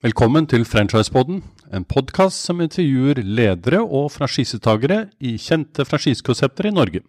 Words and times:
Velkommen 0.00 0.46
til 0.48 0.62
Franchisepodden, 0.64 1.42
en 1.76 1.84
podkast 1.84 2.46
som 2.46 2.62
intervjuer 2.64 3.18
ledere 3.20 3.82
og 3.84 4.06
franchisetagere 4.14 5.10
i 5.20 5.34
kjente 5.36 5.84
franchisekonsepter 5.84 6.70
i 6.70 6.72
Norge. 6.72 7.02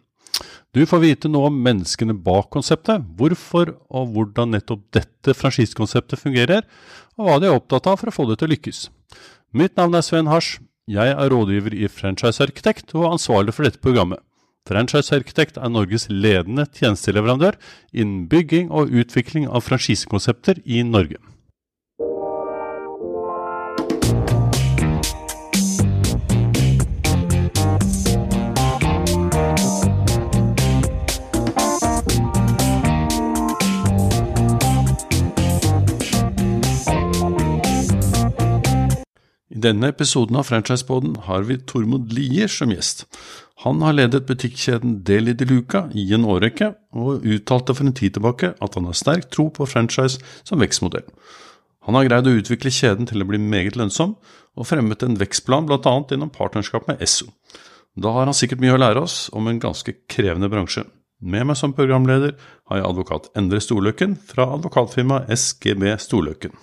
Du 0.76 0.82
får 0.84 1.00
vite 1.00 1.32
noe 1.32 1.48
om 1.48 1.62
menneskene 1.64 2.18
bak 2.26 2.50
konseptet, 2.52 3.06
hvorfor 3.16 3.72
og 3.88 4.12
hvordan 4.12 4.52
nettopp 4.58 4.84
dette 5.00 5.38
franchisekonseptet 5.40 6.20
fungerer, 6.20 6.68
og 7.16 7.30
hva 7.30 7.40
de 7.40 7.48
er 7.48 7.56
opptatt 7.56 7.88
av 7.88 7.96
for 8.04 8.12
å 8.12 8.16
få 8.18 8.28
det 8.28 8.42
til 8.42 8.52
å 8.52 8.54
lykkes. 8.58 8.84
Mitt 9.56 9.80
navn 9.80 9.96
er 9.96 10.04
Sven 10.04 10.28
Hars. 10.28 10.58
Jeg 10.92 11.16
er 11.16 11.32
rådgiver 11.32 11.72
i 11.72 11.88
Franchisearkitekt 11.88 12.92
og 12.92 13.14
ansvarlig 13.14 13.56
for 13.56 13.72
dette 13.72 13.80
programmet. 13.80 14.20
Franchisearkitekt 14.68 15.56
er 15.56 15.72
Norges 15.72 16.10
ledende 16.12 16.68
tjenesteleverandør 16.76 17.56
innen 17.96 18.28
bygging 18.28 18.68
og 18.68 18.92
utvikling 18.92 19.48
av 19.48 19.64
franchisekonsepter 19.64 20.60
i 20.68 20.84
Norge. 20.84 21.24
Denne 39.62 39.92
episoden 39.92 40.40
av 40.40 40.48
Franchiseboden 40.50 41.16
har 41.28 41.46
vi 41.48 41.60
Tormod 41.70 42.12
Lier 42.16 42.50
som 42.52 42.72
gjest. 42.74 43.06
Han 43.64 43.82
har 43.86 43.94
ledet 43.94 44.26
butikkjeden 44.30 45.02
Deli 45.06 45.36
de 45.38 45.46
Luca 45.46 45.84
i 45.94 46.08
en 46.16 46.26
årrekke, 46.26 46.72
og 46.98 47.26
uttalte 47.28 47.76
for 47.78 47.86
en 47.86 47.96
tid 47.98 48.16
tilbake 48.18 48.54
at 48.58 48.78
han 48.78 48.88
har 48.90 48.98
sterk 48.98 49.30
tro 49.34 49.50
på 49.54 49.68
franchise 49.70 50.22
som 50.48 50.62
vekstmodell. 50.64 51.06
Han 51.86 51.98
har 51.98 52.08
greid 52.08 52.30
å 52.30 52.36
utvikle 52.38 52.74
kjeden 52.74 53.10
til 53.10 53.24
å 53.24 53.28
bli 53.30 53.40
meget 53.42 53.78
lønnsom, 53.78 54.16
og 54.58 54.68
fremmet 54.68 55.06
en 55.06 55.18
vekstplan 55.18 55.70
bl.a. 55.70 55.94
gjennom 56.10 56.34
partnerskap 56.34 56.90
med 56.90 57.02
Esso. 57.02 57.30
Da 57.96 58.12
har 58.16 58.28
han 58.28 58.38
sikkert 58.38 58.62
mye 58.64 58.76
å 58.76 58.82
lære 58.82 59.04
oss 59.04 59.30
om 59.36 59.50
en 59.50 59.62
ganske 59.62 59.96
krevende 60.10 60.50
bransje. 60.52 60.86
Med 61.22 61.46
meg 61.46 61.58
som 61.60 61.74
programleder 61.78 62.34
har 62.70 62.80
jeg 62.80 62.88
advokat 62.88 63.30
Endre 63.38 63.62
Storløkken 63.62 64.18
fra 64.26 64.48
advokatfirmaet 64.56 65.30
SGB 65.38 65.92
Storløkken. 66.02 66.56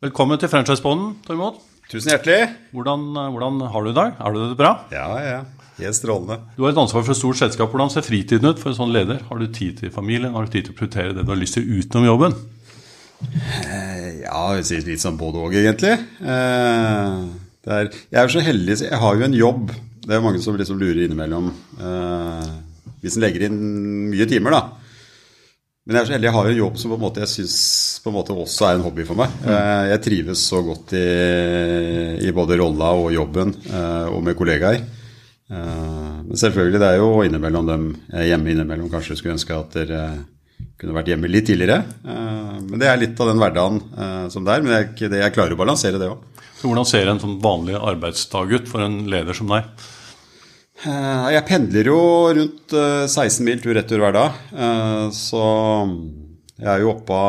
Velkommen 0.00 0.40
til 0.40 0.48
Franchiseboden, 0.48 1.18
Tormod. 1.26 1.60
Tusen 1.90 2.12
hjertelig. 2.12 2.52
Hvordan, 2.70 3.08
hvordan, 3.34 3.64
har 3.66 3.82
du 3.82 3.88
det 3.88 3.96
i 3.96 3.98
dag? 3.98 4.12
Er 4.22 4.34
du 4.34 4.44
det 4.44 4.58
bra? 4.60 4.70
Ja, 4.94 5.08
ja. 5.24 5.40
Helt 5.80 5.96
strålende. 5.96 6.36
Du 6.54 6.62
har 6.62 6.70
et 6.70 6.78
ansvar 6.78 7.02
for 7.02 7.14
et 7.14 7.18
stort 7.18 7.40
selskap. 7.40 7.72
Hvordan 7.72 7.90
ser 7.90 8.04
fritiden 8.06 8.46
ut 8.46 8.60
for 8.60 8.70
en 8.70 8.76
sånn 8.78 8.92
leder? 8.94 9.24
Har 9.26 9.40
du 9.40 9.48
tid 9.50 9.80
til 9.80 9.90
familien? 9.90 10.36
Har 10.36 10.46
du 10.46 10.52
tid 10.52 10.68
til 10.68 10.76
å 10.76 10.78
prioritere 10.78 11.16
det 11.16 11.24
du 11.24 11.32
har 11.32 11.40
lyst 11.40 11.56
til 11.58 11.66
utenom 11.66 12.06
jobben? 12.06 12.36
Eh, 13.26 14.22
ja, 14.22 14.42
litt 14.60 15.02
sånn 15.02 15.18
både 15.18 15.42
òg, 15.42 15.56
egentlig. 15.58 15.96
Eh, 16.22 17.16
er, 17.74 17.90
jeg 17.90 18.22
er 18.22 18.32
så 18.36 18.44
heldig, 18.44 18.76
så 18.78 18.86
jeg 18.86 19.02
har 19.02 19.18
jo 19.18 19.26
en 19.26 19.38
jobb. 19.40 19.74
Det 20.06 20.14
er 20.14 20.22
mange 20.24 20.42
som 20.44 20.58
liksom 20.60 20.78
lurer 20.78 21.02
innimellom. 21.08 21.50
Eh, 21.74 22.52
hvis 23.02 23.18
en 23.18 23.26
legger 23.26 23.48
inn 23.48 23.58
mye 24.12 24.28
timer, 24.30 24.54
da. 24.54 24.62
Men 25.84 25.96
jeg 25.96 26.04
er 26.04 26.06
så 26.06 26.14
heldig 26.14 26.30
jeg 26.30 26.38
har 26.38 26.46
jo 26.46 26.54
en 26.54 26.62
jobb 26.62 26.78
som 26.78 26.92
på 26.92 27.00
en 27.00 27.02
måte 27.08 27.24
jeg 27.24 27.34
syns 27.34 27.58
også 28.06 28.68
er 28.68 28.78
en 28.78 28.84
hobby 28.86 29.04
for 29.08 29.18
meg. 29.18 29.32
Mm. 29.44 29.50
Jeg 29.90 30.02
trives 30.06 30.46
så 30.48 30.62
godt 30.64 30.94
i, 30.96 31.04
i 32.24 32.32
både 32.32 32.58
rolla 32.60 32.94
og 32.96 33.12
jobben 33.12 33.52
og 34.10 34.22
med 34.24 34.38
kollegaer. 34.38 34.80
Men 35.50 36.38
selvfølgelig, 36.38 36.80
det 36.80 36.88
er 36.88 37.00
jo 37.00 37.22
innimellom 37.26 37.66
dem 37.66 37.86
hjemme 38.08 38.52
innimellom 38.52 38.90
kanskje 38.92 39.18
skulle 39.18 39.34
ønske 39.34 39.56
at 39.56 39.74
dere 39.76 40.02
kunne 40.80 40.94
vært 40.96 41.10
hjemme 41.10 41.28
litt 41.28 41.48
tidligere. 41.50 41.82
Men 42.04 42.78
det 42.80 42.88
er 42.88 43.00
litt 43.02 43.20
av 43.20 43.32
den 43.32 43.40
hverdagen 43.42 43.80
som 44.32 44.46
det 44.46 44.54
er. 44.54 44.64
Men 44.64 44.76
jeg, 44.78 45.10
jeg 45.10 45.34
klarer 45.36 45.56
å 45.56 45.60
balansere 45.60 46.00
det 46.00 46.08
òg. 46.12 46.22
Hvordan 46.60 46.88
ser 46.88 47.08
en 47.08 47.20
sånn 47.20 47.38
vanlig 47.40 47.78
arbeidsdag 47.78 48.52
ut 48.58 48.68
for 48.68 48.84
en 48.84 49.02
leder 49.10 49.36
som 49.36 49.48
deg? 49.50 49.68
Eh, 50.80 51.26
jeg 51.34 51.44
pendler 51.48 51.88
jo 51.90 52.00
rundt 52.36 52.72
16 52.72 53.20
eh, 53.20 53.46
mil 53.48 53.62
tur-retur 53.62 54.00
hver 54.00 54.16
dag. 54.16 54.36
Eh, 54.52 55.06
så 55.16 55.44
jeg 56.60 56.70
er 56.74 56.84
jo 56.84 56.94
oppe 56.94 57.20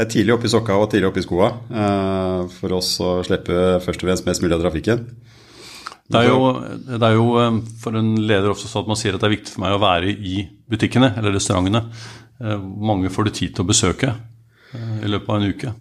Jeg 0.00 0.06
er 0.06 0.12
tidlig 0.14 0.32
oppe 0.32 0.48
i 0.48 0.50
sokka 0.52 0.78
og 0.80 0.86
tidlig 0.88 1.10
oppe 1.10 1.20
i 1.20 1.24
skoa 1.26 1.50
for 2.54 2.72
oss 2.72 2.94
å 3.04 3.18
slippe 3.26 3.56
først 3.84 4.00
og 4.00 4.08
fremst 4.08 4.24
mest 4.24 4.40
mulig 4.40 4.56
av 4.56 4.62
trafikken. 4.62 5.02
Det 6.08 6.22
er, 6.22 6.30
jo, 6.30 6.46
det 6.88 7.04
er, 7.04 7.18
jo, 7.18 7.26
for 7.82 7.98
en 8.00 8.08
leder 8.16 8.48
ofte 8.48 8.70
sånn 8.70 8.86
at 8.86 8.88
man 8.88 8.98
sier 8.98 9.14
at 9.14 9.20
det 9.20 9.28
er 9.28 9.34
viktig 9.34 9.52
for 9.52 9.66
meg 9.66 9.76
å 9.76 9.82
være 9.82 10.14
i 10.16 10.40
butikkene 10.72 11.12
eller 11.20 11.36
restaurantene. 11.36 11.84
Hvor 12.40 12.88
mange 12.90 13.12
får 13.12 13.28
du 13.28 13.32
tid 13.42 13.52
til 13.52 13.66
å 13.66 13.68
besøke 13.68 14.14
i 14.72 15.12
løpet 15.12 15.28
av 15.28 15.36
en 15.36 15.52
uke? 15.52 15.76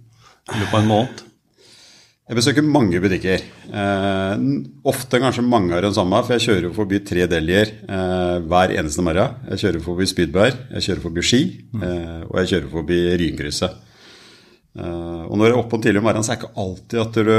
I 0.52 0.60
løpet 0.60 0.76
av 0.76 0.84
en 0.84 0.92
måned? 0.92 1.26
Jeg 2.30 2.38
besøker 2.38 2.62
mange 2.62 3.00
butikker. 3.02 3.42
Eh, 3.74 4.42
ofte 4.92 5.18
kanskje 5.18 5.42
mange 5.42 5.74
av 5.74 5.82
dem 5.82 5.96
samme, 5.96 6.20
for 6.28 6.36
jeg 6.36 6.44
kjører 6.44 6.68
jo 6.68 6.76
forbi 6.76 7.00
tre 7.02 7.24
deljer 7.26 7.72
eh, 7.90 8.36
hver 8.46 8.76
eneste 8.76 9.02
morgen. 9.02 9.40
Jeg 9.50 9.64
kjører 9.64 9.82
forbi 9.88 10.06
Spydberg, 10.12 10.60
jeg 10.76 10.86
kjører 10.86 11.06
forbi 11.08 11.24
Ski, 11.26 11.40
eh, 11.80 12.20
og 12.28 12.36
jeg 12.44 12.52
kjører 12.52 12.68
forbi 12.76 13.00
Ryenkrysset. 13.24 13.89
Eh, 14.80 15.24
og 15.28 15.36
når 15.36 15.44
du 15.44 15.52
er 15.52 15.60
oppe 15.60 15.78
om 15.78 15.84
tidlig 15.84 16.02
om 16.02 16.08
morgenen, 16.08 16.26
så 16.26 16.34
er 16.34 16.40
det 16.40 16.46
ikke 16.46 16.64
alltid 16.64 17.02
at 17.04 17.20
du 17.20 17.34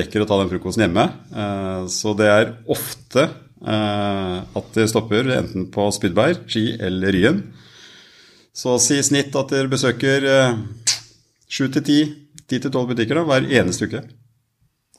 rekker 0.00 0.24
å 0.24 0.28
ta 0.28 0.40
den 0.40 0.50
frokosten 0.50 0.84
hjemme. 0.86 1.06
Eh, 1.30 1.80
så 1.92 2.14
det 2.18 2.28
er 2.32 2.52
ofte 2.70 3.26
eh, 3.26 4.36
at 4.60 4.76
de 4.76 4.86
stopper 4.90 5.30
enten 5.38 5.68
på 5.72 5.88
Spydberg, 5.94 6.44
Ski 6.50 6.66
eller 6.80 7.16
Ryen. 7.16 7.42
Så 8.56 8.76
si 8.82 8.98
i 8.98 9.06
snitt 9.06 9.36
at 9.38 9.52
dere 9.54 9.70
besøker 9.70 10.26
sju 11.50 11.68
til 11.70 11.84
ti, 11.86 12.00
ti 12.50 12.58
til 12.58 12.72
tolv 12.72 12.90
butikker 12.90 13.20
da, 13.20 13.26
hver 13.28 13.46
eneste 13.60 13.86
uke. 13.86 14.02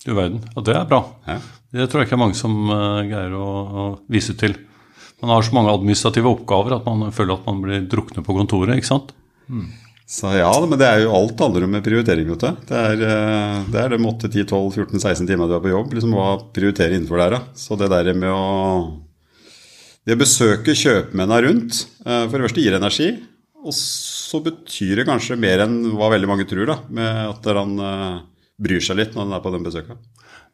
Du 0.06 0.16
verden. 0.18 0.40
Ja, 0.56 0.64
det 0.66 0.78
er 0.78 0.88
bra. 0.90 1.02
Ja. 1.28 1.38
Det 1.72 1.88
tror 1.92 2.02
jeg 2.02 2.10
ikke 2.10 2.18
er 2.18 2.24
mange 2.24 2.40
som 2.40 2.56
uh, 2.68 3.04
greier 3.06 3.36
å, 3.38 3.48
å, 3.48 3.84
vise 4.12 4.34
til. 4.40 4.56
Man 5.22 5.32
har 5.32 5.46
så 5.46 5.54
mange 5.54 5.72
administrative 5.76 6.32
oppgaver 6.32 6.80
at 6.80 6.88
man 6.88 7.14
føler 7.14 7.38
at 7.38 7.46
man 7.46 7.62
blir 7.62 7.86
druknet 7.92 8.26
på 8.26 8.36
kontoret. 8.36 8.74
ikke 8.80 8.90
sant? 8.90 9.14
Mm. 9.46 9.68
Så 10.12 10.28
ja, 10.36 10.52
men 10.68 10.76
det 10.76 10.88
er 10.90 11.06
jo 11.06 11.14
alt 11.16 11.40
handler 11.40 11.64
om 11.64 11.78
prioritering. 11.84 12.28
vet 12.34 12.44
du. 12.44 12.66
Det 12.68 12.80
er, 12.80 13.04
eh, 13.08 13.60
det 13.72 13.80
er 13.80 13.94
de 13.94 14.00
8-10-12-14-16 14.10 15.30
timer 15.30 15.48
du 15.48 15.56
er 15.56 15.64
på 15.64 15.72
jobb. 15.72 15.94
liksom 15.96 16.16
Hva 16.18 16.34
prioritere 16.52 16.98
innenfor 16.98 17.22
der, 17.22 17.38
da. 17.38 17.40
Så 17.56 17.78
det 17.80 17.90
der 17.94 18.14
med 18.14 18.30
å 18.30 19.00
Det 20.04 20.16
å 20.16 20.18
besøke 20.18 20.74
kjøpmennene 20.74 21.44
rundt, 21.46 21.86
eh, 22.04 22.26
for 22.28 22.34
det 22.34 22.48
første 22.50 22.62
gir 22.64 22.74
energi. 22.74 23.10
Og 23.64 23.72
så 23.72 24.42
betyr 24.42 24.96
det 24.98 25.06
kanskje 25.06 25.38
mer 25.38 25.60
enn 25.62 25.94
hva 25.94 26.10
veldig 26.10 26.28
mange 26.28 26.48
tror, 26.50 26.66
da, 26.66 26.80
med 26.90 27.30
at 27.30 27.46
han 27.46 27.78
bryr 28.58 28.82
seg 28.82 28.98
litt 28.98 29.14
når 29.14 29.28
han 29.28 29.36
er 29.38 29.44
på 29.44 29.52
den 29.54 29.64
besøka. 29.64 29.98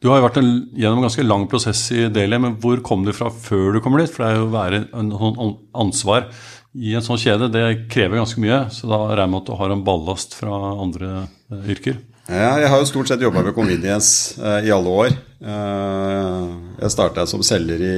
Du 0.03 0.11
har 0.11 0.19
jo 0.19 0.27
vært 0.27 0.37
en, 0.37 0.49
gjennom 0.77 0.99
en 0.99 1.07
ganske 1.07 1.25
lang 1.25 1.47
prosess 1.49 1.87
i 1.95 2.03
Delhi, 2.13 2.37
men 2.37 2.57
hvor 2.61 2.83
kom 2.85 3.05
du 3.07 3.13
fra 3.17 3.31
før 3.33 3.73
du 3.73 3.79
kommer 3.81 4.03
dit? 4.03 4.11
For 4.13 4.23
det 4.23 4.29
er 4.29 4.37
jo 4.37 4.45
å 4.45 4.53
være 4.53 4.81
en, 4.93 5.09
en 5.15 5.55
ansvar 5.73 6.27
i 6.77 6.93
en 6.97 7.05
sånn 7.05 7.19
kjede, 7.19 7.49
det 7.53 7.89
krever 7.91 8.19
ganske 8.21 8.41
mye. 8.41 8.65
Så 8.73 8.89
da 8.89 8.99
regner 9.07 9.25
jeg 9.25 9.33
med 9.33 9.41
at 9.41 9.49
du 9.49 9.57
har 9.59 9.73
en 9.73 9.83
ballast 9.87 10.37
fra 10.37 10.59
andre 10.77 11.09
uh, 11.25 11.63
yrker? 11.73 11.97
Ja, 12.27 12.57
jeg 12.59 12.69
har 12.69 12.81
jo 12.81 12.89
stort 12.89 13.09
sett 13.09 13.23
jobba 13.23 13.41
med 13.45 13.55
convenience 13.55 14.37
uh, 14.41 14.59
i 14.61 14.71
alle 14.73 14.93
år. 15.03 15.15
Uh, 15.41 16.75
jeg 16.81 16.93
starta 16.93 17.25
som 17.29 17.45
selger 17.45 17.81
i 17.81 17.97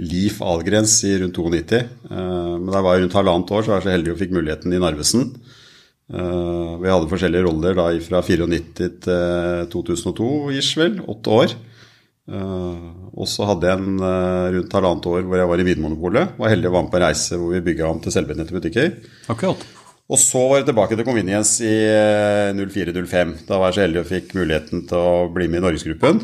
Leaf 0.00 0.40
Algrens 0.42 0.96
i 1.06 1.14
rundt 1.22 1.38
92. 1.38 1.82
men 2.08 2.66
da 2.70 2.78
jeg 2.78 2.86
var 2.88 3.00
rundt 3.02 3.16
halvannet 3.18 3.54
år, 3.54 3.62
så 3.62 3.72
var 3.72 3.80
jeg 3.80 3.88
så 3.88 3.94
heldig 3.94 4.14
og 4.14 4.20
fikk 4.22 4.34
muligheten 4.34 4.74
i 4.74 4.82
Narvesen. 4.82 5.30
Uh, 6.08 6.80
vi 6.80 6.88
hadde 6.88 7.10
forskjellige 7.10 7.44
roller 7.44 7.76
da 7.76 7.90
fra 8.00 8.22
94 8.24 8.90
til 9.04 9.66
2002, 9.74 10.30
ish 10.56 10.80
vel. 10.80 11.02
Åtte 11.06 11.40
år. 11.42 11.58
Uh, 12.28 13.08
og 13.16 13.24
så 13.30 13.46
hadde 13.48 13.70
jeg 13.70 13.80
en 13.80 14.02
uh, 14.02 14.52
rundt 14.52 14.74
halvannet 14.76 15.06
år 15.08 15.22
hvor 15.24 15.40
jeg 15.40 15.48
var 15.48 15.62
i 15.62 15.66
Vinmonopolet. 15.70 16.36
Var 16.36 16.52
heldig 16.52 16.68
å 16.68 16.74
være 16.74 16.84
med 16.86 16.92
på 16.92 17.00
en 17.00 17.04
reise 17.06 17.40
hvor 17.40 17.54
vi 17.54 17.64
bygga 17.70 17.88
om 17.88 18.00
til 18.04 18.14
selvbetjente 18.14 18.56
butikker. 18.56 18.94
Akkurat. 19.32 19.64
Og 20.08 20.16
så 20.16 20.40
var 20.48 20.60
jeg 20.60 20.68
tilbake 20.70 20.96
til 20.96 21.04
Convenience 21.04 21.64
i 21.64 21.72
04-05. 22.56 23.32
Da 23.48 23.58
var 23.60 23.68
jeg 23.68 23.76
så 23.76 23.82
heldig 23.84 24.00
og 24.00 24.08
fikk 24.08 24.30
muligheten 24.38 24.86
til 24.88 24.96
å 25.04 25.26
bli 25.32 25.50
med 25.52 25.60
i 25.60 25.64
Norgesgruppen. 25.66 26.22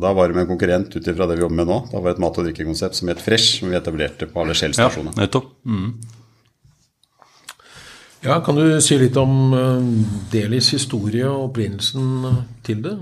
Da 0.00 0.12
var 0.16 0.30
det 0.32 0.38
med 0.38 0.46
en 0.46 0.50
konkurrent 0.54 0.96
ut 0.96 1.10
ifra 1.12 1.26
det 1.28 1.36
vi 1.36 1.44
jobber 1.44 1.58
med 1.58 1.68
nå. 1.68 1.76
Da 1.90 2.00
var 2.00 2.08
det 2.08 2.14
et 2.16 2.22
mat- 2.24 2.40
og 2.40 2.48
drikkekonsept 2.48 2.96
som 2.96 3.12
het 3.12 3.20
Fresh, 3.20 3.58
som 3.58 3.68
vi 3.68 3.76
etablerte 3.76 4.24
på 4.24 4.40
alle 4.40 4.56
Shell-stasjonene. 4.56 5.12
Ja, 5.12 5.26
nettopp. 5.26 5.52
Mm. 5.68 5.92
Ja, 8.22 8.40
Kan 8.40 8.56
du 8.56 8.80
si 8.80 8.96
litt 9.02 9.20
om 9.20 9.52
Delis 10.32 10.72
historie 10.72 11.28
og 11.28 11.50
opprinnelsen 11.50 12.28
eh, 12.28 12.40
til 12.64 12.80
det? 12.86 12.96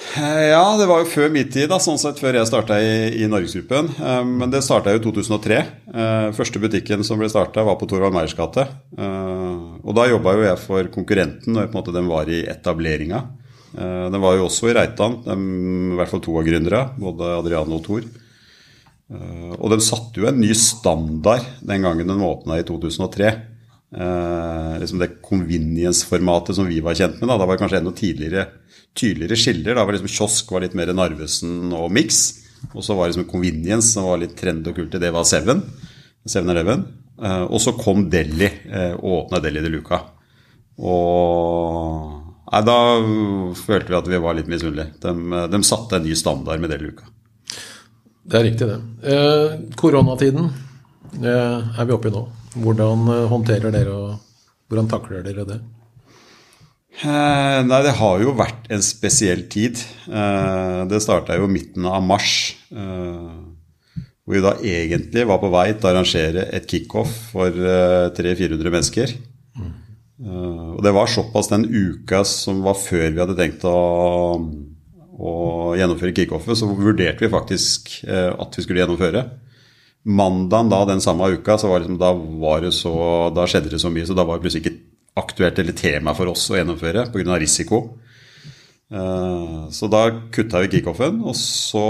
Eh, 0.00 0.46
ja, 0.50 0.62
det 0.80 0.86
var 0.88 1.02
jo 1.02 1.10
før 1.12 1.28
min 1.32 1.50
tid, 1.52 1.68
da, 1.70 1.76
sånn 1.82 2.00
sett 2.00 2.18
før 2.22 2.38
jeg 2.38 2.48
starta 2.48 2.78
i, 2.82 3.20
i 3.22 3.28
Norgesgruppen. 3.30 3.92
Men 4.26 4.52
det 4.52 4.62
starta 4.66 4.94
jo 4.94 5.00
i 5.00 5.04
2003. 5.04 5.60
Første 6.36 6.62
butikken 6.62 7.04
som 7.06 7.20
ble 7.20 7.28
starta, 7.30 7.64
var 7.66 7.76
på 7.78 7.88
Torvald 7.90 8.16
Meyers 8.16 8.34
gate. 8.38 8.64
Og 8.96 9.92
da 9.96 10.08
jobba 10.10 10.34
jo 10.36 10.46
jeg 10.48 10.62
for 10.64 10.90
konkurrenten 10.94 11.54
når 11.54 11.68
på 11.68 11.76
en 11.76 11.80
måte 11.82 11.94
den 11.94 12.10
var 12.10 12.30
i 12.32 12.42
etableringa. 12.50 13.22
Den 13.76 14.18
var 14.24 14.34
jo 14.34 14.48
også 14.48 14.70
i 14.70 14.74
Reitan, 14.74 15.20
de, 15.22 15.36
i 15.94 16.00
hvert 16.00 16.10
fall 16.10 16.24
to 16.24 16.34
av 16.40 16.48
gründerne, 16.48 16.82
både 16.98 17.30
Adriane 17.36 17.76
og 17.76 17.84
Thor. 17.86 18.08
Og 19.60 19.70
de 19.70 19.78
satte 19.82 20.22
jo 20.22 20.26
en 20.30 20.40
ny 20.42 20.50
standard 20.58 21.46
den 21.66 21.86
gangen 21.86 22.10
den 22.10 22.26
åpna 22.26 22.58
i 22.58 22.66
2003. 22.66 23.30
eh, 23.96 24.78
liksom 24.80 25.00
det 25.02 25.16
convenience-formatet 25.24 26.58
som 26.58 26.68
vi 26.68 26.80
var 26.84 26.98
kjent 26.98 27.20
med. 27.20 27.28
Da, 27.28 27.38
da 27.40 27.46
var 27.46 27.56
det 27.56 27.64
kanskje 27.64 27.80
enda 27.82 27.94
tidligere, 27.96 28.46
tydeligere 28.98 29.38
skiller. 29.38 29.76
Da 29.76 29.84
var 29.84 29.96
liksom 29.96 30.12
kiosk 30.12 30.52
var 30.54 30.64
litt 30.64 30.76
mer 30.78 30.92
Narvesen 30.94 31.74
og 31.76 31.90
Mix. 31.94 32.22
Og 32.74 32.84
så 32.84 32.94
var 32.94 33.06
det 33.06 33.14
liksom 33.14 33.30
convenience 33.30 33.94
som 33.94 34.08
var 34.08 34.20
litt 34.22 34.36
trend 34.38 34.66
og 34.68 34.76
kult 34.76 34.96
i 34.96 35.02
det, 35.02 35.12
var 35.14 35.28
Seven. 35.28 35.62
7-Eleven. 36.28 36.86
Eh, 37.22 37.44
og 37.46 37.60
så 37.62 37.76
kom 37.78 38.08
Delhi 38.12 38.48
eh, 38.48 38.96
og 38.96 39.24
åpna 39.24 39.42
Delhi 39.44 39.64
de 39.64 39.72
Luca. 39.72 40.02
Og 40.80 42.18
nei, 42.50 42.60
da 42.66 42.76
følte 43.58 43.92
vi 43.92 43.98
at 44.00 44.10
vi 44.10 44.20
var 44.24 44.36
litt 44.36 44.50
misunnelige. 44.50 44.96
De, 45.02 45.46
de 45.52 45.64
satte 45.66 45.98
en 45.98 46.06
ny 46.06 46.16
standard 46.18 46.62
med 46.62 46.72
Delhi 46.72 46.90
Luca. 46.90 47.08
Det 48.30 48.38
er 48.38 48.44
riktig, 48.46 48.68
det. 48.68 48.78
Eh, 49.10 49.54
koronatiden 49.80 50.50
eh, 51.24 51.80
er 51.80 51.88
vi 51.88 51.96
oppe 51.96 52.10
i 52.10 52.14
nå. 52.14 52.26
Hvordan 52.58 53.06
eh, 53.12 53.28
håndterer 53.30 53.74
dere 53.74 53.94
og 53.94 54.70
hvordan 54.70 54.88
takler 54.90 55.22
dere 55.26 55.46
det? 55.46 55.58
Eh, 57.00 57.60
nei, 57.66 57.80
det 57.86 57.96
har 58.00 58.22
jo 58.22 58.34
vært 58.38 58.66
en 58.72 58.82
spesiell 58.84 59.46
tid. 59.52 59.78
Eh, 60.10 60.80
det 60.90 61.02
starta 61.04 61.38
jo 61.38 61.50
midten 61.50 61.86
av 61.86 62.02
mars. 62.06 62.56
Hvor 62.70 64.36
vi 64.36 64.42
da 64.44 64.54
egentlig 64.62 65.24
var 65.26 65.40
på 65.42 65.50
vei 65.50 65.70
til 65.72 65.88
å 65.88 65.90
arrangere 65.90 66.46
et 66.54 66.68
kickoff 66.70 67.10
for 67.32 67.50
300-400 67.50 68.74
mennesker. 68.76 69.18
Mm. 70.20 70.76
og 70.76 70.82
det 70.84 70.90
var 70.92 71.08
såpass 71.08 71.48
den 71.48 71.64
uka 71.64 72.20
som 72.28 72.60
var 72.62 72.76
før 72.76 73.06
vi 73.08 73.20
hadde 73.22 73.34
tenkt 73.38 73.64
å, 73.66 73.72
å 75.16 75.32
gjennomføre 75.80 76.12
kickoffet, 76.14 76.60
så 76.60 76.68
vurderte 76.68 77.24
vi 77.24 77.32
faktisk 77.32 77.90
at 78.04 78.58
vi 78.58 78.64
skulle 78.66 78.84
gjennomføre. 78.84 79.24
Mandagen 80.04 80.70
da 80.72 80.84
den 80.88 81.02
samme 81.04 81.28
uka, 81.34 81.58
så 81.60 81.68
var, 81.68 81.82
liksom, 81.82 81.98
da, 82.00 82.12
var 82.14 82.62
det 82.64 82.72
så, 82.76 82.94
da 83.36 83.46
skjedde 83.50 83.72
det 83.74 83.82
så 83.82 83.90
mye, 83.92 84.06
så 84.08 84.16
da 84.16 84.24
var 84.24 84.38
det 84.38 84.46
plutselig 84.46 84.64
ikke 84.64 84.78
aktuelt 85.20 85.58
eller 85.60 85.76
tema 85.76 86.14
for 86.16 86.30
oss 86.32 86.46
å 86.50 86.56
gjennomføre 86.56 87.10
pga. 87.12 87.38
risiko. 87.40 87.80
Så 88.90 89.86
da 89.90 90.00
kutta 90.32 90.62
vi 90.64 90.70
kickoffen, 90.72 91.20
og 91.22 91.36
så 91.38 91.84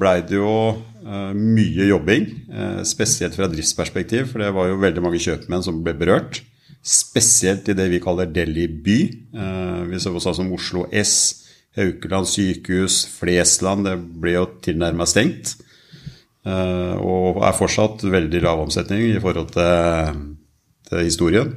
blei 0.00 0.16
det 0.26 0.38
jo 0.38 0.54
Eh, 1.08 1.32
mye 1.32 1.86
jobbing, 1.88 2.24
eh, 2.52 2.82
spesielt 2.84 3.34
fra 3.34 3.46
driftsperspektiv, 3.48 4.26
for 4.28 4.42
det 4.42 4.52
var 4.52 4.68
jo 4.68 4.80
veldig 4.82 5.00
mange 5.00 5.20
kjøpmenn 5.22 5.64
som 5.64 5.80
ble 5.84 5.94
berørt. 5.96 6.42
Spesielt 6.84 7.68
i 7.68 7.76
det 7.78 7.86
vi 7.88 8.00
kaller 8.00 8.28
Delhi 8.28 8.66
by. 8.68 8.98
Eh, 9.32 9.84
vi 9.88 9.96
så 9.96 10.12
sånn 10.20 10.36
som 10.36 10.52
Oslo 10.52 10.86
S, 10.92 11.46
Haukeland 11.76 12.28
sykehus, 12.28 13.06
Flesland. 13.08 13.86
Det 13.86 13.96
ble 14.20 14.32
jo 14.36 14.44
tilnærma 14.60 15.06
stengt. 15.06 15.56
Og 16.46 17.40
er 17.44 17.56
fortsatt 17.58 18.04
veldig 18.08 18.40
lav 18.44 18.60
omsetning 18.62 19.02
i 19.10 19.18
forhold 19.20 19.50
til, 19.56 20.20
til 20.88 21.02
historien. 21.02 21.50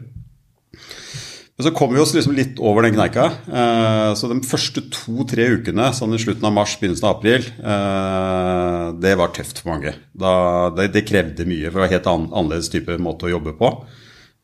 Men 1.62 1.68
så 1.68 1.72
kom 1.78 1.92
vi 1.94 2.00
oss 2.02 2.16
liksom 2.16 2.34
litt 2.34 2.58
over 2.58 2.82
den 2.82 2.96
kneika. 2.96 3.28
Eh, 3.46 4.12
så 4.18 4.26
de 4.32 4.40
første 4.50 4.82
to-tre 4.90 5.46
ukene, 5.60 5.92
sånn 5.94 6.16
i 6.18 6.22
slutten 6.24 6.48
av 6.50 6.56
mars, 6.56 6.74
begynnelsen 6.82 7.06
av 7.06 7.20
april, 7.20 7.46
eh, 7.46 8.86
det 9.04 9.12
var 9.20 9.30
tøft 9.36 9.62
for 9.62 9.76
mange. 9.76 9.94
Det, 10.18 11.04
krevde 11.06 11.46
mye, 11.46 11.68
for 11.68 11.78
det 11.78 11.84
var 11.84 11.94
helt 11.94 12.10
annerledes 12.10 12.72
type 12.74 12.98
måte 12.98 13.30
å 13.30 13.34
jobbe 13.36 13.54
på. 13.60 13.70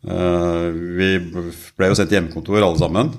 Eh, 0.06 0.68
vi 1.00 1.10
ble 1.26 1.90
jo 1.90 1.98
sendt 1.98 2.14
hjemmekontor 2.14 2.62
alle 2.62 2.84
sammen. 2.84 3.10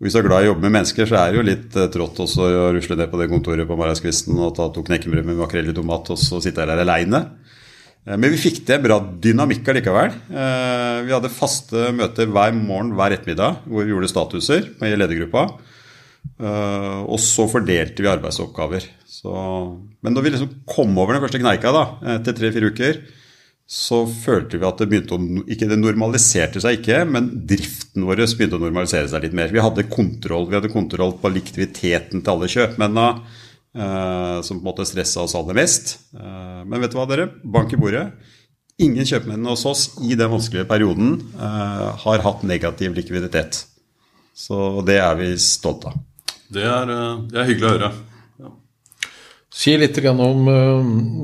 Hvis 0.00 0.14
du 0.16 0.22
er 0.22 0.24
glad 0.24 0.42
i 0.42 0.48
å 0.48 0.54
jobbe 0.54 0.64
med 0.64 0.78
mennesker, 0.78 1.04
så 1.04 1.18
er 1.20 1.30
det 1.30 1.36
jo 1.36 1.44
litt 1.44 1.74
trått 1.92 2.22
også 2.24 2.46
å 2.48 2.68
rusle 2.72 2.96
ned 2.96 3.10
på 3.12 3.18
det 3.20 3.28
kontoret 3.28 3.68
på 3.68 3.76
morgenskvisten 3.76 4.38
og 4.40 4.54
ta 4.56 4.70
to 4.72 4.80
knekkebrød 4.86 5.26
med 5.28 5.36
makrell 5.42 5.68
i 5.68 5.76
tomat 5.76 6.08
og 6.14 6.20
så 6.20 6.40
sitte 6.40 6.64
der 6.64 6.80
aleine. 6.80 7.26
Eh, 8.06 8.16
men 8.16 8.32
vi 8.32 8.40
fikk 8.40 8.62
til 8.68 8.80
bra 8.84 8.98
dynamikk 9.00 9.68
allikevel. 9.72 10.14
Eh, 10.32 11.00
vi 11.06 11.14
hadde 11.14 11.32
faste 11.32 11.90
møter 11.96 12.30
hver 12.30 12.54
morgen 12.56 12.94
hver 12.96 13.16
ettermiddag 13.16 13.60
hvor 13.66 13.84
vi 13.84 13.94
gjorde 13.94 14.12
statuser 14.12 14.70
med 14.80 14.96
ledergruppa. 14.96 15.46
Eh, 16.40 17.00
og 17.04 17.20
så 17.20 17.48
fordelte 17.50 18.04
vi 18.04 18.12
arbeidsoppgaver. 18.12 18.88
Så, 19.10 19.32
men 20.00 20.16
da 20.16 20.24
vi 20.24 20.32
liksom 20.32 20.62
kom 20.68 20.96
over 20.96 21.16
den 21.16 21.24
første 21.24 21.40
kneika 21.42 21.74
da, 21.76 21.84
etter 22.16 22.36
tre-fire 22.36 22.72
uker, 22.72 23.02
så 23.70 24.00
følte 24.10 24.58
vi 24.58 24.66
at 24.66 24.80
det 24.80 24.88
begynte 24.90 25.14
å 25.14 25.42
ikke 25.46 25.68
Det 25.70 25.76
normaliserte 25.78 26.58
seg 26.62 26.80
ikke, 26.80 27.04
men 27.06 27.28
driften 27.46 28.02
vår 28.08 28.24
begynte 28.24 28.58
å 28.58 28.64
normalisere 28.64 29.06
seg 29.12 29.22
litt 29.22 29.36
mer. 29.36 29.52
Vi 29.54 29.62
hadde 29.62 29.86
kontroll, 29.86 30.48
vi 30.50 30.58
hadde 30.58 30.72
kontroll 30.72 31.14
på 31.20 31.30
likviditeten 31.30 32.24
til 32.24 32.34
alle 32.34 32.50
kjøpmennene. 32.50 33.38
Uh, 33.70 34.42
som 34.42 34.58
på 34.58 34.64
en 34.64 34.66
måte 34.66 34.82
stressa 34.88 35.22
oss 35.22 35.36
aller 35.38 35.54
mest. 35.54 35.92
Uh, 36.10 36.66
men 36.66 36.82
vet 36.82 36.90
du 36.90 36.96
hva, 36.98 37.06
dere? 37.06 37.28
Bank 37.46 37.70
i 37.70 37.78
bordet. 37.78 38.08
Ingen 38.82 39.06
kjøpmenn 39.06 39.46
hos 39.46 39.62
oss 39.70 39.84
i 40.02 40.16
den 40.18 40.32
vanskelige 40.32 40.66
perioden 40.66 41.20
uh, 41.38 41.94
har 42.02 42.24
hatt 42.24 42.42
negativ 42.42 42.98
likviditet. 42.98 43.60
Så 44.34 44.80
det 44.82 44.98
er 44.98 45.14
vi 45.20 45.36
stolt 45.38 45.86
av. 45.86 46.00
Det 46.50 46.66
er, 46.66 46.90
det 47.30 47.38
er 47.38 47.46
hyggelig 47.46 47.68
å 47.68 47.74
høre. 47.76 47.92
Si 49.50 49.74
litt 49.74 49.98
om 50.06 50.44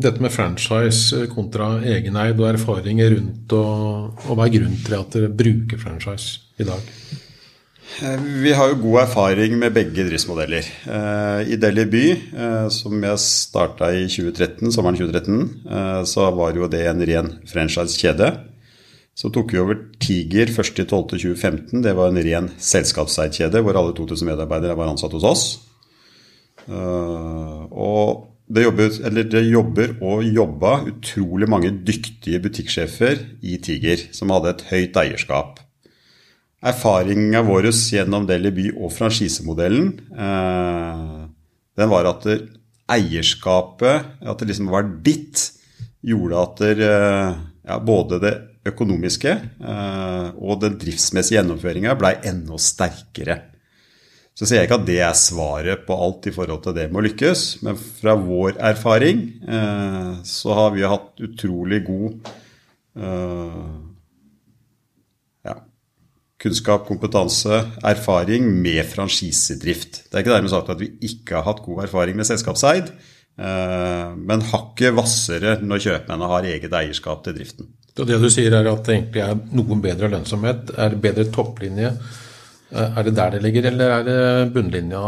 dette 0.02 0.23
med 0.23 0.34
franchise 0.34 1.28
kontra 1.31 1.76
egeneid 1.87 2.40
og 2.43 2.49
erfaringer 2.50 3.14
rundt, 3.14 3.52
og, 3.55 4.25
og 4.26 4.34
hva 4.34 4.49
er 4.49 4.56
grunnen 4.56 4.82
til 4.82 4.99
at 4.99 5.14
dere 5.14 5.31
bruker 5.31 5.78
franchise 5.78 6.43
i 6.58 6.67
dag? 6.67 6.90
Eh, 8.02 8.25
vi 8.43 8.52
har 8.52 8.69
jo 8.69 8.81
god 8.82 8.99
erfaring 9.06 9.55
med 9.61 9.73
begge 9.73 10.05
driftsmodeller. 10.08 10.67
Eh, 10.84 11.52
I 11.55 11.56
Delhi 11.56 11.87
by, 11.88 12.05
eh, 12.12 12.67
som 12.69 12.99
jeg 13.00 13.23
starta 13.23 13.93
i 13.94 14.05
2013, 14.11 14.73
sommeren 14.75 14.99
2013, 14.99 16.05
så 16.05 16.28
var 16.34 16.56
jo 16.56 16.69
det 16.69 16.84
en 16.87 17.00
ren 17.00 17.31
franchise-kjede. 17.46 18.32
Så 19.17 19.31
tok 19.32 19.55
vi 19.55 19.62
over 19.62 19.78
Tiger 19.99 20.50
1.12.2015. 20.52 21.81
Det 21.82 21.94
var 21.96 22.11
en 22.11 22.20
ren 22.20 22.50
selskapseid 22.58 23.32
kjede 23.32 23.62
hvor 23.64 23.78
alle 23.78 23.94
2000 23.96 24.28
medarbeidere 24.28 24.76
var 24.76 24.93
ansatt 24.93 25.14
hos 25.17 25.25
oss. 25.25 25.44
Og 26.70 28.24
det 28.46 28.62
jobber, 28.64 28.96
det 29.26 29.42
jobber 29.46 29.94
og 30.06 30.24
jobba 30.24 30.72
utrolig 30.86 31.48
mange 31.50 31.70
dyktige 31.86 32.40
butikksjefer 32.42 33.22
i 33.42 33.58
Tiger 33.62 34.08
som 34.14 34.30
hadde 34.34 34.54
et 34.54 34.66
høyt 34.70 35.00
eierskap 35.02 35.62
erfaringa 36.66 37.42
vår 37.46 37.68
gjennom 37.70 38.26
Delhi 38.28 38.52
by 38.54 38.66
og 38.74 38.92
franchisemodellen, 38.94 39.90
eh, 40.16 41.26
den 41.76 41.92
var 41.92 42.08
at 42.10 42.26
eierskapet, 42.96 44.06
at 44.22 44.38
det 44.40 44.50
liksom 44.50 44.70
var 44.72 44.88
ditt, 45.04 45.50
gjorde 46.06 46.42
at 46.42 46.62
det, 46.62 46.86
eh, 46.86 47.34
ja, 47.66 47.78
både 47.78 48.20
det 48.22 48.34
økonomiske 48.66 49.30
eh, 49.30 50.28
og 50.38 50.60
den 50.62 50.78
driftsmessige 50.78 51.40
gjennomføringa 51.40 51.94
blei 51.98 52.14
enda 52.24 52.58
sterkere. 52.58 53.40
Så 54.37 54.45
sier 54.45 54.61
jeg 54.61 54.69
ikke 54.69 54.81
at 54.83 54.88
det 54.88 54.99
er 55.00 55.16
svaret 55.16 55.87
på 55.88 55.97
alt 55.97 56.26
i 56.28 56.35
forhold 56.35 56.61
til 56.66 56.75
det 56.76 56.90
med 56.90 57.00
å 57.00 57.07
lykkes, 57.07 57.45
men 57.64 57.78
fra 57.81 58.12
vår 58.21 58.59
erfaring 58.69 59.23
så 60.28 60.57
har 60.59 60.75
vi 60.75 60.85
hatt 60.85 61.25
utrolig 61.25 61.78
god 61.87 62.19
kunnskap, 66.43 66.87
kompetanse, 66.87 67.61
erfaring 67.87 68.49
med 68.62 68.85
franchisedrift. 68.88 70.05
Det 70.07 70.19
er 70.19 70.25
ikke 70.25 70.35
dermed 70.35 70.52
sagt 70.52 70.73
at 70.73 70.83
vi 70.83 70.93
ikke 71.09 71.38
har 71.38 71.47
hatt 71.49 71.62
god 71.64 71.87
erfaring 71.87 72.19
med 72.19 72.28
selskapseid, 72.28 72.93
eh, 73.40 74.12
men 74.16 74.45
hakket 74.52 74.95
hvassere 74.97 75.57
når 75.64 75.83
kjøpmennene 75.87 76.31
har 76.35 76.50
eget 76.52 76.76
eierskap 76.83 77.25
til 77.25 77.38
driften. 77.38 77.73
Så 77.97 78.05
det 78.05 78.21
du 78.21 78.28
sier 78.33 78.52
er 78.52 78.69
at 78.69 78.85
det 78.85 78.99
egentlig 78.99 79.25
er 79.25 79.40
noen 79.57 79.83
bedre 79.85 80.12
lønnsomhet, 80.12 80.75
er 80.76 80.99
bedre 81.00 81.26
topplinje? 81.33 81.95
Eh, 82.76 82.99
er 82.99 83.06
det 83.06 83.14
der 83.16 83.37
det 83.37 83.42
ligger, 83.45 83.71
eller 83.71 83.95
er 83.95 84.04
det 84.06 84.52
bunnlinja 84.54 85.02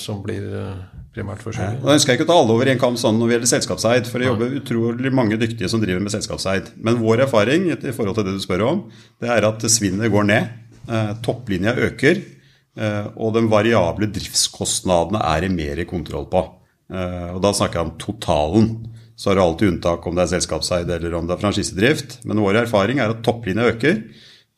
som 0.00 0.22
blir 0.24 0.42
eh, 0.42 0.80
primært 1.14 1.42
forskjellig? 1.44 1.82
Nå 1.82 1.94
ønsker 1.94 2.12
jeg 2.12 2.20
ikke 2.20 2.26
å 2.26 2.30
ta 2.32 2.38
alle 2.42 2.56
over 2.56 2.70
en 2.72 2.80
kam 2.80 2.98
sånn 2.98 3.18
når 3.20 3.28
det 3.28 3.36
gjelder 3.36 3.52
selskapseid, 3.52 4.10
for 4.10 4.22
det 4.22 4.30
jobber 4.30 4.56
utrolig 4.58 5.12
mange 5.14 5.38
dyktige 5.40 5.70
som 5.70 5.82
driver 5.82 6.02
med 6.02 6.14
selskapseid. 6.14 6.72
Men 6.82 6.98
vår 7.02 7.26
erfaring 7.28 7.68
i 7.74 7.94
forhold 7.94 8.18
til 8.18 8.26
det 8.28 8.36
du 8.38 8.42
spør 8.42 8.66
om, 8.70 8.82
det 9.22 9.30
er 9.30 9.46
at 9.46 9.66
svinnet 9.70 10.12
går 10.12 10.26
ned. 10.30 10.56
Eh, 10.90 11.12
topplinja 11.22 11.76
øker, 11.90 12.24
og 13.20 13.34
de 13.36 13.40
variable 13.52 14.06
driftskostnadene 14.08 15.20
er 15.28 15.42
det 15.44 15.50
mer 15.52 15.82
kontroll 15.84 16.24
på. 16.32 16.40
Og 16.88 17.40
Da 17.44 17.50
snakker 17.52 17.76
jeg 17.76 17.84
om 17.84 17.98
totalen. 18.00 18.70
Så 19.12 19.28
har 19.28 19.36
du 19.36 19.42
alltid 19.42 19.68
unntak 19.74 20.06
om 20.08 20.16
det 20.16 20.22
er 20.24 20.30
selskapseid 20.30 20.88
eller 20.88 21.18
om 21.18 21.28
det 21.28 21.34
er 21.36 21.42
franchisedrift. 21.42 22.16
Men 22.24 22.40
vår 22.40 22.62
erfaring 22.62 22.96
er 22.96 23.12
at 23.12 23.20
topplinja 23.26 23.68
øker. 23.74 24.00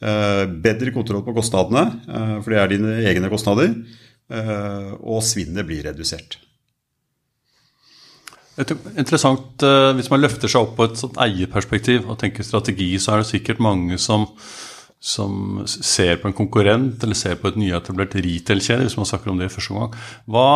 Bedre 0.00 0.92
kontroll 0.94 1.22
på 1.24 1.34
kostnadene, 1.36 1.84
for 2.42 2.52
det 2.52 2.58
er 2.60 2.72
dine 2.72 2.96
egne 3.08 3.30
kostnader. 3.32 3.70
Og 5.00 5.22
svinnet 5.24 5.66
blir 5.68 5.84
redusert. 5.86 6.38
Interessant, 8.94 9.64
Hvis 9.96 10.10
man 10.12 10.22
løfter 10.22 10.50
seg 10.50 10.66
opp 10.66 10.76
på 10.78 10.86
et 10.90 11.20
eierperspektiv 11.24 12.08
og 12.08 12.18
tenker 12.20 12.46
strategi, 12.46 12.92
så 12.98 13.14
er 13.14 13.22
det 13.22 13.30
sikkert 13.30 13.62
mange 13.64 13.98
som 13.98 14.28
som 15.04 15.60
ser 15.68 16.16
på 16.16 16.30
en 16.30 16.36
konkurrent 16.36 17.02
eller 17.04 17.18
ser 17.18 17.36
på 17.36 17.50
et 17.50 17.58
nyetablert 17.60 18.14
retail-kjede, 18.16 18.86
hvis 18.86 18.96
man 18.96 19.08
snakker 19.08 19.28
om 19.32 19.40
det 19.40 19.50
første 19.52 19.76
gang, 19.76 19.92
hva, 20.32 20.46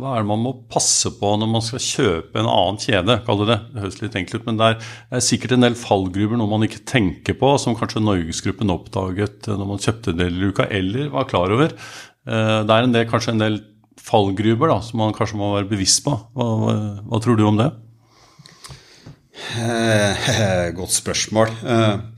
hva, 0.00 0.14
er 0.16 0.24
det 0.24 0.30
man 0.32 0.42
må 0.42 0.52
passe 0.72 1.12
på 1.20 1.30
når 1.38 1.52
man 1.52 1.62
skal 1.62 1.84
kjøpe 1.84 2.40
en 2.42 2.50
annen 2.50 2.80
kjede? 2.82 3.20
Det 3.22 3.36
det. 3.46 3.58
Høres 3.78 4.00
litt 4.02 4.18
enkelt 4.18 4.42
ut, 4.42 4.48
men 4.48 4.58
det 4.58 4.72
er 4.74 5.22
sikkert 5.22 5.54
en 5.54 5.68
del 5.68 5.78
fallgruver, 5.78 6.34
noe 6.40 6.50
man 6.50 6.66
ikke 6.66 6.82
tenker 6.88 7.38
på, 7.38 7.52
som 7.62 7.78
kanskje 7.78 8.02
Norgesgruppen 8.02 8.74
oppdaget 8.74 9.46
når 9.52 9.70
man 9.70 9.82
kjøpte 9.86 10.16
Deliluka, 10.18 10.66
eller 10.66 11.14
var 11.14 11.30
klar 11.30 11.54
over. 11.54 11.78
Eh, 12.26 12.58
det 12.66 12.74
er 12.74 12.90
en 12.90 12.98
del, 12.98 13.06
kanskje 13.12 13.36
en 13.36 13.44
del 13.44 13.62
fallgruver 14.02 14.74
da, 14.74 14.80
som 14.82 14.98
man 15.04 15.14
kanskje 15.14 15.38
må 15.38 15.54
være 15.54 15.70
bevisst 15.70 16.02
på. 16.02 16.18
Hva, 16.34 16.52
hva, 16.64 16.78
hva 17.06 17.22
tror 17.22 17.38
du 17.38 17.46
om 17.46 17.62
det? 17.62 17.70
Eh, 19.62 20.74
godt 20.78 20.94
spørsmål. 20.96 21.54
Eh, 21.62 22.15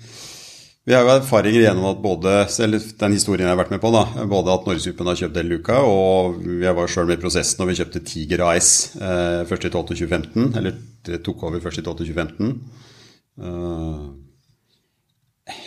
vi 0.88 0.94
har 0.96 1.02
jo 1.04 1.10
erfaringer 1.12 1.66
gjennom 1.66 1.90
at 1.90 1.98
både 2.00 2.34
eller 2.64 2.84
den 3.02 3.12
historien 3.12 3.44
jeg 3.44 3.52
har 3.52 3.58
vært 3.60 3.72
med 3.74 3.80
på, 3.82 3.90
da, 3.92 4.06
både 4.30 4.54
at 4.54 4.68
Norgesgruppen 4.68 5.10
har 5.10 5.18
kjøpt 5.20 5.34
Del 5.36 5.50
Luca, 5.52 5.82
og 5.84 6.38
jeg 6.62 6.72
var 6.78 6.88
sjøl 6.88 7.10
med 7.10 7.18
i 7.18 7.20
prosessen 7.20 7.60
når 7.60 7.68
vi 7.68 7.74
kjøpte 7.82 8.02
Tiger 8.08 8.44
AS 8.46 8.70
eh, 8.96 9.42
1.12.2015. 9.44 10.46
Eller 10.56 10.78
det 11.04 11.20
tok 11.26 11.44
over 11.44 11.60
1.12.2015. 11.60 12.54
Uh, 13.38 14.08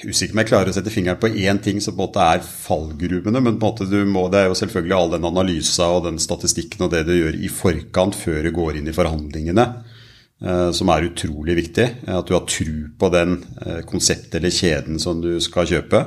usikker 0.09 0.33
om 0.33 0.41
jeg 0.41 0.49
klarer 0.49 0.73
å 0.73 0.75
sette 0.75 0.91
fingeren 0.93 1.21
på 1.21 1.29
én 1.29 1.61
ting 1.61 1.77
som 1.85 1.93
på 1.93 2.01
en 2.01 2.07
måte 2.07 2.25
er 2.25 2.41
fallgruvene. 2.41 3.45
Men 3.45 3.61
på 3.61 3.69
en 3.69 3.85
måte 3.85 4.03
må, 4.09 4.25
det 4.33 4.41
er 4.41 4.49
jo 4.49 4.57
selvfølgelig 4.57 4.97
all 4.97 5.15
den 5.19 5.29
analysa 5.29 5.91
og 5.99 6.07
den 6.09 6.17
statistikken 6.23 6.87
og 6.87 6.95
det 6.95 7.05
du 7.05 7.13
gjør 7.13 7.37
i 7.37 7.53
forkant 7.61 8.17
før 8.17 8.41
du 8.41 8.55
går 8.57 8.81
inn 8.81 8.89
i 8.89 8.97
forhandlingene. 8.97 9.69
Eh, 10.41 10.71
som 10.73 10.89
er 10.89 11.05
utrolig 11.05 11.55
viktig. 11.59 11.85
At 12.09 12.25
du 12.25 12.33
har 12.33 12.47
tru 12.49 12.89
på 12.97 13.09
den 13.13 13.37
eh, 13.61 13.83
konseptet 13.85 14.39
eller 14.39 14.53
kjeden 14.53 14.97
som 15.01 15.21
du 15.21 15.35
skal 15.43 15.69
kjøpe 15.69 16.01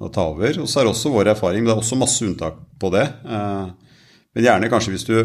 og 0.00 0.08
ta 0.14 0.24
over. 0.32 0.62
Og 0.62 0.68
så 0.70 0.80
er 0.80 0.86
det 0.86 0.94
også 0.94 1.12
vår 1.12 1.34
erfaring, 1.34 1.60
men 1.60 1.68
det 1.68 1.74
er 1.74 1.82
også 1.82 1.98
masse 2.00 2.24
unntak 2.24 2.56
på 2.80 2.92
det. 2.94 3.04
Eh, 3.28 3.96
men 4.30 4.46
gjerne 4.46 4.70
kanskje 4.72 4.94
hvis 4.94 5.08
du 5.08 5.16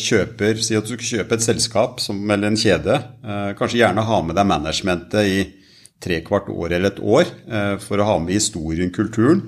kjøper 0.00 0.56
Si 0.64 0.72
at 0.72 0.86
du 0.86 0.94
skal 0.94 1.18
kjøpe 1.18 1.36
et 1.36 1.42
selskap 1.44 1.98
eller 2.08 2.46
en 2.48 2.56
kjede. 2.56 2.94
Kanskje 3.58 3.82
gjerne 3.82 4.04
ha 4.08 4.20
med 4.24 4.38
deg 4.38 4.46
managementet 4.48 5.26
i 5.28 5.42
tre 6.00 6.22
kvart 6.24 6.48
år 6.48 6.78
eller 6.78 6.94
et 6.94 7.02
år 7.02 7.28
for 7.82 8.00
å 8.00 8.06
ha 8.08 8.14
med 8.22 8.38
historien, 8.38 8.88
kulturen. 8.94 9.42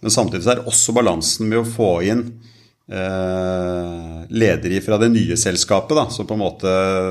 Men 0.00 0.14
samtidig 0.14 0.48
er 0.48 0.62
det 0.62 0.70
også 0.72 0.94
balansen 0.96 1.50
med 1.50 1.60
å 1.60 1.66
få 1.68 1.90
inn 2.06 2.22
Eh, 2.88 4.22
ledere 4.28 4.80
fra 4.80 4.96
det 4.98 5.10
nye 5.12 5.36
selskapet, 5.36 5.92
da, 5.96 6.06
som 6.08 6.26
på 6.26 6.36
en 6.38 6.40
måte 6.40 6.70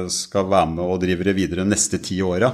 skal 0.09 0.49
være 0.49 0.71
med 0.73 0.81
og 0.81 0.99
drive 1.03 1.27
det 1.27 1.35
videre 1.37 1.61
de 1.61 1.73
neste 1.75 1.99
ti 2.01 2.17
åra. 2.25 2.49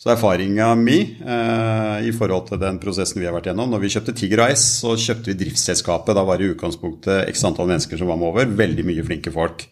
Så 0.00 0.08
erfaringa 0.14 0.70
mi 0.80 0.96
eh, 1.20 2.06
i 2.08 2.12
forhold 2.16 2.46
til 2.48 2.60
den 2.62 2.78
prosessen 2.80 3.20
vi 3.20 3.26
har 3.28 3.34
vært 3.36 3.50
gjennom 3.50 3.68
Når 3.68 3.82
vi 3.82 3.90
kjøpte 3.92 4.14
Tiger 4.16 4.46
Ice, 4.46 4.80
så 4.80 4.94
kjøpte 4.96 5.28
vi 5.28 5.36
driftsselskapet. 5.42 6.16
Da 6.16 6.24
var 6.24 6.40
det 6.40 6.48
i 6.48 6.54
utgangspunktet 6.54 7.28
x 7.28 7.44
antall 7.44 7.68
mennesker 7.68 8.00
som 8.00 8.08
var 8.08 8.16
med 8.16 8.30
over. 8.30 8.54
Veldig 8.62 8.86
mye 8.88 9.04
flinke 9.04 9.34
folk. 9.34 9.66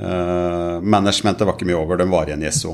Eh, 0.00 0.76
managementet 0.80 1.44
var 1.44 1.58
ikke 1.58 1.68
mye 1.68 1.82
over, 1.82 2.00
den 2.00 2.12
var 2.14 2.24
igjen 2.30 2.46
i 2.46 2.52
SO. 2.56 2.72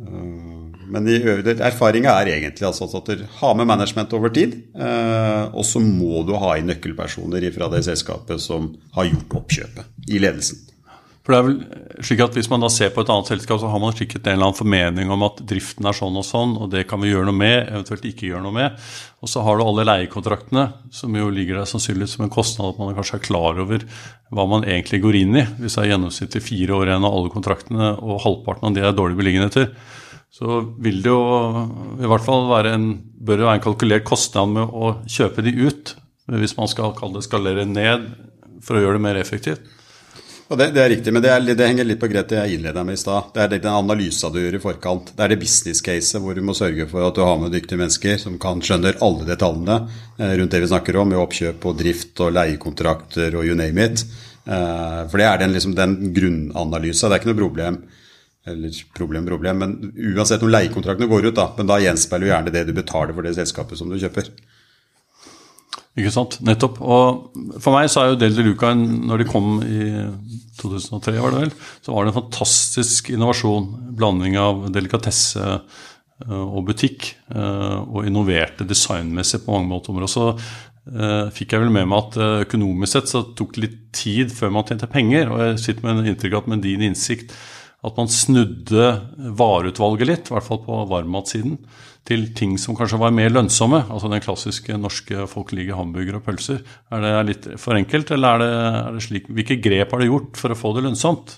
Eh, 0.00 0.61
men 0.92 1.08
erfaringa 1.08 2.12
er 2.20 2.34
egentlig 2.34 2.66
altså 2.68 2.88
at 2.98 3.08
du 3.08 3.24
har 3.38 3.54
med 3.56 3.68
management 3.70 4.12
over 4.16 4.32
tid. 4.34 4.58
Eh, 4.76 5.44
og 5.48 5.64
så 5.66 5.80
må 5.82 6.24
du 6.28 6.34
ha 6.36 6.56
inn 6.58 6.68
nøkkelpersoner 6.68 7.48
fra 7.54 7.70
det 7.72 7.84
selskapet 7.88 8.42
som 8.42 8.74
har 8.98 9.08
gjort 9.08 9.40
oppkjøpet 9.40 10.12
i 10.12 10.20
ledelsen. 10.22 10.68
For 11.22 11.30
det 11.30 11.38
er 11.38 11.44
vel 11.46 11.58
slik 12.02 12.20
at 12.24 12.34
Hvis 12.34 12.48
man 12.50 12.64
da 12.64 12.68
ser 12.72 12.90
på 12.90 13.04
et 13.04 13.10
annet 13.14 13.28
selskap, 13.30 13.60
så 13.62 13.68
har 13.70 13.78
man 13.78 13.94
sikkert 13.94 14.26
en 14.26 14.34
eller 14.34 14.48
annen 14.48 14.58
formening 14.58 15.12
om 15.14 15.22
at 15.22 15.38
driften 15.46 15.86
er 15.86 15.94
sånn 15.94 16.18
og 16.18 16.26
sånn, 16.26 16.56
og 16.58 16.72
det 16.72 16.82
kan 16.90 16.98
vi 17.02 17.12
gjøre 17.12 17.28
noe 17.28 17.38
med, 17.38 17.68
eventuelt 17.70 18.08
ikke 18.08 18.26
gjøre 18.32 18.42
noe 18.42 18.56
med. 18.56 18.88
Og 19.22 19.30
så 19.30 19.44
har 19.46 19.58
du 19.58 19.62
alle 19.62 19.86
leiekontraktene, 19.86 20.66
som 20.90 21.14
jo 21.14 21.30
ligger 21.30 21.60
der 21.60 21.70
sannsynligvis 21.70 22.16
som 22.18 22.26
en 22.26 22.34
kostnad 22.34 22.72
at 22.72 22.82
man 22.82 22.96
kanskje 22.98 23.20
er 23.20 23.26
klar 23.28 23.62
over 23.62 23.86
hva 24.34 24.48
man 24.50 24.66
egentlig 24.66 25.02
går 25.04 25.20
inn 25.20 25.38
i. 25.38 25.46
Hvis 25.62 25.78
det 25.78 25.84
er 25.84 25.92
gjennomsnittlig 25.92 26.42
fire 26.42 26.80
år 26.80 26.90
igjen 26.90 27.06
av 27.06 27.18
alle 27.20 27.34
kontraktene, 27.36 27.94
og 28.02 28.22
halvparten 28.26 28.72
av 28.72 28.74
de 28.74 28.82
er 28.82 28.98
dårlige 28.98 29.22
beliggenheter, 29.22 29.70
så 30.32 30.62
vil 30.80 31.02
det 31.04 31.12
jo 31.12 31.20
i 32.00 32.08
hvert 32.08 32.24
fall 32.24 32.48
være 32.48 32.72
en, 32.72 32.88
bør 33.20 33.42
det 33.42 33.46
være 33.48 33.58
en 33.60 33.66
kalkulert 33.66 34.08
kostnad 34.08 34.54
med 34.54 34.72
å 34.72 34.94
kjøpe 35.04 35.44
de 35.44 35.52
ut, 35.60 35.94
hvis 36.32 36.56
man 36.56 36.70
skal 36.72 36.94
kalle 36.96 37.18
det 37.20 37.26
skalere 37.26 37.66
ned 37.68 38.08
for 38.64 38.78
å 38.78 38.82
gjøre 38.82 38.96
det 38.96 39.04
mer 39.04 39.20
effektivt. 39.20 39.66
Det, 40.52 40.66
det, 40.74 40.82
er 40.82 40.90
riktig, 40.92 41.12
men 41.14 41.22
det, 41.24 41.30
er, 41.32 41.44
det, 41.56 41.64
henger 41.64 41.86
litt 41.86 42.00
på 42.00 42.08
greit 42.12 42.28
det 42.28 42.36
jeg 42.36 42.58
innleda 42.58 42.82
med 42.84 42.98
i 42.98 43.00
stad. 43.00 43.30
Det 43.32 43.40
er 43.40 43.52
den 43.54 43.72
analysa 43.72 44.28
du 44.28 44.36
gjør 44.40 44.58
i 44.58 44.60
forkant. 44.60 45.14
Det 45.16 45.24
er 45.24 45.32
det 45.32 45.38
business 45.40 45.80
caset 45.84 46.20
hvor 46.20 46.36
du 46.36 46.42
må 46.44 46.52
sørge 46.56 46.84
for 46.90 47.06
at 47.06 47.16
du 47.16 47.22
har 47.24 47.38
med 47.40 47.54
dyktige 47.56 47.80
mennesker 47.80 48.20
som 48.20 48.36
kan 48.40 48.60
skjønner 48.60 49.00
alle 49.04 49.24
detaljene 49.28 49.78
eh, 50.18 50.34
rundt 50.40 50.52
det 50.52 50.60
vi 50.64 50.68
snakker 50.68 50.98
om, 51.00 51.08
med 51.08 51.22
oppkjøp 51.22 51.64
og 51.70 51.80
drift 51.80 52.20
og 52.24 52.36
leiekontrakter 52.36 53.38
og 53.38 53.48
you 53.48 53.56
name 53.56 53.88
it. 53.88 54.04
Eh, 54.44 55.00
for 55.08 55.22
det 55.22 55.28
er 55.30 55.40
den, 55.40 55.56
liksom, 55.56 55.76
den 55.78 55.96
grunnanalysa. 56.16 57.08
Det 57.08 57.16
er 57.16 57.22
ikke 57.22 57.32
noe 57.32 57.42
problem 57.46 57.80
eller 58.46 58.74
problem, 58.96 59.26
problem, 59.26 59.60
men 59.62 59.92
uansett 60.16 60.42
om 60.42 60.50
leiekontraktene 60.50 61.06
går 61.10 61.28
ut, 61.28 61.36
da, 61.36 61.46
men 61.58 61.68
da 61.70 61.78
gjenspeiler 61.82 62.26
jo 62.26 62.32
gjerne 62.32 62.54
det 62.54 62.64
du 62.66 62.72
betaler 62.74 63.14
for 63.14 63.26
det 63.26 63.36
selskapet 63.36 63.78
som 63.78 63.92
du 63.92 64.00
kjøper. 64.00 64.32
Ikke 65.92 66.12
sant, 66.14 66.38
nettopp. 66.40 66.80
Og 66.80 67.58
for 67.60 67.74
meg 67.74 67.90
så 67.92 68.00
er 68.00 68.10
jo 68.10 68.18
Del 68.20 68.34
de 68.34 68.46
Luca, 68.46 68.72
når 68.74 69.22
de 69.22 69.28
kom 69.28 69.58
i 69.60 69.90
2003, 70.58 71.18
var 71.20 71.34
det 71.34 71.42
vel, 71.44 71.54
så 71.84 71.92
var 71.92 72.06
det 72.06 72.12
en 72.12 72.18
fantastisk 72.22 73.12
innovasjon. 73.12 73.68
Blanding 73.98 74.38
av 74.40 74.64
delikatesse 74.72 75.44
eh, 75.52 76.42
og 76.42 76.64
butikk. 76.70 77.12
Eh, 77.28 77.78
og 77.84 78.08
innoverte 78.08 78.66
designmessig 78.68 79.42
på 79.44 79.52
mange 79.52 79.68
måter. 79.68 79.92
Og 80.00 80.10
så 80.10 80.30
uh, 80.32 81.28
fikk 81.34 81.52
jeg 81.52 81.62
vel 81.62 81.74
med 81.76 81.90
meg 81.92 82.06
at 82.06 82.16
økonomisk 82.48 82.96
sett 82.96 83.12
så 83.12 83.26
tok 83.36 83.52
det 83.54 83.66
litt 83.66 83.80
tid 83.94 84.32
før 84.32 84.56
man 84.56 84.64
tjente 84.66 84.88
penger. 84.90 85.28
Og 85.28 85.44
jeg 85.44 85.64
sitter 85.66 85.86
med 85.86 86.00
en 86.00 86.14
inntrykk 86.14 86.40
at 86.40 86.48
med 86.54 86.64
din 86.64 86.88
innsikt 86.88 87.36
at 87.82 87.96
man 87.98 88.10
snudde 88.10 88.90
vareutvalget 89.38 90.08
litt, 90.08 90.28
i 90.30 90.36
hvert 90.36 90.46
fall 90.46 90.60
på 90.62 90.84
varmmatsiden, 90.90 91.56
til 92.06 92.24
ting 92.34 92.54
som 92.58 92.76
kanskje 92.78 92.98
var 92.98 93.14
mer 93.14 93.30
lønnsomme. 93.30 93.84
Altså 93.90 94.10
den 94.10 94.22
klassiske 94.22 94.78
norske 94.78 95.26
folkelige 95.30 95.76
hamburger 95.78 96.18
og 96.18 96.24
pølser. 96.26 96.62
Er 96.94 97.02
det 97.02 97.12
litt 97.28 97.50
for 97.62 97.78
enkelt, 97.78 98.10
eller 98.14 98.38
er 98.38 98.42
det, 98.42 98.54
er 98.86 98.96
det 98.96 99.04
slik 99.06 99.28
Hvilke 99.30 99.58
grep 99.62 99.94
har 99.94 100.02
du 100.02 100.08
gjort 100.08 100.38
for 100.38 100.54
å 100.54 100.58
få 100.58 100.74
det 100.76 100.86
lønnsomt? 100.86 101.36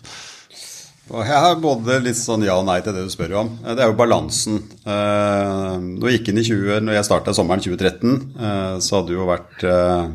Jeg 1.04 1.36
har 1.36 1.58
både 1.60 1.98
litt 2.00 2.16
sånn 2.16 2.46
ja 2.46 2.54
og 2.56 2.64
nei 2.64 2.78
til 2.80 2.94
det 2.96 3.02
du 3.04 3.12
spør 3.12 3.34
om. 3.42 3.50
Det 3.60 3.76
er 3.76 3.90
jo 3.90 3.96
balansen. 3.98 4.62
Eh, 4.88 5.74
jeg 6.00 6.16
gikk 6.16 6.30
inn 6.32 6.40
i 6.40 6.46
20, 6.46 6.78
når 6.86 6.96
jeg 6.96 7.08
starta 7.10 7.34
sommeren 7.36 7.64
2013, 7.64 8.14
eh, 8.40 8.76
så 8.80 8.96
hadde 8.96 9.12
det 9.12 9.18
jo 9.18 9.28
vært 9.28 9.66
eh, 9.68 10.06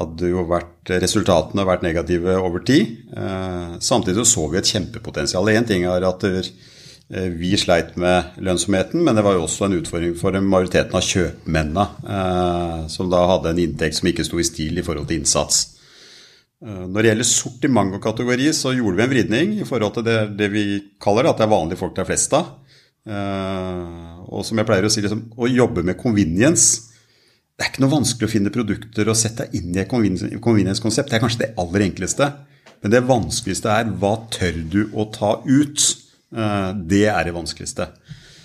hadde 0.00 0.32
jo 0.32 0.44
vært, 0.48 0.90
resultatene 1.02 1.66
vært 1.68 1.84
negative 1.84 2.36
over 2.40 2.64
tid. 2.66 2.96
Eh, 3.16 3.78
samtidig 3.84 4.26
så, 4.28 4.46
vi 4.50 4.60
et 4.60 4.70
kjempepotensial. 4.72 5.50
Én 5.52 5.66
ting 5.68 5.84
er 5.88 6.06
at 6.08 6.24
eh, 6.28 6.48
vi 7.36 7.52
sleit 7.60 7.96
med 8.00 8.38
lønnsomheten, 8.40 9.02
men 9.04 9.18
det 9.18 9.24
var 9.26 9.36
jo 9.36 9.44
også 9.46 9.66
en 9.66 9.76
utfordring 9.80 10.14
for 10.18 10.36
majoriteten 10.40 10.96
av 10.96 11.04
kjøpmennene, 11.06 11.86
eh, 12.16 12.78
som 12.92 13.10
da 13.12 13.26
hadde 13.34 13.52
en 13.52 13.62
inntekt 13.66 13.98
som 13.98 14.10
ikke 14.10 14.26
sto 14.26 14.40
i 14.40 14.48
stil 14.48 14.80
i 14.80 14.86
forhold 14.86 15.10
til 15.10 15.20
innsats. 15.20 15.66
Når 16.60 16.92
det 16.92 17.08
gjelder 17.08 17.24
sortiment 17.24 17.94
og 17.96 18.02
kategori, 18.04 18.50
så 18.52 18.74
gjorde 18.76 18.98
vi 18.98 19.04
en 19.06 19.08
vridning 19.14 19.52
i 19.62 19.64
forhold 19.64 19.94
til 19.94 20.04
det, 20.04 20.16
det 20.36 20.50
vi 20.52 20.64
kaller 21.00 21.24
det, 21.24 21.30
at 21.30 21.38
det 21.40 21.46
er 21.46 21.52
vanlige 21.54 21.80
folk 21.80 21.94
det 21.96 22.02
er 22.02 22.08
flest 22.10 22.34
av. 22.36 22.50
Og 24.28 24.44
som 24.44 24.60
jeg 24.60 24.68
pleier 24.68 24.84
å 24.84 24.90
si, 24.92 25.00
liksom, 25.00 25.22
å 25.40 25.48
jobbe 25.48 25.86
med 25.88 25.96
convenience 25.96 26.89
det 27.60 27.66
er 27.66 27.74
ikke 27.74 27.82
noe 27.84 27.92
vanskelig 27.92 28.24
å 28.24 28.32
finne 28.32 28.50
produkter 28.54 29.08
og 29.12 29.18
sette 29.20 29.44
deg 29.44 29.58
inn 29.58 29.74
i 29.74 29.82
et 29.82 29.90
convenience-konsept. 29.90 31.10
Det 31.10 31.18
er 31.18 31.20
kanskje 31.20 31.42
det 31.42 31.48
aller 31.60 31.82
enkleste. 31.90 32.30
Men 32.80 32.94
det 32.94 33.02
vanskeligste 33.04 33.68
er 33.68 33.90
hva 34.00 34.14
tør 34.32 34.62
du 34.72 34.78
å 34.96 35.04
ta 35.12 35.34
ut? 35.44 35.84
Eh, 36.32 36.70
det 36.88 37.02
er 37.12 37.28
det 37.28 37.34
vanskeligste. 37.36 37.90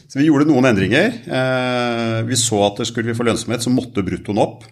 Så 0.04 0.20
vi 0.20 0.28
gjorde 0.28 0.50
noen 0.50 0.68
endringer. 0.68 1.16
Eh, 1.32 2.18
vi 2.28 2.42
så 2.42 2.60
at 2.66 2.84
skulle 2.90 3.14
vi 3.14 3.16
få 3.16 3.24
lønnsomhet, 3.30 3.64
så 3.64 3.72
måtte 3.72 4.04
bruttoen 4.04 4.44
opp. 4.44 4.68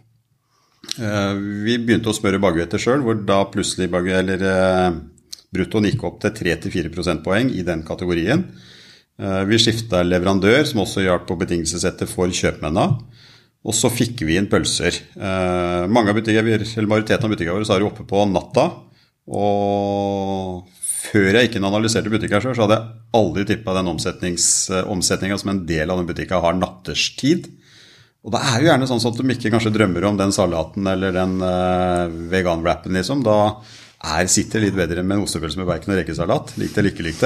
Eh, 1.00 1.34
vi 1.64 1.80
begynte 1.80 2.12
å 2.12 2.20
spørre 2.20 2.44
Bagøeter 2.44 2.84
sjøl, 2.84 3.00
hvor 3.08 3.24
da 3.24 3.46
plutselig 3.48 3.88
bruttoen 5.56 5.88
gikk 5.88 6.04
opp 6.04 6.20
til 6.20 6.36
3-4 6.36 6.92
prosentpoeng 6.92 7.56
i 7.56 7.64
den 7.64 7.88
kategorien. 7.88 8.44
Vi 9.48 9.58
skifta 9.62 10.02
leverandør, 10.04 10.66
som 10.66 10.82
også 10.82 11.06
hjalp 11.06 11.30
på 11.30 11.38
betingelsesettet 11.38 12.10
for 12.10 12.28
kjøpmennene. 12.34 13.23
Og 13.64 13.76
så 13.76 13.92
fikk 13.92 14.26
vi 14.28 14.36
inn 14.36 14.50
pølser. 14.52 14.98
Eh, 15.16 15.84
mange 15.88 16.12
av 16.12 16.18
butikker, 16.20 16.44
eller 16.44 16.90
Majoriteten 16.92 17.28
av 17.28 17.32
butikkene 17.32 17.58
våre 17.58 17.68
så 17.68 17.78
er 17.78 17.86
jo 17.86 17.92
oppe 17.94 18.06
på 18.08 18.26
natta. 18.28 18.68
Og 19.32 20.66
før 21.04 21.38
jeg 21.38 21.50
ikke 21.50 21.62
analyserte 21.64 22.12
butikker 22.12 22.44
sjøl, 22.44 22.58
så 22.58 22.66
hadde 22.66 22.80
jeg 22.80 23.04
aldri 23.20 23.46
tippa 23.48 23.76
den 23.78 23.92
omsetninga 23.94 25.38
som 25.40 25.54
en 25.54 25.64
del 25.70 25.94
av 25.94 26.02
den 26.02 26.10
butikka 26.10 26.42
har 26.44 26.58
natterstid. 26.60 27.48
Og 28.24 28.32
det 28.36 28.40
er 28.40 28.60
jo 28.60 28.70
gjerne 28.70 28.88
sånn 28.88 29.02
at 29.10 29.18
de 29.20 29.36
ikke 29.36 29.52
kanskje 29.52 29.74
drømmer 29.76 30.06
om 30.08 30.20
den 30.20 30.32
salaten 30.36 30.88
eller 30.88 31.16
den 31.16 31.40
eh, 31.44 32.20
veganwrappen, 32.32 32.96
liksom. 32.96 33.24
Da 33.24 33.38
er, 34.04 34.28
sitter 34.32 34.64
litt 34.64 34.76
bedre 34.76 35.04
med 35.04 35.18
en 35.18 35.26
ostepølse 35.28 35.60
med 35.60 35.68
bacon 35.68 35.96
og 35.96 36.00
rekesalat. 36.02 36.56
Lik 36.60 36.76
det 36.76 36.84
eller 36.84 36.96
ikke 36.96 37.08
lik. 37.08 37.24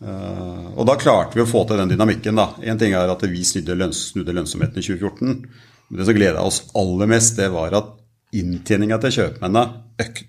Eh, 0.00 0.68
og 0.76 0.86
da 0.88 0.96
klarte 1.00 1.36
vi 1.36 1.44
å 1.44 1.48
få 1.48 1.66
til 1.68 1.80
den 1.80 1.92
dynamikken. 1.92 2.36
da. 2.36 2.54
Én 2.62 2.78
ting 2.78 2.92
er 2.92 3.10
at 3.12 3.22
vi 3.22 3.44
snudde, 3.44 3.76
lønns, 3.76 4.10
snudde 4.12 4.32
lønnsomheten 4.36 4.78
i 4.78 4.86
2014. 4.86 5.46
Men 5.88 5.98
det 5.98 6.06
som 6.06 6.14
gleda 6.14 6.42
oss 6.42 6.62
aller 6.74 7.10
mest, 7.10 7.36
det 7.36 7.50
var 7.52 7.74
at 7.76 7.96
inntjeninga 8.32 9.00
til 9.02 9.16
kjøpmennene 9.18 9.82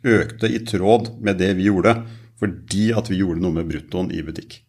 økte 0.03 0.49
i 0.49 0.63
tråd 0.65 1.13
med 1.21 1.37
det 1.37 1.53
vi 1.59 1.69
gjorde. 1.69 1.95
Fordi 2.41 2.91
at 2.97 3.09
vi 3.11 3.21
gjorde 3.21 3.43
noe 3.43 3.53
med 3.53 3.69
bruttoen 3.69 4.11
i 4.11 4.23
butikk. 4.25 4.63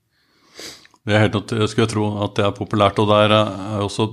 Det 1.02 1.16
er 1.16 1.24
helt 1.24 1.34
at 1.34 1.52
jeg 1.56 1.66
skulle 1.66 1.90
tro 1.90 2.04
at 2.22 2.36
det 2.38 2.44
er 2.46 2.52
populært. 2.54 3.00
og 3.02 3.08
der 3.10 3.32
er 3.34 3.80
også, 3.82 4.12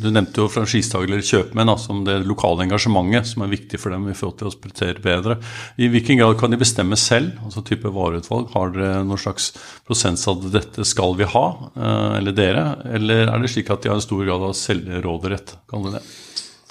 Du 0.00 0.08
nevnte 0.08 0.40
jo 0.40 0.48
franchisetakere 0.48 1.20
kjøpmenn 1.20 1.68
da, 1.68 1.74
som 1.76 1.98
det 2.06 2.22
lokale 2.24 2.64
engasjementet 2.64 3.28
som 3.28 3.42
er 3.44 3.52
viktig 3.52 3.76
for 3.76 3.92
dem 3.92 4.06
i 4.08 4.14
forhold 4.16 4.38
til 4.40 4.48
å 4.48 4.54
spretere 4.54 5.02
bedre. 5.04 5.36
I 5.76 5.90
hvilken 5.92 6.16
grad 6.16 6.38
kan 6.40 6.50
de 6.50 6.56
bestemme 6.56 6.96
selv, 6.96 7.36
altså 7.44 7.60
type 7.60 7.92
vareutvalg? 7.92 8.48
Har 8.54 8.72
dere 8.72 9.04
noen 9.04 9.20
slags 9.20 9.50
prosentsats 9.84 10.48
dette 10.48 10.88
skal 10.88 11.12
vi 11.20 11.28
ha, 11.28 11.44
eh, 11.76 12.16
eller 12.22 12.32
dere? 12.32 12.64
Eller 12.88 13.28
er 13.28 13.38
det 13.38 13.52
slik 13.52 13.68
at 13.68 13.82
de 13.82 13.92
har 13.92 14.00
en 14.00 14.08
stor 14.08 14.24
grad 14.24 14.40
av 14.40 14.56
selvråderett? 14.56 15.58
Kan 15.68 15.84
du 15.84 15.92
det? 15.92 16.00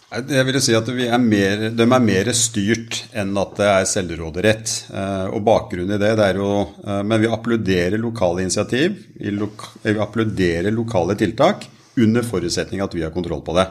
Jeg 0.09 0.41
vil 0.47 0.57
si 0.57 0.73
at 0.73 0.87
er 0.89 1.21
mer, 1.21 1.67
De 1.77 1.85
er 1.85 2.01
mer 2.01 2.29
styrt 2.33 2.95
enn 3.13 3.35
at 3.37 3.51
det 3.59 3.67
er 3.69 3.89
selvråderett. 3.91 4.71
Eh, 4.89 5.27
og 5.37 5.43
bakgrunnen 5.45 5.93
i 5.93 5.99
det, 6.01 6.15
det 6.17 6.25
er 6.31 6.39
jo 6.41 6.49
eh, 6.65 7.03
Men 7.05 7.21
vi 7.21 7.29
applauderer 7.29 8.01
lokale 8.01 8.41
initiativ. 8.41 8.97
Vi 9.13 9.93
applauderer 10.01 10.73
lokale 10.73 11.13
tiltak 11.19 11.67
under 11.99 12.25
forutsetning 12.25 12.81
at 12.81 12.95
vi 12.97 13.05
har 13.05 13.13
kontroll 13.13 13.43
på 13.45 13.53
det. 13.59 13.67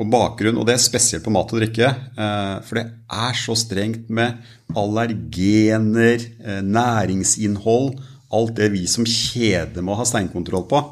Og 0.00 0.10
bakgrunn, 0.10 0.58
og 0.58 0.66
det 0.66 0.74
er 0.74 0.82
spesielt 0.82 1.22
på 1.22 1.30
mat 1.34 1.50
og 1.54 1.62
drikke, 1.62 1.86
eh, 2.18 2.56
for 2.66 2.80
det 2.80 2.86
er 2.90 3.38
så 3.38 3.54
strengt 3.58 4.10
med 4.10 4.42
allergener, 4.74 6.22
næringsinnhold, 6.66 7.98
alt 8.34 8.56
det 8.58 8.72
vi 8.74 8.86
som 8.90 9.06
kjede 9.06 9.82
må 9.86 9.94
ha 9.98 10.06
steinkontroll 10.06 10.66
på. 10.70 10.82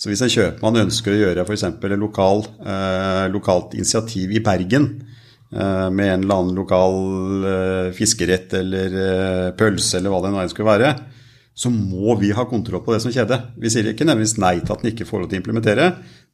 Så 0.00 0.08
hvis 0.08 0.22
en 0.24 0.32
kjøpmann 0.32 0.80
ønsker 0.86 1.12
å 1.12 1.18
gjøre 1.18 1.42
f.eks. 1.44 1.66
et 1.68 1.82
lokal, 2.00 2.46
eh, 2.64 3.26
lokalt 3.28 3.74
initiativ 3.76 4.30
i 4.32 4.40
Bergen 4.40 4.86
eh, 5.52 5.88
med 5.92 6.06
en 6.14 6.22
eller 6.24 6.38
annen 6.38 6.56
lokal 6.56 6.96
eh, 7.50 7.88
fiskerett 7.92 8.54
eller 8.56 8.96
eh, 9.02 9.48
pølse 9.58 9.98
eller 9.98 10.14
hva 10.14 10.22
det 10.24 10.30
nå 10.32 10.46
skulle 10.48 10.70
være, 10.70 10.94
så 11.52 11.68
må 11.74 12.16
vi 12.16 12.30
ha 12.32 12.46
kontroll 12.48 12.80
på 12.86 12.94
det 12.94 13.02
som 13.04 13.12
skjedde. 13.12 13.42
Vi 13.60 13.68
sier 13.68 13.90
ikke 13.92 14.08
nødvendigvis 14.08 14.38
nei 14.40 14.54
til 14.62 14.72
at 14.72 14.80
den 14.80 14.94
ikke 14.94 15.08
får 15.10 15.20
lov 15.20 15.28
til 15.28 15.36
å 15.36 15.42
implementere, 15.42 15.90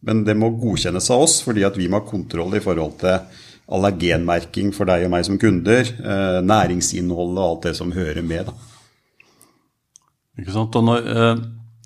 men 0.07 0.23
det 0.29 0.39
må 0.39 0.53
godkjennes 0.55 1.11
av 1.11 1.27
oss 1.27 1.41
fordi 1.43 1.67
at 1.67 1.75
vi 1.81 1.91
må 1.91 1.99
ha 1.99 2.07
kontroll 2.07 2.55
i 2.55 2.63
forhold 2.63 3.01
til 3.03 3.19
allergenmerking 3.67 4.71
for 4.77 4.87
deg 4.87 5.09
og 5.09 5.15
meg 5.17 5.27
som 5.27 5.43
kunder, 5.43 5.91
eh, 5.91 6.39
næringsinnholdet 6.47 7.43
og 7.43 7.51
alt 7.51 7.67
det 7.67 7.77
som 7.83 7.91
hører 7.99 8.23
med. 8.23 8.47
Da. 8.47 10.07
Ikke 10.39 10.55
sant? 10.55 10.79
Og 10.79 10.93
når... 10.93 11.15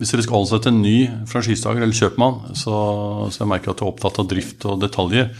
Eh 0.01 0.05
hvis 0.09 0.15
dere 0.15 0.25
skal 0.25 0.41
ansette 0.41 0.71
en 0.73 0.81
ny 0.81 0.99
franchisetaker 1.29 1.85
eller 1.85 1.97
kjøpmann, 1.97 2.55
så, 2.57 2.75
så, 3.29 3.43
jeg 3.43 3.51
merker 3.51 3.73
at 3.73 3.81
du 3.81 3.85
er 3.85 3.91
opptatt 3.91 4.21
av 4.23 4.29
drift 4.31 4.65
og 4.65 4.79
detaljer, 4.81 5.35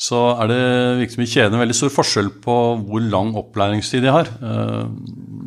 så 0.00 0.18
er 0.40 0.48
det 0.48 0.62
virker 1.02 1.22
i 1.22 1.28
kjeden 1.28 1.60
veldig 1.60 1.76
stor 1.76 1.92
forskjell 1.92 2.30
på 2.40 2.54
hvor 2.88 3.04
lang 3.04 3.34
opplæringstid 3.36 4.02
de 4.02 4.10
har. 4.10 4.30
Eh, 4.32 4.86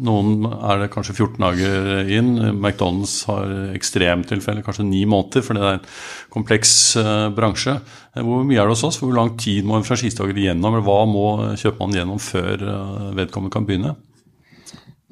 noen 0.05 0.45
er 0.45 0.83
det 0.83 0.91
kanskje 0.93 1.15
14 1.15 1.41
dager 1.41 2.11
inn. 2.13 2.29
McDonald's 2.53 3.17
har 3.27 3.49
ekstremtilfeller, 3.73 4.61
kanskje 4.63 4.85
ni 4.85 5.03
måneder, 5.09 5.43
fordi 5.43 5.63
det 5.63 5.71
er 5.71 5.79
en 5.81 5.91
kompleks 6.37 6.73
eh, 7.01 7.27
bransje. 7.33 7.75
Hvor 8.15 8.45
mye 8.45 8.61
er 8.61 8.69
det 8.69 8.77
hos 8.77 8.85
oss? 8.91 9.01
Hvor 9.01 9.15
lang 9.17 9.33
tid 9.41 9.65
må 9.65 9.79
en 9.79 9.87
franchisetaker 9.87 10.37
gjennom, 10.45 10.77
eller 10.77 10.85
hva 10.85 11.01
må 11.09 11.27
kjøpmannen 11.57 11.99
gjennom 11.99 12.21
før 12.21 12.67
eh, 12.77 13.13
vedkommende 13.19 13.57
kan 13.57 13.67
begynne? 13.67 13.97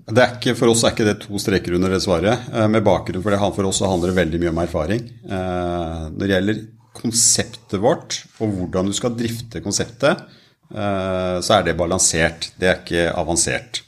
Ikke, 0.10 0.56
for 0.58 0.72
oss 0.72 0.82
er 0.84 0.96
ikke 0.96 1.06
det 1.08 1.20
to 1.24 1.40
streker 1.40 1.76
under 1.78 1.94
det 1.94 2.02
svaret. 2.04 2.50
Eh, 2.52 2.68
med 2.72 2.84
bakgrunn 2.84 3.22
for 3.24 3.32
det 3.32 3.40
For 3.40 3.70
oss 3.70 3.82
handler 3.86 4.12
det 4.12 4.18
veldig 4.18 4.40
mye 4.42 4.54
om 4.54 4.62
erfaring. 4.64 5.04
Eh, 5.24 6.10
når 6.10 6.26
det 6.26 6.34
gjelder 6.36 6.62
konseptet 6.98 7.80
vårt 7.80 8.18
og 8.42 8.52
hvordan 8.58 8.90
du 8.90 8.94
skal 8.94 9.16
drifte 9.16 9.62
konseptet, 9.64 10.26
eh, 10.74 11.38
så 11.40 11.54
er 11.58 11.64
det 11.64 11.78
balansert. 11.78 12.52
Det 12.58 12.68
er 12.68 12.82
ikke 12.82 13.08
avansert. 13.14 13.84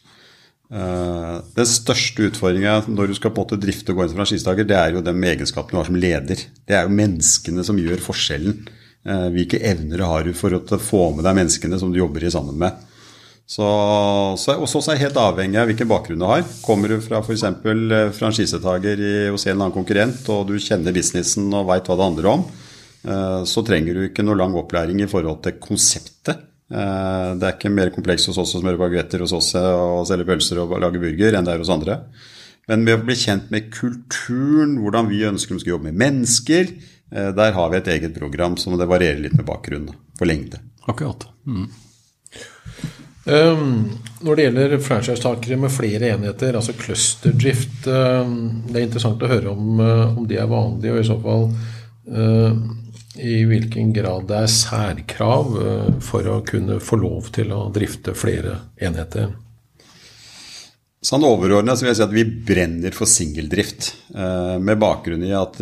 Den 0.74 1.68
største 1.70 2.32
utfordringa 2.32 2.88
når 2.90 3.12
du 3.12 3.14
skal 3.14 3.30
på 3.30 3.44
en 3.44 3.46
måte 3.46 3.60
drifte 3.62 3.94
og 3.94 4.00
gå 4.00 4.06
inn 4.06 4.10
som 4.10 4.18
franchisetaker, 4.24 4.66
det 4.66 4.74
er 4.74 4.96
jo 4.96 5.04
den 5.06 5.20
egenskapen 5.22 5.76
du 5.76 5.78
har 5.78 5.86
som 5.86 6.00
leder. 6.02 6.40
Det 6.66 6.74
er 6.74 6.88
jo 6.88 6.96
menneskene 6.98 7.62
som 7.68 7.78
gjør 7.78 8.02
forskjellen. 8.02 8.56
Hvilke 9.36 9.60
evner 9.70 10.02
har 10.02 10.26
du 10.26 10.32
for 10.34 10.56
å 10.58 10.80
få 10.82 11.04
med 11.14 11.28
deg 11.28 11.38
menneskene 11.38 11.78
som 11.78 11.94
du 11.94 12.00
jobber 12.00 12.26
sammen 12.34 12.58
med. 12.58 12.74
Så, 13.46 13.66
så, 14.40 14.56
og 14.56 14.70
så 14.72 14.80
er 14.88 14.96
det 14.96 15.04
helt 15.10 15.20
avhengig 15.20 15.60
av 15.60 15.68
hvilken 15.68 15.90
bakgrunn 15.90 16.22
du 16.22 16.28
har. 16.30 16.46
Kommer 16.64 16.94
du 16.94 16.98
fra 17.04 17.20
f.eks. 17.20 17.44
Eh, 17.44 18.14
franchisetaker 18.16 19.04
hos 19.34 19.46
en 19.46 19.52
eller 19.52 19.66
annen 19.66 19.76
konkurrent, 19.76 20.24
og 20.32 20.48
du 20.50 20.56
kjenner 20.62 20.96
businessen 20.96 21.52
og 21.52 21.68
veit 21.70 21.90
hva 21.90 22.00
det 22.00 22.08
handler 22.08 22.30
om, 22.32 22.46
eh, 23.04 23.42
så 23.50 23.66
trenger 23.68 24.00
du 24.00 24.08
ikke 24.08 24.26
noe 24.26 24.40
lang 24.40 24.56
opplæring 24.60 25.04
i 25.04 25.10
forhold 25.12 25.44
til 25.44 25.60
konseptet. 25.62 26.48
Eh, 26.72 27.30
det 27.38 27.50
er 27.50 27.58
ikke 27.58 27.74
mer 27.74 27.92
komplekst 27.94 28.32
hos 28.32 28.40
oss 28.42 28.56
å 28.56 28.64
smøre 28.64 28.80
baguetter 28.80 29.22
hos 29.26 29.36
oss 29.36 29.52
og 29.60 30.08
selge 30.10 30.30
pølser 30.32 30.64
og 30.64 30.80
lage 30.82 31.04
burger 31.04 31.36
enn 31.36 31.46
det 31.46 31.58
er 31.58 31.62
hos 31.66 31.74
andre. 31.74 32.00
Men 32.72 32.88
med 32.88 32.96
å 32.96 33.04
bli 33.04 33.20
kjent 33.20 33.52
med 33.52 33.74
kulturen, 33.76 34.78
hvordan 34.80 35.12
vi 35.12 35.26
ønsker 35.28 35.58
de 35.58 35.66
skal 35.66 35.76
jobbe 35.76 35.92
med 35.92 36.00
mennesker, 36.00 36.72
der 37.12 37.52
har 37.54 37.68
vi 37.70 37.78
et 37.78 37.90
eget 37.92 38.16
program 38.16 38.56
som 38.58 38.74
det 38.80 38.88
varierer 38.90 39.20
litt 39.22 39.36
med 39.36 39.46
bakgrunn 39.46 39.90
for 40.18 40.26
lengde. 40.26 40.64
Akkurat. 40.88 41.28
Mm. 41.44 41.68
Um, 43.24 43.86
når 44.20 44.36
det 44.36 44.46
gjelder 44.46 44.74
franchisetakere 44.84 45.56
med 45.62 45.72
flere 45.72 46.10
enheter, 46.12 46.58
altså 46.60 46.74
clusterdrift 46.76 47.86
um, 47.88 48.34
Det 48.68 48.82
er 48.82 48.84
interessant 48.84 49.24
å 49.24 49.30
høre 49.32 49.54
om, 49.54 49.80
uh, 49.80 50.18
om 50.18 50.26
det 50.28 50.42
er 50.44 50.50
vanlig, 50.52 50.92
og 50.92 51.00
i 51.00 51.06
så 51.08 51.16
fall 51.24 51.46
uh, 52.12 52.58
i 53.24 53.38
hvilken 53.48 53.94
grad 53.96 54.28
det 54.28 54.42
er 54.42 54.52
særkrav 54.52 55.56
uh, 55.56 55.88
for 56.04 56.28
å 56.34 56.42
kunne 56.48 56.82
få 56.84 57.00
lov 57.00 57.32
til 57.36 57.56
å 57.56 57.70
drifte 57.72 58.16
flere 58.18 58.58
enheter. 58.84 59.32
Sånn 61.04 61.24
overordnet 61.28 61.80
vil 61.80 61.94
jeg 61.94 62.02
si 62.02 62.08
at 62.10 62.16
vi 62.16 62.28
brenner 62.28 62.96
for 62.96 63.08
singeldrift. 63.12 63.90
Med 64.64 64.80
bakgrunn 64.80 65.26
i 65.28 65.34
at 65.36 65.58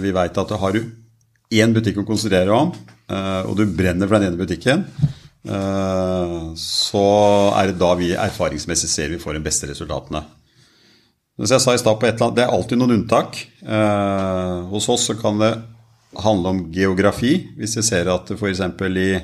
vi 0.00 0.12
veit 0.16 0.38
at 0.40 0.54
har 0.56 0.72
du 0.72 0.78
én 1.52 1.74
butikk 1.76 2.00
å 2.00 2.06
konsentrere 2.08 2.48
om, 2.56 2.70
og 3.12 3.52
du 3.58 3.66
brenner 3.68 4.08
for 4.08 4.16
den 4.16 4.30
ene 4.30 4.40
butikken, 4.40 4.86
så 5.44 7.04
er 7.52 7.68
det 7.68 7.76
da 7.76 7.90
vi 7.98 8.14
erfaringsmessig 8.16 8.88
ser 8.88 9.12
vi 9.12 9.20
får 9.20 9.36
de 9.36 9.44
beste 9.44 9.68
resultatene. 9.68 10.22
Som 11.34 11.50
jeg 11.50 11.62
sa 11.64 11.74
i 11.74 11.78
stad, 11.82 12.34
Det 12.34 12.42
er 12.44 12.50
alltid 12.50 12.78
noen 12.78 13.00
unntak. 13.00 13.36
Eh, 13.60 14.58
hos 14.70 14.88
oss 14.88 15.10
kan 15.20 15.38
det 15.38 15.52
handle 16.16 16.48
om 16.48 16.72
geografi. 16.72 17.50
Hvis 17.58 17.76
vi 17.76 17.82
ser 17.82 18.06
at 18.06 18.30
f.eks. 18.30 18.60
i 18.60 19.20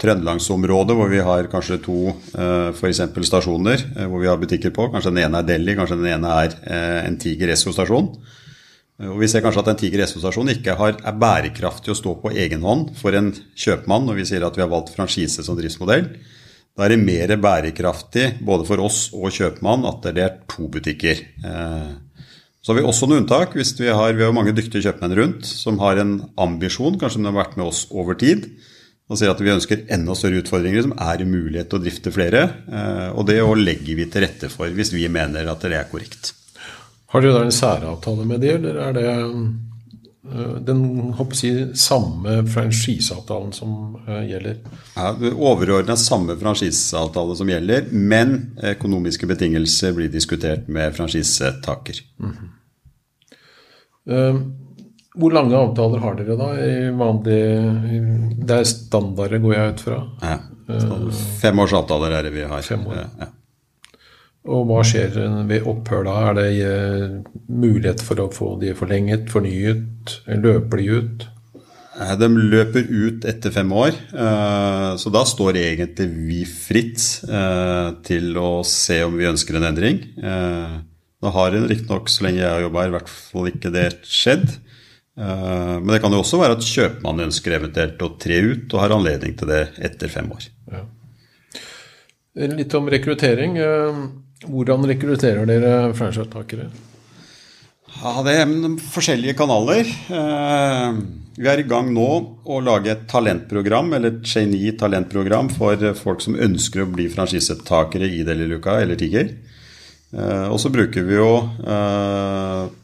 Trøndelagsområdet, 0.00 0.96
hvor 0.96 1.08
vi 1.08 1.20
har 1.20 1.48
kanskje 1.52 1.80
to 1.84 2.08
uh, 2.08 2.72
for 2.72 2.88
stasjoner 3.24 3.82
hvor 4.08 4.20
vi 4.22 4.28
har 4.28 4.38
butikker 4.40 4.72
på, 4.72 4.88
kanskje 4.88 5.12
den 5.12 5.26
ene 5.26 5.42
er 5.42 5.48
Delhi, 5.48 5.74
kanskje 5.76 5.98
den 6.00 6.08
ene 6.08 6.30
er 6.40 6.54
en 7.04 7.18
Tiger 7.20 7.52
Esso-stasjon, 7.52 8.08
og 9.00 9.20
Vi 9.22 9.28
ser 9.32 9.40
kanskje 9.40 9.62
at 9.62 9.70
en 9.72 9.78
Tiger 9.80 10.02
SO-stasjon 10.04 10.52
ikke 10.52 10.74
har, 10.76 10.98
er 10.98 11.16
bærekraftig 11.16 11.94
å 11.94 11.96
stå 11.96 12.18
på 12.20 12.34
egen 12.36 12.66
hånd 12.66 12.90
for 13.00 13.16
en 13.16 13.30
kjøpmann 13.56 14.04
når 14.04 14.18
vi 14.18 14.26
sier 14.28 14.44
at 14.44 14.58
vi 14.58 14.64
har 14.64 14.72
valgt 14.72 14.92
franchise 14.92 15.44
som 15.46 15.56
driftsmodell. 15.56 16.10
Da 16.76 16.84
er 16.84 16.92
det 16.92 17.00
mer 17.02 17.32
bærekraftig 17.40 18.42
både 18.44 18.66
for 18.68 18.82
oss 18.84 19.08
og 19.16 19.32
kjøpmann 19.34 19.86
at 19.88 20.04
det 20.12 20.24
er 20.24 20.36
to 20.50 20.68
butikker. 20.72 21.22
Eh, 21.44 21.92
så 22.60 22.72
har 22.72 22.78
vi 22.78 22.84
også 22.84 23.08
noen 23.08 23.22
unntak. 23.22 23.56
hvis 23.56 23.72
Vi 23.78 23.88
har, 23.88 24.12
vi 24.12 24.24
har 24.24 24.36
mange 24.36 24.52
dyktige 24.52 24.84
kjøpmenn 24.84 25.16
rundt 25.16 25.48
som 25.48 25.80
har 25.80 25.96
en 25.96 26.18
ambisjon, 26.36 26.98
kanskje 27.00 27.22
de 27.22 27.30
har 27.30 27.38
vært 27.40 27.56
med 27.56 27.70
oss 27.72 27.86
over 27.90 28.18
tid, 28.20 28.50
og 29.08 29.16
sier 29.18 29.32
at 29.32 29.40
vi 29.40 29.50
ønsker 29.50 29.86
enda 29.90 30.14
større 30.14 30.42
utfordringer 30.44 30.84
som 30.84 30.92
er 30.92 31.24
mulighet 31.24 31.72
til 31.72 31.80
å 31.80 31.84
drifte 31.86 32.12
flere. 32.14 32.44
Eh, 32.68 33.08
og 33.16 33.24
det 33.32 33.40
legger 33.40 33.96
vi 33.96 34.06
til 34.12 34.28
rette 34.28 34.52
for 34.52 34.68
hvis 34.68 34.92
vi 34.92 35.08
mener 35.08 35.48
at 35.48 35.64
det 35.64 35.72
er 35.78 35.88
korrekt. 35.88 36.34
Har 37.10 37.24
dere 37.24 37.32
da 37.34 37.42
en 37.42 37.54
særavtale 37.54 38.24
med 38.26 38.42
de, 38.42 38.52
eller 38.54 38.76
er 38.78 38.92
det 38.94 39.06
eh, 39.10 40.52
den 40.62 40.82
jeg, 41.18 41.72
samme 41.74 42.36
franchiseavtalen 42.46 43.50
som 43.56 43.96
uh, 44.06 44.20
gjelder? 44.28 44.60
Ja, 44.94 45.10
Overordna 45.32 45.96
samme 45.98 46.36
franchiseavtale 46.38 47.34
som 47.40 47.50
gjelder, 47.50 47.88
men 47.90 48.36
økonomiske 48.62 49.26
betingelser 49.26 49.96
blir 49.96 50.12
diskutert 50.12 50.68
med 50.68 50.94
franchisetaker. 50.94 51.98
Mm 52.22 52.30
-hmm. 52.36 52.48
hvor 55.14 55.30
lange 55.30 55.56
avtaler 55.56 55.98
har 55.98 56.14
dere 56.14 56.36
da? 56.36 56.48
i 56.66 56.90
vanlig, 56.90 58.46
Det 58.46 58.56
er 58.56 58.64
standarder, 58.64 59.38
går 59.38 59.54
jeg 59.54 59.72
ut 59.72 59.80
fra? 59.80 60.10
Ja. 60.22 60.38
Fem 61.40 61.58
års 61.58 61.72
avtaler 61.72 62.10
er 62.10 62.22
det 62.22 62.30
vi 62.30 62.44
har. 62.44 62.62
Fem 62.62 62.86
år. 62.86 62.94
Ja. 62.94 63.26
Og 64.48 64.64
hva 64.70 64.80
skjer 64.86 65.12
ved 65.48 65.66
opphør 65.68 66.06
da? 66.06 66.14
Er 66.30 66.38
det 66.38 66.46
eh, 66.64 67.18
mulighet 67.52 68.00
for 68.04 68.22
å 68.22 68.30
få 68.32 68.54
de 68.62 68.72
forlenget, 68.76 69.28
fornyet? 69.32 70.14
Løper 70.40 70.80
de 70.80 70.86
ut? 70.96 71.26
De 72.16 72.28
løper 72.32 72.86
ut 72.88 73.26
etter 73.28 73.52
fem 73.52 73.68
år, 73.76 73.92
eh, 73.92 74.92
så 74.96 75.12
da 75.12 75.20
står 75.28 75.58
egentlig 75.60 76.06
vi 76.14 76.38
fritt 76.48 77.02
eh, 77.28 77.90
til 78.06 78.38
å 78.40 78.62
se 78.64 79.02
om 79.04 79.18
vi 79.18 79.28
ønsker 79.28 79.58
en 79.58 79.68
endring. 79.68 80.00
Nå 81.20 81.34
har 81.34 81.52
riktignok, 81.52 82.08
så 82.08 82.24
lenge 82.24 82.40
jeg 82.40 82.48
har 82.48 82.64
jobba 82.64 82.86
her, 82.86 82.94
i 82.94 82.96
hvert 82.96 83.12
fall 83.12 83.50
ikke 83.50 83.74
det 83.74 83.90
skjedd. 84.08 84.46
Men 85.20 85.90
det 85.90 85.98
kan 86.00 86.14
jo 86.16 86.22
også 86.22 86.38
være 86.40 86.54
at 86.56 86.64
kjøpmannen 86.64 87.26
ønsker 87.26 87.58
eventuelt 87.58 88.00
å 88.00 88.14
tre 88.16 88.38
ut, 88.40 88.72
og 88.72 88.80
har 88.80 88.94
anledning 88.96 89.34
til 89.36 89.50
det 89.50 89.60
etter 89.84 90.08
fem 90.08 90.30
år. 90.32 90.46
Ja. 90.72 90.80
Litt 92.56 92.72
om 92.78 92.88
rekruttering. 92.88 93.60
Eh, 94.40 94.48
hvordan 94.48 94.86
rekrutterer 94.88 95.46
dere 95.46 95.92
franchisetakere? 95.94 96.70
Ja, 98.02 98.22
Det 98.22 98.34
er 98.34 98.78
forskjellige 98.92 99.36
kanaler. 99.36 99.84
Eh, 99.84 100.92
vi 101.36 101.48
er 101.48 101.58
i 101.58 101.68
gang 101.68 101.92
nå 101.92 102.38
å 102.44 102.60
lage 102.62 102.90
et 102.90 103.08
talentprogram, 103.08 103.92
eller 103.94 104.08
et 104.08 104.22
trainee-talentprogram 104.22 105.50
for 105.50 105.76
folk 105.94 106.20
som 106.20 106.34
ønsker 106.34 106.82
å 106.82 106.92
bli 106.92 107.08
franchisetakere 107.08 108.08
i 108.08 108.22
Deliluca 108.22 108.80
eller 108.80 108.96
Tiger. 108.96 109.30
Eh, 110.12 110.48
og 110.48 110.58
så 110.58 110.70
bruker 110.70 111.04
vi 111.04 111.14
jo 111.14 111.48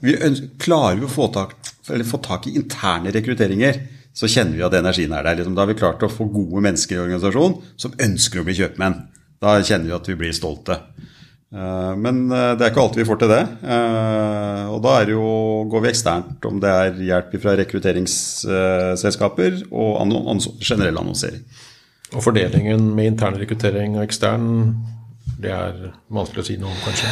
Vi 0.01 0.15
klarer 0.59 0.97
vi 0.97 1.07
å 1.07 1.11
få 1.11 1.33
tak, 1.33 1.57
få 1.83 2.23
tak, 2.23 2.47
i 2.47 2.55
interne 2.55 3.11
rekrutteringer, 3.11 3.81
så 4.15 4.27
kjenner 4.27 4.57
vi 4.57 4.63
at 4.63 4.73
energien 4.73 5.13
er 5.13 5.23
der. 5.23 5.37
Liksom, 5.37 5.55
da 5.55 5.63
har 5.63 5.69
vi 5.69 5.75
klart 5.75 6.03
å 6.03 6.09
få 6.09 6.31
gode 6.33 6.63
mennesker 6.63 6.97
i 6.97 7.03
organisasjonen 7.03 7.63
som 7.77 7.93
ønsker 7.93 8.41
å 8.41 8.45
bli 8.45 8.55
kjøpmenn. 8.55 9.09
Da 9.41 9.61
kjenner 9.61 9.87
vi 9.87 9.93
at 9.93 10.09
vi 10.09 10.15
blir 10.15 10.33
stolte. 10.33 10.81
Eh, 11.57 11.93
men 11.97 12.27
eh, 12.29 12.53
det 12.57 12.67
er 12.67 12.73
ikke 12.73 12.83
alltid 12.85 13.03
vi 13.03 13.09
får 13.09 13.21
til 13.23 13.33
det. 13.33 13.43
Eh, 13.65 14.65
og 14.73 14.83
da 14.85 14.97
jo, 15.09 15.23
går 15.73 15.85
vi 15.85 15.93
eksternt 15.93 16.49
om 16.49 16.61
det 16.63 16.73
er 16.73 17.01
hjelp 17.09 17.33
fra 17.43 17.57
rekrutteringsselskaper 17.63 19.53
og 19.71 19.91
generell 20.61 21.01
annonsering. 21.01 21.43
Og 22.15 22.23
fordelingen 22.23 22.81
med 22.95 23.07
intern 23.13 23.39
rekruttering 23.41 23.97
og 23.97 24.05
ekstern, 24.05 24.47
det 25.43 25.51
er 25.53 25.73
vanskelig 26.13 26.43
å 26.43 26.47
si 26.47 26.57
noe 26.61 26.71
om, 26.71 26.83
kanskje? 26.85 27.09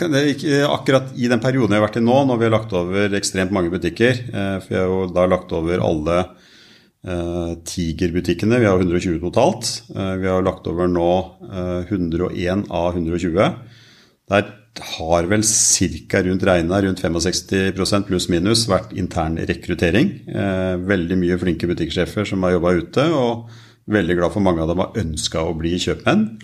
Kan, 0.00 0.14
ikke, 0.32 0.50
akkurat 0.70 1.06
i 1.18 1.28
den 1.30 1.42
perioden 1.42 1.72
jeg 1.74 1.80
har 1.80 1.88
vært 1.88 1.98
i 1.98 2.04
nå, 2.04 2.16
når 2.26 2.36
vi 2.38 2.46
har 2.46 2.54
lagt 2.54 2.72
over 2.78 3.16
ekstremt 3.18 3.50
mange 3.54 3.72
butikker 3.72 4.14
For 4.30 4.70
jeg 4.70 4.78
har 4.78 4.86
jo 4.86 5.08
da 5.10 5.24
lagt 5.26 5.50
over 5.56 5.82
alle 5.82 6.16
Tiger-butikkene, 7.00 8.58
vi 8.60 8.68
har 8.68 8.76
120 8.76 9.20
totalt. 9.22 9.68
Uh, 9.94 10.16
vi 10.20 10.28
har 10.28 10.42
lagt 10.44 10.66
over 10.68 10.90
nå 10.90 11.10
uh, 11.48 11.80
eh, 11.80 11.92
101 11.92 12.66
av 12.68 12.92
120. 12.92 13.54
Der 14.30 14.50
har 14.96 15.26
vel 15.26 15.42
ca. 15.42 16.20
rundt 16.22 16.44
regna 16.46 16.82
rundt 16.84 17.00
65% 17.02 18.06
pluss 18.06 18.28
minus 18.30 18.66
vært 18.70 18.92
intern 18.92 19.40
rekruttering. 19.48 20.12
veldig 20.86 21.16
mye 21.18 21.38
flinke 21.40 21.66
butikksjefer 21.66 22.24
som 22.24 22.42
har 22.46 22.54
jobba 22.54 22.76
ute, 22.78 23.08
og 23.10 23.50
veldig 23.90 24.16
glad 24.20 24.32
for 24.32 24.40
mange 24.40 24.62
av 24.62 24.70
dem 24.70 24.78
har 24.84 24.94
ønska 25.02 25.42
å 25.42 25.56
bli 25.58 25.74
kjøpmenn. 25.74 26.38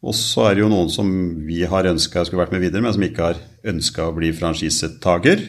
Og 0.00 0.14
så 0.14 0.46
er 0.48 0.56
det 0.56 0.62
jo 0.62 0.70
noen 0.72 0.90
som 0.90 1.10
vi 1.44 1.60
har 1.66 1.90
ønska 1.90 2.24
skulle 2.24 2.44
vært 2.46 2.54
med 2.54 2.64
videre, 2.64 2.82
men 2.82 2.94
som 2.94 3.04
ikke 3.04 3.32
har 3.32 3.40
ønska 3.66 4.08
å 4.08 4.16
bli 4.16 4.32
franchisetaker. 4.32 5.42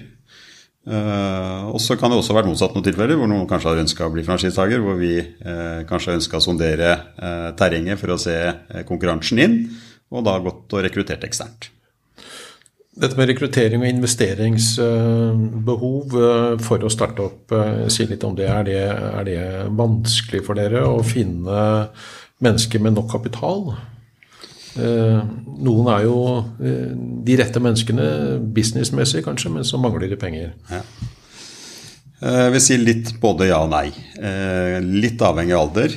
Uh, 0.88 1.68
og 1.74 1.82
så 1.84 1.98
kan 2.00 2.08
det 2.10 2.16
også 2.18 2.32
ha 2.32 2.38
vært 2.40 2.50
motsatt 2.50 2.74
noen 2.74 2.86
tilfeller 2.86 3.18
hvor 3.20 3.28
noen 3.28 3.48
kanskje 3.50 3.70
har 3.70 3.82
ønska 3.82 4.06
å 4.08 4.14
bli 4.14 4.24
franchisetaker, 4.26 4.80
hvor 4.82 4.96
vi 4.98 5.20
uh, 5.20 5.80
kanskje 5.90 6.10
har 6.10 6.18
ønska 6.22 6.38
å 6.40 6.46
sondere 6.46 6.92
uh, 7.20 7.50
terrenget 7.60 8.00
for 8.00 8.10
å 8.16 8.22
se 8.22 8.38
konkurransen 8.88 9.38
inn, 9.44 9.56
og 10.10 10.24
da 10.26 10.40
gått 10.42 10.74
og 10.74 10.84
rekruttert 10.86 11.24
eksternt. 11.28 11.62
Dette 13.00 13.16
med 13.20 13.28
rekruttering 13.30 13.82
og 13.84 13.92
investeringsbehov 13.92 16.06
for 16.66 16.78
å 16.84 16.90
starte 16.92 17.22
opp, 17.24 17.54
si 17.94 18.04
litt 18.10 18.24
om 18.28 18.36
det. 18.36 18.48
Er, 18.52 18.64
det. 18.68 18.84
er 18.90 19.24
det 19.24 19.70
vanskelig 19.78 20.42
for 20.44 20.54
dere 20.60 20.82
å 20.84 21.04
finne 21.06 21.58
mennesker 22.44 22.80
med 22.84 22.94
nok 22.98 23.08
kapital? 23.14 23.60
Eh, 24.80 25.22
noen 25.60 25.92
er 25.92 26.06
jo 26.06 26.18
eh, 26.64 26.92
de 27.26 27.38
rette 27.40 27.62
menneskene 27.64 28.10
businessmessig, 28.56 29.24
kanskje, 29.26 29.52
men 29.54 29.68
så 29.68 29.80
mangler 29.82 30.10
de 30.12 30.20
penger. 30.20 30.54
Ja. 30.72 30.82
Eh, 32.20 32.40
jeg 32.46 32.54
vil 32.56 32.64
si 32.64 32.80
litt 32.80 33.14
både 33.22 33.50
ja 33.50 33.62
og 33.66 33.72
nei. 33.74 33.88
Litt 35.00 35.22
avhengig 35.24 35.56
av 35.56 35.68
alder. 35.68 35.96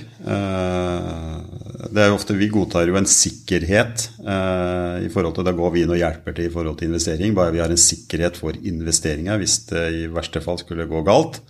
Det 1.93 1.99
er 1.99 2.09
jo 2.09 2.15
ofte 2.15 2.37
Vi 2.39 2.47
godtar 2.53 2.87
jo 2.87 2.95
en 2.95 3.09
sikkerhet 3.11 4.05
i 4.23 5.09
forhold 5.11 5.35
til 5.35 5.49
Da 5.49 5.55
går 5.57 5.73
vi 5.75 5.83
inn 5.83 5.91
og 5.91 5.99
hjelper 5.99 6.37
til 6.37 6.47
i 6.47 6.53
forhold 6.53 6.79
til 6.79 6.93
investering. 6.93 7.35
Bare 7.35 7.55
vi 7.55 7.61
har 7.63 7.75
en 7.75 7.81
sikkerhet 7.81 8.39
for 8.39 8.55
investeringa 8.55 9.37
hvis 9.43 9.59
det 9.73 9.83
i 9.99 10.07
verste 10.15 10.41
fall 10.45 10.63
skulle 10.63 10.87
gå 10.91 11.03
galt. 11.07 11.41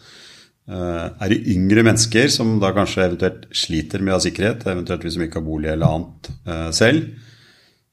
Er 0.70 1.32
det 1.32 1.40
yngre 1.50 1.82
mennesker 1.82 2.28
som 2.30 2.54
da 2.62 2.70
kanskje 2.74 3.02
eventuelt 3.02 3.48
sliter 3.56 3.98
med 3.98 4.14
å 4.14 4.20
ha 4.20 4.22
sikkerhet, 4.22 4.62
eventuelt 4.70 5.02
hvis 5.02 5.16
de 5.18 5.26
ikke 5.26 5.40
har 5.40 5.46
bolig 5.48 5.72
eller 5.72 5.96
annet 5.98 6.30
selv, 6.76 7.08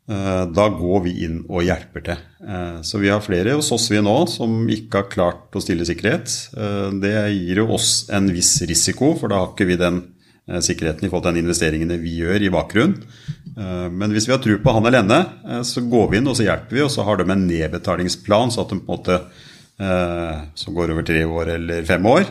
Eh, 0.10 0.45
da 0.58 0.65
går 0.73 1.03
vi 1.05 1.12
inn 1.27 1.41
og 1.45 1.67
hjelper 1.67 2.03
til. 2.05 2.21
Eh, 2.41 2.77
så 2.86 2.97
vi 3.01 3.12
har 3.13 3.21
flere 3.21 3.53
hos 3.60 3.69
oss 3.75 3.89
vi 3.91 3.99
nå 4.01 4.15
som 4.32 4.63
ikke 4.73 5.03
har 5.03 5.12
klart 5.12 5.58
å 5.58 5.62
stille 5.62 5.86
sikkerhet. 5.86 6.34
Eh, 6.58 6.88
det 7.03 7.13
gir 7.36 7.62
jo 7.62 7.67
oss 7.77 8.08
en 8.10 8.32
viss 8.34 8.55
risiko, 8.65 9.13
for 9.19 9.29
da 9.29 9.43
har 9.43 9.53
ikke 9.53 9.69
vi 9.69 9.77
den 9.79 10.08
sikkerheten 10.49 11.05
i 11.05 11.10
forhold 11.12 11.27
til 11.27 11.36
den 11.36 11.43
investeringene 11.43 11.99
vi 12.01 12.15
gjør 12.23 12.41
i 12.41 12.49
bakgrunnen. 12.49 13.03
Men 13.93 14.10
hvis 14.15 14.25
vi 14.25 14.32
har 14.34 14.39
tro 14.41 14.55
på 14.58 14.73
han 14.73 14.88
eller 14.88 15.03
henne, 15.03 15.62
så 15.67 15.84
går 15.86 16.08
vi 16.10 16.17
inn 16.17 16.29
og 16.32 16.39
så 16.39 16.47
hjelper 16.47 16.73
vi, 16.73 16.82
og 16.82 16.89
så 16.89 17.05
har 17.05 17.19
de 17.19 17.27
en 17.29 17.43
nedbetalingsplan 17.45 18.49
så 18.55 18.63
at 18.63 18.73
de 18.73 18.79
på 18.79 18.88
en 18.88 18.95
måte 18.95 19.19
som 19.80 20.76
går 20.76 20.92
over 20.92 21.06
tre 21.08 21.22
år 21.24 21.50
eller 21.54 21.86
fem 21.88 22.06
år, 22.06 22.26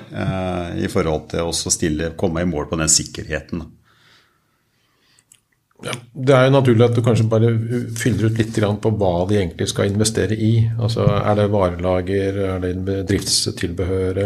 i 0.76 0.88
forhold 0.92 1.30
til 1.32 2.02
å 2.04 2.10
komme 2.20 2.44
i 2.44 2.48
mål 2.48 2.68
på 2.68 2.76
den 2.76 2.92
sikkerheten. 2.92 3.62
Ja, 5.86 5.92
det 6.10 6.34
er 6.34 6.48
jo 6.48 6.54
naturlig 6.56 6.82
at 6.88 6.96
du 6.96 7.04
kanskje 7.06 7.28
bare 7.30 7.52
fyller 7.94 8.32
ut 8.32 8.38
litt 8.40 8.56
på 8.82 8.90
hva 8.98 9.12
de 9.30 9.36
egentlig 9.38 9.68
skal 9.70 9.92
investere 9.92 10.34
i. 10.34 10.66
Altså, 10.74 11.06
Er 11.06 11.36
det 11.38 11.50
varelager, 11.52 12.40
er 12.56 12.58
det 12.64 12.72
bedriftstilbehør, 12.82 14.18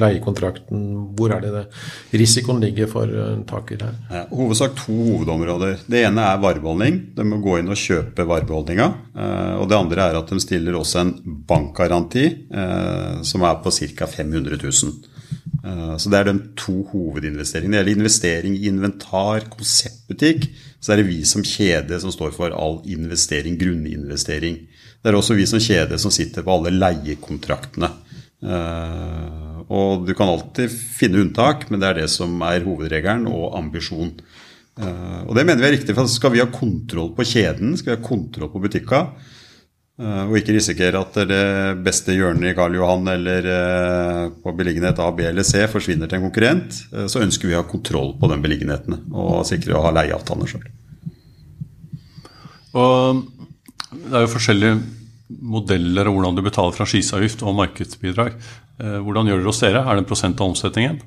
leiekontrakten? 0.00 0.86
Hvor 1.18 1.34
er 1.36 1.44
det, 1.44 1.50
det 1.52 2.20
risikoen 2.22 2.62
ligger 2.64 2.88
for 2.88 3.12
taker 3.50 3.84
her? 3.84 3.98
Ja, 4.10 4.24
hovedsak 4.32 4.78
to 4.80 4.96
hovedområder. 4.96 5.84
Det 5.84 6.06
ene 6.08 6.24
er 6.24 6.40
varebeholdning. 6.40 6.98
De 7.16 7.28
må 7.28 7.42
gå 7.44 7.58
inn 7.60 7.68
og 7.68 7.76
kjøpe 7.76 8.24
varebeholdninga. 8.24 8.88
Eh, 9.12 9.54
og 9.60 9.68
det 9.68 9.78
andre 9.78 10.08
er 10.08 10.18
at 10.22 10.32
de 10.32 10.40
stiller 10.40 10.78
også 10.78 11.02
en 11.02 11.14
bankgaranti 11.48 12.26
eh, 12.48 13.20
som 13.28 13.44
er 13.44 13.60
på 13.60 13.74
ca. 13.76 14.08
500 14.08 14.56
000. 14.64 14.96
Eh, 15.64 15.96
så 15.96 16.10
Det 16.10 16.18
er 16.18 16.32
de 16.32 16.38
to 16.56 16.82
hovedinvesteringene. 16.92 17.76
Det 17.76 17.84
gjelder 17.84 17.98
investering 17.98 18.56
i 18.56 18.68
inventar, 18.72 19.48
konseptbutikk. 19.52 20.48
Så 20.78 20.92
er 20.92 21.00
det 21.00 21.08
vi 21.08 21.22
som 21.26 21.42
kjede 21.42 21.98
som 22.02 22.12
står 22.14 22.34
for 22.36 22.54
all 22.54 22.78
investering, 22.86 23.58
grunninvestering. 23.58 24.60
Det 25.02 25.10
er 25.10 25.18
også 25.18 25.36
vi 25.38 25.46
som 25.50 25.62
kjede 25.62 25.98
som 25.98 26.14
sitter 26.14 26.46
på 26.46 26.54
alle 26.54 26.74
leiekontraktene. 26.74 27.90
Eh, 28.38 29.56
og 29.68 30.06
du 30.06 30.14
kan 30.16 30.30
alltid 30.30 30.70
finne 30.70 31.24
unntak, 31.24 31.66
men 31.70 31.82
det 31.82 31.88
er 31.88 32.02
det 32.02 32.10
som 32.12 32.38
er 32.46 32.62
hovedregelen 32.66 33.26
og 33.30 33.58
ambisjon. 33.58 34.14
Eh, 34.78 35.20
og 35.26 35.34
det 35.34 35.44
mener 35.44 35.64
vi 35.64 35.70
er 35.72 35.76
riktig, 35.78 35.96
for 35.98 36.10
skal 36.10 36.34
vi 36.34 36.42
ha 36.42 36.48
kontroll 36.52 37.10
på 37.16 37.26
kjeden, 37.26 37.74
skal 37.78 37.94
vi 37.94 37.98
ha 37.98 38.06
kontroll 38.06 38.52
på 38.52 38.62
butikka, 38.62 39.02
og 39.98 40.36
ikke 40.38 40.54
risikere 40.54 41.00
at 41.02 41.16
det 41.26 41.46
beste 41.82 42.14
hjørnet 42.14 42.52
i 42.52 42.54
Karl 42.54 42.76
Johan 42.78 43.08
eller 43.10 43.48
eh, 43.50 44.20
på 44.44 44.52
beliggenhet 44.54 45.00
A, 45.02 45.08
B 45.10 45.24
eller 45.26 45.46
C 45.46 45.64
forsvinner 45.70 46.06
til 46.06 46.20
en 46.20 46.28
konkurrent. 46.28 46.76
Eh, 46.92 47.08
så 47.10 47.24
ønsker 47.24 47.50
vi 47.50 47.56
å 47.56 47.64
ha 47.64 47.66
kontroll 47.66 48.12
på 48.20 48.30
den 48.30 48.44
beliggenheten 48.44 49.00
og 49.10 49.42
sikre 49.48 49.74
å 49.74 49.82
ha 49.88 49.94
leieavtaler 49.96 50.52
sjøl. 50.52 50.68
Det 52.78 54.14
er 54.14 54.22
jo 54.22 54.30
forskjellige 54.30 54.78
modeller 55.50 56.06
av 56.06 56.14
hvordan 56.14 56.38
du 56.38 56.44
betaler 56.46 56.76
franchiseavgift 56.76 57.42
og 57.42 57.56
markedsbidrag. 57.58 58.36
Hvordan 58.78 59.26
gjør 59.26 59.40
dere 59.40 59.50
hos 59.50 59.62
dere? 59.64 59.82
Er 59.82 59.96
det 59.96 60.04
en 60.04 60.10
prosent 60.12 60.38
av 60.38 60.52
omsetningen? 60.52 61.00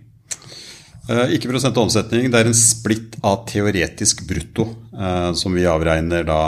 Ikke 1.09 1.49
prosent 1.49 1.75
av 1.75 1.87
omsetning, 1.87 2.27
det 2.31 2.39
er 2.39 2.47
en 2.51 2.55
splitt 2.55 3.15
av 3.25 3.41
teoretisk 3.49 4.21
brutto 4.29 4.67
som 5.35 5.55
vi 5.57 5.65
avregner 5.67 6.23
da 6.27 6.41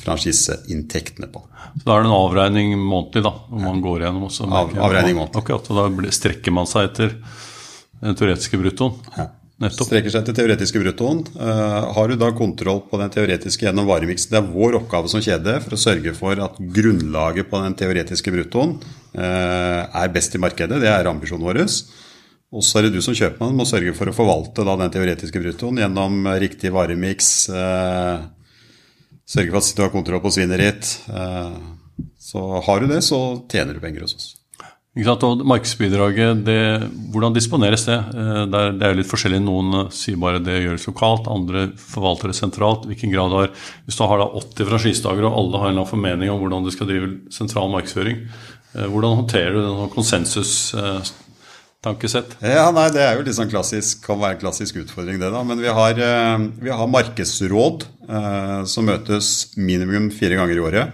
franchiseinntektene 0.00 1.28
på. 1.30 1.42
Så 1.76 1.84
Da 1.84 1.98
er 1.98 2.02
det 2.02 2.08
en 2.08 2.16
avregning 2.16 2.72
månedlig, 2.78 3.22
da, 3.26 3.34
om 3.52 3.66
man 3.68 3.82
går 3.84 4.06
gjennom 4.06 4.28
også. 4.28 4.48
Av, 4.48 4.72
avregning 4.72 5.18
månedlig. 5.18 5.42
Akkurat, 5.42 5.68
og 5.70 5.98
Da 6.00 6.14
strekker 6.16 6.54
man 6.54 6.70
seg 6.70 6.88
etter 6.88 7.12
den 8.00 8.16
teoretiske 8.18 8.60
bruttoen. 8.60 8.96
Ja. 9.18 9.28
Nettopp. 9.58 9.88
Strekker 9.88 10.12
seg 10.14 10.26
til 10.26 10.36
teoretiske 10.38 10.78
bruttoen. 10.78 11.24
Uh, 11.34 11.90
har 11.96 12.10
du 12.10 12.14
da 12.14 12.28
kontroll 12.30 12.84
på 12.86 12.98
den 13.00 13.10
teoretiske 13.10 13.66
gjennom 13.66 13.88
varemiksen? 13.90 14.30
Det 14.30 14.38
er 14.38 14.52
vår 14.52 14.76
oppgave 14.78 15.10
som 15.10 15.22
kjede 15.24 15.56
for 15.64 15.74
å 15.74 15.80
sørge 15.82 16.12
for 16.14 16.38
at 16.44 16.60
grunnlaget 16.76 17.50
på 17.50 17.62
den 17.64 17.74
teoretiske 17.78 18.34
bruttoen 18.34 18.76
er 19.18 20.12
best 20.14 20.36
i 20.36 20.38
markedet. 20.38 20.78
Det 20.78 20.90
er 20.92 21.08
ambisjonen 21.10 21.42
vår. 21.42 21.64
Og 22.48 22.64
så 22.64 22.78
er 22.78 22.86
det 22.86 22.96
du 22.96 23.02
som 23.04 23.16
kjøpmann 23.16 23.56
må 23.56 23.66
sørge 23.68 23.92
for 23.96 24.08
å 24.08 24.16
forvalte 24.16 24.64
da, 24.64 24.78
den 24.80 24.92
teoretiske 24.92 25.40
bruttoen 25.42 25.82
gjennom 25.82 26.22
riktig 26.40 26.72
varemiks, 26.72 27.28
eh, 27.52 28.22
sørge 29.28 29.52
for 29.52 29.60
at 29.60 29.76
du 29.76 29.84
har 29.84 29.92
kontroll 29.92 30.22
på 30.24 30.32
svinnet 30.32 30.62
ditt. 30.62 30.94
Eh, 31.12 31.58
så 32.30 32.48
har 32.64 32.80
du 32.80 32.88
det, 32.88 33.02
så 33.04 33.20
tjener 33.52 33.76
du 33.76 33.82
penger 33.84 34.06
hos 34.06 34.16
oss. 34.16 34.28
Ikke 34.96 35.10
sant? 35.10 35.26
Og 35.28 35.44
markedsbidraget, 35.46 36.40
det, 36.46 36.60
hvordan 37.12 37.36
disponeres 37.36 37.84
det? 37.86 37.98
Eh, 38.16 38.42
det 38.48 38.64
er, 38.64 38.74
det 38.80 38.88
er 38.88 38.98
litt 38.98 39.10
forskjellig. 39.12 39.42
Noen 39.44 39.82
eh, 39.82 39.92
sier 39.94 40.16
bare 40.20 40.40
det 40.40 40.56
gjøres 40.62 40.88
lokalt, 40.88 41.28
andre 41.28 41.68
forvalter 41.78 42.32
det 42.32 42.38
sentralt. 42.40 42.88
Hvilken 42.88 43.12
grad 43.12 43.36
har, 43.36 43.52
Hvis 43.84 44.00
du 44.00 44.06
har 44.08 44.24
da 44.24 44.32
80 44.40 44.72
franchisedager 44.72 45.28
og 45.28 45.36
alle 45.36 45.60
har 45.60 45.68
en 45.68 45.76
eller 45.76 45.84
annen 45.84 45.92
formening 45.92 46.32
om 46.32 46.40
hvordan 46.40 46.64
du 46.64 46.72
skal 46.72 46.88
drive 46.88 47.12
sentral 47.34 47.68
markedsføring, 47.76 48.24
hvordan 48.78 49.16
håndterer 49.22 49.54
du 49.56 49.62
den 49.64 49.88
konsensus? 49.92 50.72
Tankesett? 51.84 52.36
Ja, 52.42 52.70
nei, 52.74 52.88
Det 52.90 53.02
er 53.02 53.16
jo 53.16 53.24
litt 53.26 53.36
sånn 53.36 53.50
klassisk, 53.50 54.02
kan 54.06 54.18
være 54.20 54.36
en 54.36 54.42
klassisk 54.42 54.80
utfordring, 54.82 55.20
det. 55.20 55.30
da, 55.30 55.42
Men 55.44 55.60
vi 55.62 55.68
har, 55.68 55.92
eh, 55.98 56.38
vi 56.60 56.70
har 56.70 56.88
markedsråd 56.88 57.86
eh, 58.08 58.64
som 58.64 58.86
møtes 58.86 59.54
minimum 59.56 60.10
fire 60.10 60.36
ganger 60.36 60.56
i 60.56 60.64
året. 60.64 60.92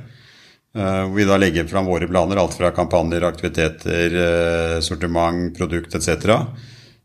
Eh, 0.75 1.03
hvor 1.07 1.14
vi 1.14 1.25
da 1.25 1.38
legger 1.38 1.68
fram 1.70 1.87
våre 1.87 2.09
planer, 2.09 2.37
alt 2.37 2.55
fra 2.55 2.73
kampanjer, 2.75 3.23
aktiviteter, 3.23 4.81
sortiment, 4.83 5.57
produkt 5.57 5.94
etc. 5.94 6.27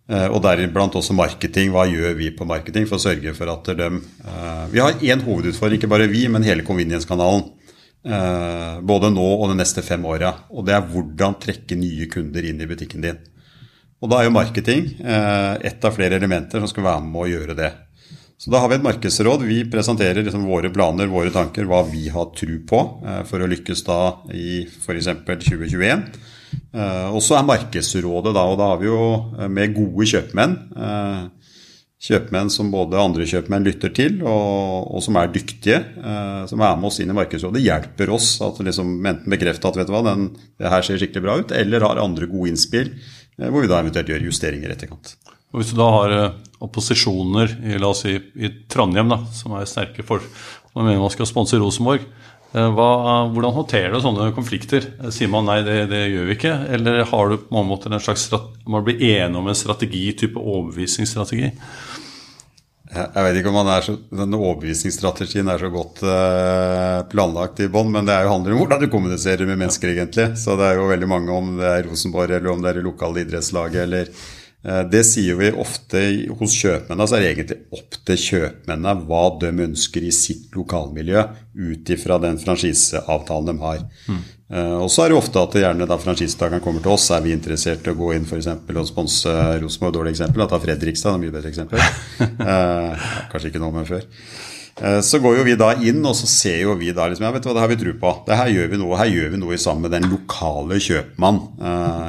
Og 0.09 0.41
deriblant 0.41 0.95
også 0.97 1.13
marketing. 1.13 1.69
Hva 1.69 1.85
gjør 1.85 2.15
vi 2.17 2.31
på 2.31 2.47
marketing 2.49 2.87
for 2.89 2.97
å 2.97 3.03
sørge 3.03 3.35
for 3.37 3.45
at 3.53 3.63
de 3.77 3.85
eh, 3.85 4.65
Vi 4.71 4.79
har 4.81 4.93
én 4.93 5.21
hovedutfordring, 5.21 5.77
ikke 5.77 5.91
bare 5.91 6.09
vi, 6.09 6.27
men 6.27 6.43
hele 6.43 6.65
Convenience-kanalen. 6.65 7.55
både 8.81 9.09
nå 9.11 9.25
og 9.43 9.49
de 9.49 9.55
neste 9.59 9.83
fem 9.83 10.03
åra. 10.05 10.33
Og 10.49 10.65
det 10.65 10.73
er 10.73 10.81
hvordan 10.81 11.35
trekke 11.37 11.75
nye 11.75 12.07
kunder 12.07 12.41
inn 12.47 12.61
i 12.61 12.65
butikken 12.65 13.01
din. 13.01 13.19
Og 13.99 14.07
da 14.07 14.21
er 14.21 14.29
jo 14.29 14.35
marketing 14.35 14.93
eh, 15.03 15.53
ett 15.67 15.83
av 15.83 15.95
flere 15.97 16.15
elementer 16.19 16.61
som 16.61 16.71
skal 16.71 16.85
være 16.87 17.03
med 17.05 17.21
å 17.25 17.29
gjøre 17.29 17.55
det. 17.57 17.69
Så 18.39 18.51
da 18.53 18.61
har 18.63 18.71
vi 18.71 18.77
et 18.77 18.85
markedsråd. 18.85 19.43
Vi 19.43 19.65
presenterer 19.71 20.23
liksom 20.23 20.45
våre 20.47 20.71
planer, 20.71 21.09
våre 21.11 21.33
tanker, 21.35 21.67
hva 21.67 21.81
vi 21.89 22.05
har 22.13 22.29
tro 22.31 22.59
på 22.69 22.83
eh, 23.03 23.23
for 23.27 23.43
å 23.43 23.49
lykkes 23.51 23.83
da 23.87 23.99
i 24.31 24.61
f.eks. 24.63 25.11
2021. 25.27 26.07
Eh, 26.71 27.09
og 27.11 27.19
så 27.25 27.41
er 27.41 27.49
markedsrådet 27.49 28.33
da, 28.37 28.47
og 28.47 28.57
da 28.61 28.71
har 28.71 28.79
vi 28.79 28.87
jo 28.87 29.03
med 29.51 29.75
gode 29.75 30.07
kjøpmenn. 30.13 30.55
Kjøpmenn 31.99 32.47
som 32.47 32.69
både 32.71 32.95
andre 32.95 33.25
kjøpmenn 33.27 33.65
lytter 33.67 33.91
til, 33.91 34.21
og, 34.23 34.85
og 34.95 35.01
som 35.03 35.17
er 35.19 35.33
dyktige. 35.33 35.81
som 36.47 36.61
er 36.63 36.77
med 36.79 36.87
oss 36.87 37.01
inn 37.03 37.11
i 37.11 37.17
markedsrådet. 37.17 37.59
Hjelper 37.59 38.13
oss 38.15 38.37
at 38.45 38.61
liksom 38.63 38.93
enten 39.03 39.35
bekrefte 39.35 39.67
at 39.67 39.81
vet 39.81 39.89
du 39.89 39.91
hva, 39.91 40.05
den, 40.07 40.29
det 40.55 40.71
her 40.71 40.87
ser 40.87 41.01
skikkelig 41.01 41.25
bra 41.25 41.35
ut, 41.41 41.51
eller 41.51 41.83
har 41.83 41.99
andre 41.99 42.31
gode 42.31 42.53
innspill 42.53 42.93
hvor 43.47 43.63
vi 43.63 43.71
da 43.71 43.79
eventuelt 43.79 44.11
gjør 44.11 44.27
justeringer 44.27 44.71
i 44.71 44.75
etterkant. 44.75 45.15
Og 45.49 45.61
Hvis 45.61 45.71
du 45.73 45.79
da 45.79 45.89
har 45.93 46.15
eh, 46.15 46.39
opposisjoner 46.65 47.55
i, 47.63 47.77
la 47.81 47.91
oss 47.93 48.03
si, 48.05 48.17
i 48.17 48.51
Trondheim 48.69 49.09
da, 49.11 49.21
som 49.33 49.55
er 49.57 49.69
sterke 49.69 50.05
for 50.05 50.23
man 50.75 50.85
mener 50.85 51.01
man 51.01 51.13
skal 51.13 51.27
sponse 51.29 51.57
Rosenborg, 51.57 52.03
eh, 52.53 52.67
hva, 52.75 52.89
hvordan 53.33 53.55
håndterer 53.55 53.95
du 53.95 54.01
sånne 54.03 54.29
konflikter? 54.35 54.85
Sier 55.15 55.31
man 55.31 55.47
nei, 55.49 55.61
det, 55.65 55.79
det, 55.89 56.03
gjør 56.11 56.29
vi 56.29 56.37
ikke? 56.37 56.55
Eller 56.75 57.01
har 57.09 57.31
du 57.31 57.39
på 57.41 57.55
mange 57.55 57.71
måter 57.71 57.95
en 57.95 58.03
slags 58.03 58.27
man 58.69 58.85
blir 58.85 59.01
enig 59.01 59.39
om 59.39 59.49
en 59.49 59.57
strategi, 59.57 60.05
type 60.19 60.37
overbevisningsstrategi? 60.39 61.53
Jeg 62.89 63.21
vet 63.21 63.37
ikke 63.37 63.51
om 63.53 63.67
så, 63.85 63.93
denne 64.09 64.37
overbevisningsstrategien 64.39 65.49
er 65.51 65.61
så 65.61 65.69
godt 65.69 66.01
uh, 66.01 67.05
planlagt 67.11 67.61
i 67.61 67.69
bånn, 67.69 67.91
men 67.93 68.07
det 68.07 68.15
jo 68.23 68.31
handler 68.33 68.55
om 68.55 68.63
hvordan 68.63 68.81
du 68.81 68.87
kommuniserer 68.89 69.45
med 69.45 69.59
mennesker, 69.61 69.91
egentlig. 69.93 70.31
Så 70.41 70.57
det 70.57 70.71
er 70.71 70.79
jo 70.79 70.89
veldig 70.89 71.09
mange, 71.11 71.35
om 71.35 71.51
det 71.59 71.69
er 71.69 71.85
Rosenborg 71.85 72.33
eller 72.33 72.49
om 72.49 72.63
det 72.63 72.71
er 72.71 72.79
det 72.79 72.87
lokale 72.87 73.21
idrettslaget 73.21 73.83
eller 73.83 74.09
uh, 74.09 74.81
Det 74.89 75.03
sier 75.05 75.37
vi 75.37 75.51
ofte 75.53 76.01
hos 76.41 76.57
kjøpmennene, 76.63 77.05
så 77.05 77.19
er 77.19 77.23
det 77.23 77.29
egentlig 77.35 77.59
opp 77.77 78.01
til 78.09 78.23
kjøpmennene 78.25 79.05
hva 79.05 79.23
de 79.45 79.53
ønsker 79.69 80.09
i 80.09 80.15
sitt 80.15 80.57
lokalmiljø 80.57 81.27
ut 81.69 81.93
ifra 81.93 82.17
den 82.25 82.41
franchiseavtalen 82.41 83.53
de 83.53 83.67
har. 83.67 83.85
Mm. 84.09 84.25
Uh, 84.49 84.81
og 84.81 84.87
så 84.89 85.03
er 85.03 85.11
det 85.11 85.19
ofte 85.19 85.41
at 85.45 85.55
gjerne 85.61 85.85
da 85.85 85.97
franchisetakeren 86.01 86.63
kommer 86.65 86.81
til 86.81 86.95
oss, 86.95 87.09
er 87.13 87.21
vi 87.21 87.35
interessert 87.35 87.85
i 87.85 87.91
å 87.93 87.97
gå 87.97 88.15
inn 88.15 88.25
for 88.25 88.39
eksempel, 88.39 88.79
og 88.81 88.87
sponse 88.89 89.33
Rosenborg. 89.61 89.99
Dårlig 89.99 90.15
eksempel, 90.15 90.41
da 90.41 90.49
tar 90.49 90.63
Fredrikstad, 90.63 91.17
er 91.17 91.21
mye 91.21 91.33
bedre 91.35 91.51
eksempel. 91.51 91.83
eh, 92.49 93.11
kanskje 93.29 93.51
ikke 93.51 93.61
nå, 93.61 93.69
men 93.75 93.85
før. 93.85 94.07
Eh, 94.79 95.01
så 95.05 95.19
går 95.21 95.37
jo 95.37 95.43
vi 95.45 95.53
da 95.59 95.67
inn, 95.85 95.99
og 96.01 96.15
så 96.17 96.29
ser 96.31 96.63
jo 96.63 96.73
vi 96.79 96.89
da 96.97 97.05
liksom, 97.11 97.27
ja, 97.27 97.31
vet 97.35 97.43
du 97.45 97.49
hva, 97.49 97.55
det 97.59 97.61
har 97.61 97.69
vi 97.69 97.77
tro 97.83 97.93
på. 98.01 98.13
Det 98.25 98.39
her 98.39 98.49
gjør 98.55 98.71
vi 98.71 98.79
noe, 98.81 98.97
her 98.97 99.11
gjør 99.13 99.33
vi 99.35 99.41
noe 99.43 99.59
sammen 99.61 99.85
med 99.85 99.93
den 99.93 100.07
lokale 100.09 100.79
kjøpmann. 100.81 101.41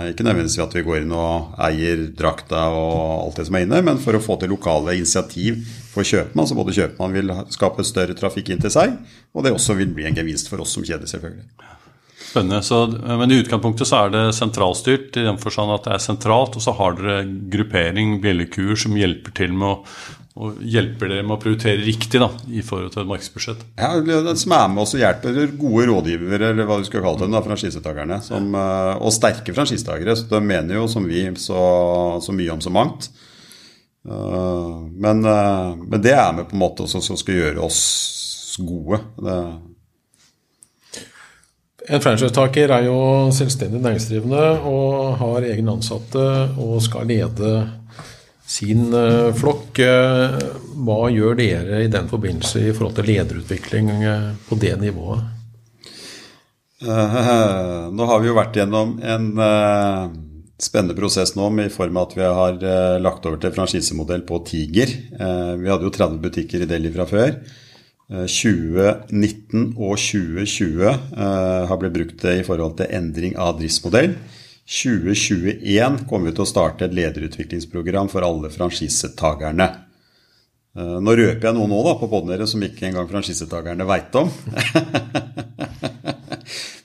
ikke 0.08 0.24
nødvendigvis 0.24 0.56
at 0.64 0.76
vi 0.78 0.84
går 0.86 1.02
inn 1.02 1.12
og 1.12 1.58
eier 1.66 2.06
drakta 2.16 2.68
og 2.72 3.26
alt 3.26 3.42
det 3.42 3.48
som 3.50 3.58
er 3.58 3.66
inne, 3.66 3.82
men 3.84 4.00
for 4.00 4.16
å 4.16 4.22
få 4.22 4.38
til 4.40 4.54
lokale 4.54 4.96
initiativ 4.96 5.60
for 5.92 6.08
kjøpmann, 6.08 6.48
så 6.48 6.56
både 6.56 6.78
kjøpmann 6.78 7.18
vil 7.18 7.34
skape 7.52 7.84
større 7.84 8.16
trafikk 8.16 8.48
inn 8.54 8.64
til 8.64 8.72
seg, 8.72 8.96
og 9.34 9.44
det 9.44 9.52
også 9.52 9.76
vil 9.76 9.92
bli 9.92 10.08
en 10.08 10.16
gevinst 10.16 10.48
for 10.48 10.64
oss 10.64 10.72
som 10.78 10.86
kjede, 10.86 11.10
selvfølgelig. 11.10 11.50
Spennende. 12.30 12.62
Så, 12.62 12.84
men 12.86 13.32
i 13.34 13.40
utgangspunktet 13.42 13.90
så 13.90 14.04
er 14.04 14.14
det 14.14 14.24
sentralstyrt, 14.38 15.16
i 15.18 15.26
den 15.26 15.40
forstand 15.42 15.74
at 15.74 15.88
det 15.88 15.96
er 15.96 16.04
sentralt. 16.04 16.56
Og 16.56 16.64
så 16.64 16.74
har 16.78 16.96
dere 16.98 17.24
gruppering, 17.52 18.20
bjellekuer, 18.22 18.78
som 18.78 18.96
hjelper 18.98 19.34
til 19.42 19.54
med 19.56 19.74
å 19.74 19.76
og 20.40 20.60
hjelper 20.62 21.10
dere 21.10 21.24
med 21.26 21.34
å 21.34 21.40
prioritere 21.42 21.82
riktig 21.82 22.20
da, 22.22 22.28
i 22.54 22.62
forhold 22.64 22.94
til 22.94 23.02
et 23.02 23.08
markedsbudsjett? 23.10 23.64
Ja, 23.80 23.90
det 24.00 24.36
som 24.40 24.54
er 24.56 24.68
med 24.72 24.84
oss 24.84 24.94
og 24.94 25.02
hjelper 25.02 25.40
gode 25.58 25.88
rådgivere, 25.90 26.52
eller 26.52 26.68
hva 26.68 26.78
du 26.80 26.86
skal 26.86 27.02
kalle 27.04 27.24
dem, 27.24 27.34
da, 27.34 27.42
franchisetakerne. 27.44 28.20
Eh, 28.22 28.92
og 29.02 29.12
sterke 29.12 29.54
franchisetakere. 29.56 30.14
Så 30.16 30.30
de 30.30 30.40
mener 30.44 30.78
jo 30.78 30.86
som 30.90 31.08
vi 31.08 31.26
så, 31.40 31.64
så 32.22 32.36
mye 32.36 32.54
om 32.54 32.62
så 32.62 32.72
mangt. 32.72 33.10
Eh, 34.06 34.78
men, 35.02 35.24
eh, 35.26 35.74
men, 35.82 35.98
det 35.98 36.14
er 36.14 36.32
med 36.38 36.48
på 36.48 36.56
en 36.56 36.62
måte 36.62 36.86
også 36.86 37.02
som 37.04 37.20
skal 37.20 37.42
gjøre 37.42 37.66
oss 37.66 37.82
gode. 38.62 39.02
Det, 39.18 39.36
en 41.88 42.02
franchisetaker 42.02 42.72
er 42.74 42.86
jo 42.88 42.96
selvstendig 43.32 43.80
næringsdrivende 43.80 44.46
og 44.68 45.20
har 45.20 45.46
egne 45.48 45.78
ansatte 45.78 46.24
og 46.60 46.80
skal 46.84 47.08
lede 47.08 47.52
sin 48.50 48.90
eh, 48.96 49.30
flokk. 49.36 49.78
Eh, 49.84 50.38
hva 50.84 51.02
gjør 51.12 51.38
dere 51.38 51.84
i 51.84 51.92
den 51.92 52.08
forbindelse 52.10 52.64
i 52.66 52.72
forhold 52.74 52.98
til 52.98 53.10
lederutvikling 53.12 53.92
eh, 54.02 54.32
på 54.48 54.58
det 54.60 54.74
nivået? 54.82 55.22
Nå 57.96 58.08
har 58.08 58.20
vi 58.20 58.30
jo 58.30 58.36
vært 58.38 58.54
gjennom 58.56 58.94
en 59.04 59.26
spennende 60.60 60.94
prosess 60.96 61.34
nå 61.36 61.50
i 61.60 61.66
form 61.72 61.98
av 62.00 62.06
at 62.06 62.14
vi 62.16 62.24
har 62.24 62.56
lagt 63.04 63.26
over 63.28 63.36
til 63.40 63.52
franchisemodell 63.52 64.22
på 64.24 64.38
Tiger. 64.48 64.88
Vi 65.60 65.68
hadde 65.68 65.84
jo 65.84 65.92
30 65.92 66.16
butikker 66.24 66.64
i 66.64 66.68
Delhi 66.70 66.88
fra 66.94 67.04
før. 67.10 67.34
2019 68.10 69.76
og 69.78 69.94
2020 69.94 70.82
eh, 70.82 71.66
har 71.70 71.78
blitt 71.78 71.94
brukt 71.94 72.24
i 72.26 72.42
forhold 72.46 72.74
til 72.80 72.90
endring 72.90 73.36
av 73.38 73.60
driftsmodell. 73.60 74.16
2021 74.70 76.00
kommer 76.10 76.30
vi 76.30 76.34
til 76.34 76.44
å 76.44 76.50
starte 76.50 76.86
et 76.86 76.94
lederutviklingsprogram 76.94 78.10
for 78.10 78.26
alle 78.26 78.50
franchisetakerne. 78.50 79.68
Eh, 80.74 80.98
nå 81.02 81.16
røper 81.22 81.48
jeg 81.48 81.56
noe 81.56 81.70
nå 81.70 81.80
da, 81.86 81.94
på 82.00 82.10
poden 82.10 82.34
deres 82.34 82.54
som 82.54 82.66
ikke 82.66 82.88
engang 82.90 83.06
franchisetakerne 83.10 83.86
veit 83.86 84.18
om. 84.18 84.30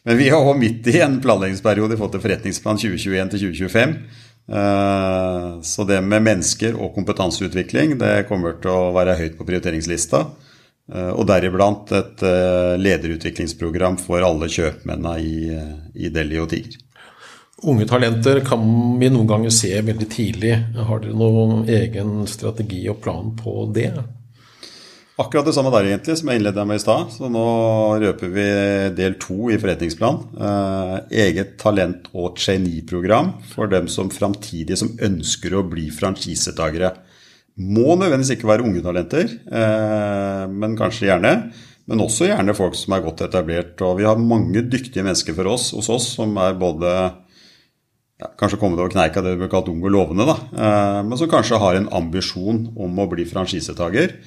Men 0.06 0.22
vi 0.22 0.30
er 0.30 0.38
også 0.38 0.60
midt 0.62 0.86
i 0.94 1.00
en 1.02 1.18
planleggingsperiode 1.22 1.96
i 1.96 1.98
forhold 1.98 2.14
til 2.14 2.26
forretningsplan 2.28 2.78
2021 2.78 3.34
til 3.34 3.48
2025. 3.50 3.98
Eh, 4.46 5.52
så 5.66 5.90
det 5.90 6.04
med 6.06 6.30
mennesker 6.30 6.78
og 6.78 6.94
kompetanseutvikling 6.94 7.98
det 7.98 8.28
kommer 8.30 8.62
til 8.62 8.78
å 8.78 8.94
være 8.94 9.18
høyt 9.18 9.40
på 9.40 9.48
prioriteringslista. 9.48 10.28
Eh, 10.93 11.12
og 11.12 11.26
deriblant 11.30 11.89
et 11.98 12.26
eh, 12.26 12.76
lederutviklingsprogram 12.78 13.98
for 14.02 14.26
alle 14.26 14.50
kjøpmennene 14.52 15.15
i, 15.21 15.38
eh, 15.56 15.78
i 16.06 16.12
Delhi 16.13 16.41
og 16.41 16.52
Tiger. 16.54 16.82
Unge 17.65 17.88
talenter 17.89 18.41
kan 18.45 18.62
vi 19.00 19.10
noen 19.10 19.30
ganger 19.30 19.54
se 19.54 19.71
veldig 19.80 20.10
tidlig. 20.12 20.54
Har 20.76 21.02
dere 21.02 21.15
noen 21.17 21.63
egen 21.71 22.28
strategi 22.30 22.84
og 22.91 23.00
plan 23.02 23.32
på 23.39 23.63
det? 23.74 23.93
Akkurat 25.15 25.48
det 25.48 25.54
samme 25.56 25.71
der, 25.71 25.88
egentlig, 25.88 26.17
som 26.19 26.28
jeg 26.28 26.41
innleda 26.41 26.65
med 26.67 26.76
i 26.76 26.84
stad. 26.84 27.13
Så 27.15 27.30
nå 27.32 27.45
røper 28.04 28.32
vi 28.36 28.48
del 28.98 29.15
to 29.24 29.48
i 29.48 29.58
forretningsplan. 29.62 30.19
Eh, 30.36 30.95
eget 31.24 31.56
talent- 31.62 32.10
og 32.12 32.36
trainee-program 32.36 33.32
for 33.54 33.71
dem 33.71 33.88
som 33.88 34.12
framtidige 34.12 34.78
som 34.84 34.91
ønsker 35.00 35.56
å 35.56 35.63
bli 35.71 35.88
franchisetagere. 35.95 36.91
Må 37.56 37.94
nødvendigvis 37.96 38.34
ikke 38.36 38.50
være 38.50 38.65
unge 38.68 38.82
talenter, 38.84 39.30
eh, 39.32 40.41
men 40.52 40.76
kanskje 40.76 41.08
gjerne. 41.08 41.32
Men 41.88 42.02
også 42.04 42.28
gjerne 42.28 42.56
folk 42.58 42.76
som 42.76 42.96
er 42.96 43.04
godt 43.06 43.22
etablert. 43.24 43.80
Og 43.86 44.00
vi 44.02 44.08
har 44.08 44.20
mange 44.20 44.65
dyktige 44.68 45.06
mennesker 45.06 45.38
for 45.38 45.54
oss, 45.54 45.70
hos 45.76 45.88
oss 45.94 46.10
som 46.18 46.36
er 46.41 46.58
både 46.60 46.91
ja, 48.15 48.30
Kanskje 48.39 48.58
kommet 48.62 48.80
over 48.80 48.94
kneika 48.94 49.20
det 49.20 49.34
blir 49.36 49.50
kalt 49.52 49.68
unge 49.68 49.89
og 49.89 49.91
lovende, 49.91 50.28
da. 50.28 50.36
Eh, 50.52 51.00
men 51.08 51.20
som 51.20 51.32
kanskje 51.32 51.60
har 51.60 51.80
en 51.80 51.89
ambisjon 51.96 52.62
om 52.76 53.00
å 53.00 53.08
bli 53.12 53.28
franchisetaker. 53.28 54.18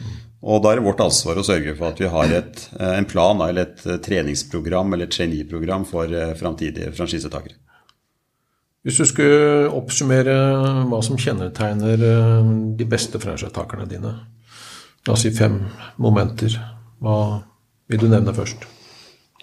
Og 0.45 0.61
da 0.63 0.73
er 0.73 0.79
det 0.79 0.87
vårt 0.87 1.01
ansvar 1.03 1.41
å 1.41 1.45
sørge 1.45 1.73
for 1.77 1.91
at 1.91 2.01
vi 2.01 2.09
har 2.13 2.33
et, 2.33 2.69
eh, 2.81 2.97
en 2.97 3.09
plan 3.09 3.41
eller 3.45 3.65
et 3.67 4.05
treningsprogram 4.05 4.93
eller 4.93 5.09
et 5.09 5.17
trainee-program 5.17 5.85
for 5.89 6.09
framtidige 6.37 6.93
franchisetakere. 6.97 7.57
Hvis 8.87 9.01
du 9.01 9.07
skulle 9.11 9.69
oppsummere 9.75 10.35
hva 10.89 11.01
som 11.05 11.19
kjennetegner 11.19 12.03
eh, 12.09 12.51
de 12.79 12.87
beste 12.89 13.21
franchisetakerne 13.23 13.89
dine, 13.91 14.15
la 15.07 15.15
oss 15.15 15.25
si 15.27 15.33
fem 15.35 15.61
momenter, 15.99 16.55
hva 17.03 17.19
vil 17.91 18.05
du 18.05 18.11
nevne 18.11 18.35
først? 18.37 18.69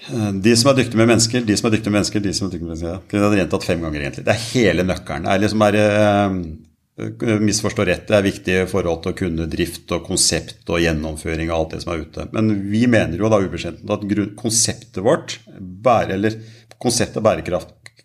De 0.05 0.53
som 0.53 0.69
er 0.69 0.77
dyktige 0.77 0.99
med 0.99 1.09
mennesker, 1.09 1.41
de 1.41 1.55
som 1.57 1.67
er 1.67 1.75
dyktige 1.75 1.91
med 1.91 1.99
mennesker, 1.99 2.21
de 2.21 2.33
som 2.35 2.45
er 2.45 2.53
dyktige 2.53 2.67
med 2.67 2.75
mennesker. 2.75 3.03
Det 3.09 3.25
er 3.25 3.39
gjentatt 3.39 3.65
fem 3.65 3.81
ganger, 3.81 4.03
egentlig. 4.03 4.25
Det 4.27 4.33
er 4.35 4.43
hele 4.51 4.85
nøkkelen. 4.85 5.25
Det 5.25 5.31
er 5.33 5.41
liksom 5.41 5.63
uh, 5.65 7.39
Misforstå 7.41 7.85
rett, 7.89 8.05
det 8.07 8.15
er 8.15 8.23
viktig 8.23 8.53
i 8.55 8.67
forhold 8.71 9.01
til 9.03 9.11
å 9.11 9.17
kunne 9.19 9.47
drift 9.51 9.89
og 9.91 10.05
konsept 10.05 10.69
og 10.69 10.79
gjennomføring 10.79 11.49
og 11.49 11.55
alt 11.57 11.73
det 11.73 11.81
som 11.83 11.91
er 11.91 12.05
ute. 12.05 12.27
Men 12.35 12.53
vi 12.69 12.85
mener 12.91 13.19
jo 13.19 13.31
da 13.33 13.41
ubeskjedent 13.43 13.91
at 13.91 14.05
konseptet 14.39 15.01
vårt, 15.03 15.39
bære, 15.59 16.15
eller 16.15 16.37
konseptet 16.79 17.19
er 17.19 17.41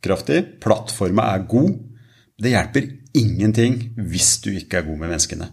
bærekraftig, 0.01 0.61
plattforma 0.61 1.35
er 1.35 1.47
god. 1.49 1.79
Det 2.41 2.51
hjelper 2.55 2.89
ingenting 3.15 3.93
hvis 3.97 4.41
du 4.43 4.51
ikke 4.53 4.79
er 4.79 4.87
god 4.87 4.99
med 4.99 5.11
menneskene. 5.11 5.51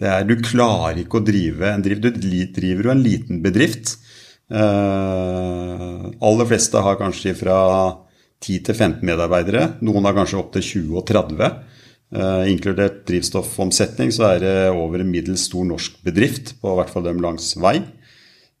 Er, 0.00 0.24
du 0.24 0.36
klarer 0.40 0.98
ikke 1.02 1.20
å 1.20 1.24
drive 1.24 1.68
en 1.68 1.82
drift. 1.82 2.02
Du 2.02 2.10
driver 2.54 2.84
jo 2.84 2.90
en 2.90 3.02
liten 3.02 3.42
bedrift. 3.42 3.98
Uh, 4.50 6.08
aller 6.18 6.48
fleste 6.48 6.80
har 6.80 6.96
kanskje 6.98 7.36
fra 7.36 7.58
10 8.40 8.62
til 8.64 8.74
15 8.74 9.04
medarbeidere. 9.04 9.76
Noen 9.84 10.08
har 10.08 10.16
kanskje 10.16 10.40
opptil 10.40 10.64
20 10.64 10.96
og 10.96 11.04
30. 11.06 11.52
Uh, 12.10 12.20
eh, 12.20 12.48
inkludert 12.50 13.04
drivstoffomsetning 13.06 14.10
så 14.10 14.32
er 14.32 14.40
det 14.42 14.54
over 14.72 15.04
en 15.04 15.12
middels 15.12 15.44
stor 15.46 15.68
norsk 15.68 16.00
bedrift, 16.02 16.56
på 16.58 16.72
hvert 16.78 16.90
fall 16.90 17.04
dem 17.04 17.20
langs 17.22 17.52
vei. 17.60 17.76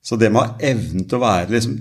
Så 0.00 0.16
det 0.16 0.30
med 0.32 0.40
å 0.40 0.44
ha 0.46 0.54
evnen 0.64 1.04
til 1.04 1.18
å 1.18 1.20
være, 1.20 1.50
liksom, 1.52 1.74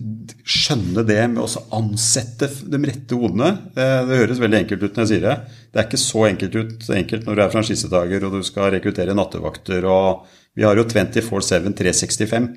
skjønne 0.43 1.05
det 1.07 1.21
med 1.31 1.39
å 1.39 1.61
ansette 1.77 2.49
de 2.67 2.79
rette 2.83 3.15
hodene 3.15 3.53
det, 3.75 3.85
det, 4.09 4.17
høres 4.19 4.41
veldig 4.43 4.57
enkelt 4.59 4.81
ut 4.83 4.97
når 4.97 5.05
jeg 5.05 5.11
sier 5.13 5.23
det. 5.23 5.35
Det 5.71 5.79
er 5.79 5.85
ikke 5.87 6.01
så 6.01 6.25
enkelt, 6.27 6.57
ut, 6.57 6.89
enkelt 6.97 7.27
når 7.27 7.37
du 7.37 7.43
er 7.45 7.53
franchisetaker 7.53 8.25
og 8.27 8.35
du 8.35 8.41
skal 8.43 8.73
rekruttere 8.75 9.15
nattevakter. 9.15 9.87
og 9.87 10.27
Vi 10.57 10.65
har 10.67 10.75
jo 10.75 10.83
24-7 10.89 11.71
365. 11.79 12.49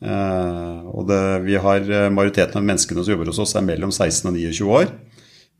Uh, 0.00 0.88
og 0.96 1.02
det, 1.10 1.20
vi 1.44 1.58
har 1.60 1.84
eh, 1.84 2.06
Majoriteten 2.08 2.56
av 2.56 2.64
menneskene 2.64 3.02
som 3.04 3.12
jobber 3.12 3.28
hos 3.28 3.42
oss, 3.44 3.52
er 3.58 3.66
mellom 3.66 3.90
16 3.92 4.30
og 4.30 4.38
29 4.38 4.70
år. 4.72 4.86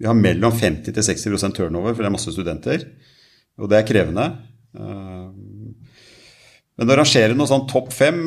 Vi 0.00 0.08
har 0.08 0.16
mellom 0.16 0.54
50 0.56 0.96
til 0.96 1.04
60 1.04 1.52
turnover, 1.58 1.92
for 1.92 2.00
det 2.00 2.08
er 2.08 2.14
masse 2.14 2.32
studenter. 2.32 2.86
Og 3.60 3.68
det 3.68 3.76
er 3.76 3.84
krevende. 3.84 4.24
Men 6.72 6.88
å 6.88 6.96
rangere 6.96 7.36
noe 7.36 7.50
sånn 7.50 7.68
topp 7.68 7.92
fem 7.92 8.22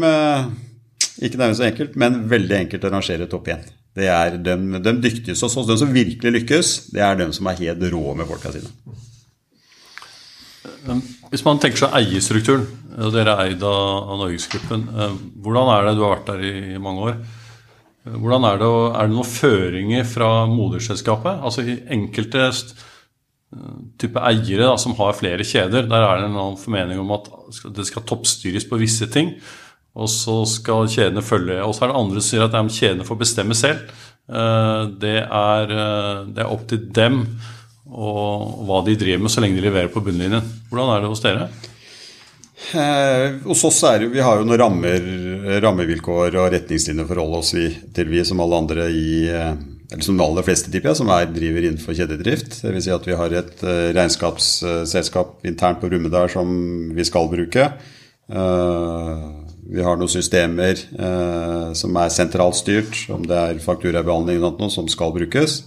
ikke 1.22 1.38
nærmest 1.38 1.62
så 1.62 1.70
enkelt, 1.70 1.96
men 2.00 2.24
veldig 2.32 2.60
enkelt 2.64 2.86
å 2.88 2.94
rangere 2.94 3.30
topp 3.30 3.52
én. 3.54 3.66
Det 3.94 4.08
er 4.10 4.40
de, 4.42 4.56
de 4.82 4.94
dyktigste 5.04 5.46
hos 5.46 5.58
oss, 5.60 5.70
de 5.70 5.78
som 5.78 5.94
virkelig 5.94 6.40
lykkes, 6.40 6.76
det 6.96 7.04
er 7.06 7.20
de 7.20 7.30
som 7.36 7.50
er 7.50 7.60
helt 7.62 7.84
rå 7.94 8.16
med 8.18 8.30
folka 8.30 8.54
sine. 8.56 8.72
Hvis 11.32 11.44
man 11.46 11.60
tenker 11.62 11.86
seg 11.86 11.96
eierstrukturen, 12.00 12.66
og 12.94 13.14
dere 13.16 13.34
er 13.34 13.52
eid 13.52 13.64
av 13.66 14.18
Norgesgruppen. 14.20 14.84
Eh, 14.92 15.16
hvordan 15.44 15.72
er 15.74 15.88
det, 15.88 15.96
du 15.98 16.04
har 16.06 16.16
vært 16.18 16.30
der 16.30 16.44
i 16.46 16.82
mange 16.82 17.08
år, 17.08 17.16
eh, 18.06 18.18
hvordan 18.18 18.48
er 18.50 18.60
det, 18.62 18.70
er 18.70 19.10
det 19.10 19.16
noen 19.16 19.30
føringer 19.30 20.08
fra 20.08 20.30
moderselskapet? 20.52 21.42
Altså 21.48 21.66
i 21.66 21.80
enkelte 21.96 22.46
eh, 22.50 23.74
type 24.02 24.24
eiere 24.30 24.68
da, 24.68 24.78
som 24.82 24.96
har 25.00 25.18
flere 25.18 25.48
kjeder, 25.48 25.90
der 25.90 26.08
er 26.08 26.22
det 26.22 26.30
en 26.32 26.60
formening 26.60 27.02
om 27.02 27.16
at 27.16 27.32
det 27.76 27.88
skal 27.90 28.06
toppstyres 28.08 28.68
på 28.70 28.82
visse 28.82 29.10
ting. 29.14 29.36
Og 29.94 30.10
så 30.10 30.40
skal 30.50 30.90
kjedene 30.90 31.26
følge. 31.26 31.60
Og 31.62 31.76
så 31.76 31.86
er 31.86 31.92
det 31.92 32.00
andre 32.00 32.22
som 32.22 32.30
sier 32.32 32.48
at 32.48 32.74
kjedene 32.74 33.06
får 33.08 33.20
bestemme 33.20 33.58
selv. 33.58 33.92
Eh, 34.32 34.82
det 35.04 35.20
er, 35.22 35.76
eh, 35.76 36.24
det 36.32 36.42
er, 36.46 36.50
opp 36.50 36.66
til 36.70 36.88
dem 36.96 37.26
og 37.94 38.64
hva 38.66 38.80
de 38.88 38.96
driver 38.98 39.22
med, 39.22 39.30
så 39.30 39.44
lenge 39.44 39.60
de 39.60 39.68
leverer 39.68 39.92
på 39.92 40.02
bunnlinjen. 40.02 40.42
Hvordan 40.72 40.94
er 40.96 41.04
det 41.04 41.12
hos 41.12 41.22
dere? 41.22 41.50
Eh, 42.74 43.36
hos 43.44 43.64
oss 43.68 43.82
er 43.84 44.06
Vi 44.08 44.22
har 44.24 44.40
jo 44.40 44.46
noen 44.48 44.62
rammer, 44.62 45.06
rammevilkår 45.62 46.38
og 46.40 46.54
retningslinjer 46.56 47.04
å 47.04 47.12
forholde 47.12 47.42
oss 47.44 47.52
til, 47.54 48.10
vi 48.10 48.24
som 48.26 48.42
alle 48.42 48.62
andre 48.64 48.88
i 48.90 49.28
eh, 49.28 49.52
eller 49.94 50.08
som 50.08 50.18
de 50.18 50.26
aller 50.26 50.46
fleste 50.48 50.72
tipper 50.72 50.90
jeg, 50.90 51.02
som 51.04 51.12
er, 51.14 51.28
driver 51.30 51.68
innenfor 51.68 51.94
kjededrift. 51.94 52.56
Vil 52.64 52.82
Si 52.82 52.90
at 52.90 53.06
vi 53.06 53.18
har 53.20 53.36
et 53.38 53.60
regnskapsselskap 53.94 55.46
internt 55.46 55.84
på 55.84 55.92
Brumunddal 55.92 56.32
som 56.34 56.50
vi 56.96 57.06
skal 57.06 57.30
bruke. 57.30 57.68
Uh, 58.32 59.43
vi 59.70 59.84
har 59.84 60.00
noen 60.00 60.12
systemer 60.12 60.76
eh, 60.76 61.70
som 61.78 61.96
er 62.00 62.12
sentralt 62.12 62.58
styrt, 62.60 62.98
om 63.14 63.24
det 63.28 63.38
er 63.38 63.62
fakturabehandling 63.64 64.40
eller 64.40 64.58
noe 64.60 64.74
som 64.74 64.90
skal 64.92 65.14
brukes. 65.16 65.62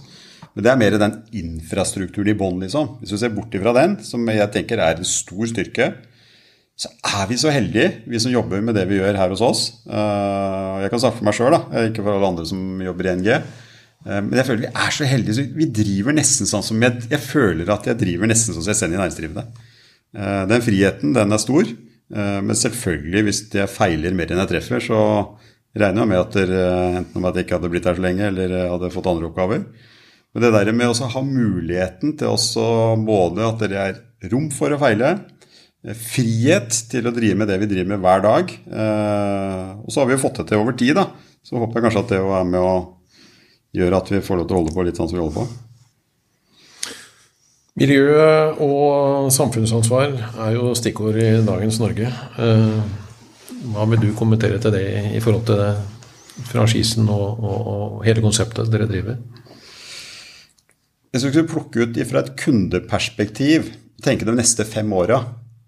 Men 0.53 0.65
det 0.65 0.71
er 0.71 0.79
mer 0.81 0.97
den 1.01 1.15
infrastrukturen 1.37 2.31
i 2.33 2.37
bånn, 2.37 2.61
liksom. 2.63 2.95
Hvis 3.01 3.13
du 3.13 3.19
ser 3.21 3.33
bort 3.33 3.53
ifra 3.57 3.73
den, 3.77 3.97
som 4.05 4.25
jeg 4.29 4.49
tenker 4.53 4.81
er 4.81 4.97
en 4.97 5.07
stor 5.07 5.49
styrke, 5.49 5.91
så 6.77 6.91
er 7.09 7.29
vi 7.29 7.37
så 7.41 7.49
heldige, 7.53 8.03
vi 8.05 8.21
som 8.21 8.33
jobber 8.33 8.61
med 8.61 8.77
det 8.77 8.85
vi 8.89 8.99
gjør 8.99 9.17
her 9.17 9.33
hos 9.33 9.41
oss. 9.41 9.61
Uh, 9.89 10.77
jeg 10.83 10.91
kan 10.93 11.01
snakke 11.01 11.19
for 11.19 11.27
meg 11.27 11.37
sjøl, 11.37 11.55
ikke 11.87 12.03
for 12.05 12.13
alle 12.13 12.29
andre 12.29 12.45
som 12.45 12.83
jobber 12.85 13.09
i 13.09 13.15
NG. 13.17 13.31
Uh, 14.05 14.19
men 14.19 14.35
jeg 14.37 14.45
føler 14.45 14.65
vi 14.67 14.69
er 14.69 14.93
så 14.93 15.07
heldige. 15.09 15.37
Så 15.39 15.45
vi 15.57 15.69
driver 15.73 16.17
nesten 16.17 16.49
sånn 16.49 16.65
som 16.65 16.85
jeg, 16.85 17.07
jeg 17.09 17.21
føler 17.23 17.73
at 17.73 17.89
jeg 17.89 17.97
driver 18.01 18.29
nesten 18.29 18.53
som 18.53 18.61
jeg 18.61 18.69
selvstendig 18.69 19.01
næringsdrivende. 19.01 19.45
Uh, 20.13 20.43
den 20.53 20.65
friheten, 20.65 21.17
den 21.17 21.33
er 21.33 21.41
stor. 21.41 21.73
Eh, 22.13 22.39
men 22.43 22.55
selvfølgelig, 22.55 23.23
hvis 23.27 23.43
jeg 23.55 23.71
feiler 23.71 24.15
mer 24.15 24.31
enn 24.31 24.41
jeg 24.43 24.53
treffer, 24.53 24.83
så 24.83 24.99
regner 25.77 26.03
jeg 26.03 26.11
med 26.11 26.21
at 26.21 26.35
dere, 26.37 26.65
enten 27.01 27.19
om 27.19 27.27
at 27.29 27.37
jeg 27.37 27.47
ikke 27.47 27.59
hadde 27.59 27.71
blitt 27.73 27.87
her 27.89 27.97
så 27.97 28.05
lenge, 28.05 28.31
eller 28.31 28.57
hadde 28.73 28.91
fått 28.93 29.09
andre 29.11 29.29
oppgaver. 29.29 29.65
Men 30.33 30.43
det 30.43 30.53
der 30.53 30.75
med 30.75 30.91
å 30.91 31.09
ha 31.13 31.23
muligheten 31.25 32.13
til 32.19 32.33
også 32.33 32.67
både 33.07 33.47
at 33.47 33.63
det 33.63 33.81
er 33.81 34.01
rom 34.31 34.49
for 34.53 34.73
å 34.73 34.81
feile, 34.81 35.13
eh, 35.83 35.97
frihet 35.97 36.81
til 36.91 37.09
å 37.09 37.15
drive 37.15 37.39
med 37.39 37.51
det 37.51 37.59
vi 37.63 37.71
driver 37.73 37.93
med 37.93 38.03
hver 38.03 38.25
dag. 38.25 38.53
Eh, 38.53 39.71
og 39.83 39.89
så 39.91 40.01
har 40.01 40.09
vi 40.09 40.17
jo 40.17 40.23
fått 40.23 40.41
det 40.41 40.49
til 40.51 40.63
over 40.63 40.77
tid, 40.77 40.95
da. 40.99 41.09
Så 41.43 41.59
håper 41.59 41.79
jeg 41.79 41.87
kanskje 41.87 42.03
at 42.05 42.13
det 42.15 42.21
er 42.23 42.51
med 42.55 42.59
å 42.63 42.75
gjøre 43.77 43.99
at 43.99 44.11
vi 44.11 44.23
får 44.23 44.39
lov 44.39 44.47
til 44.47 44.55
å 44.55 44.61
holde 44.61 44.75
på 44.75 44.85
litt 44.87 44.99
sånn 44.99 45.09
som 45.09 45.19
vi 45.19 45.23
holder 45.23 45.41
på. 45.43 45.66
Miljø 47.77 48.09
og 48.57 49.27
samfunnsansvar 49.29 50.15
er 50.17 50.55
jo 50.55 50.71
stikkord 50.77 51.17
i 51.21 51.27
dagens 51.45 51.77
Norge. 51.77 52.09
Eh, 52.09 52.79
hva 53.69 53.85
vil 53.91 54.01
du 54.01 54.15
kommentere 54.17 54.57
til 54.61 54.73
det 54.73 54.87
i 55.13 55.21
forhold 55.21 55.45
til 55.45 56.47
franchisen 56.49 57.05
og, 57.05 57.37
og, 57.37 57.59
og, 57.73 57.99
hele 58.07 58.23
konseptet 58.25 58.71
dere 58.73 58.89
driver? 58.89 59.19
Hvis 61.13 61.27
vi 61.27 61.31
skulle 61.35 61.51
plukke 61.51 61.85
ut 61.85 62.01
fra 62.09 62.23
et 62.23 62.33
kundeperspektiv, 62.41 63.69
tenke 64.01 64.25
de 64.25 64.35
neste 64.37 64.65
fem 64.67 64.89
åra 64.93 65.21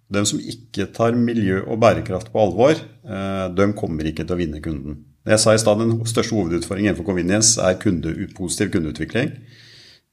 De 0.09 0.21
som 0.25 0.41
ikke 0.41 0.87
tar 0.89 1.13
miljø 1.13 1.61
og 1.69 1.77
bærekraft 1.83 2.31
på 2.33 2.41
alvor, 2.41 2.73
eh, 3.05 3.45
de 3.53 3.71
kommer 3.77 4.09
ikke 4.09 4.25
til 4.25 4.33
å 4.33 4.39
vinne 4.39 4.65
kunden. 4.65 5.03
Jeg 5.29 5.37
sa 5.37 5.53
i 5.53 5.61
stad 5.61 5.77
Den 5.77 5.99
største 6.09 6.33
hovedutfordringen 6.33 6.89
innenfor 6.89 7.05
convenience 7.05 7.61
er 7.61 7.77
kunde, 7.77 8.15
positiv 8.33 8.71
kundeutvikling. 8.73 9.35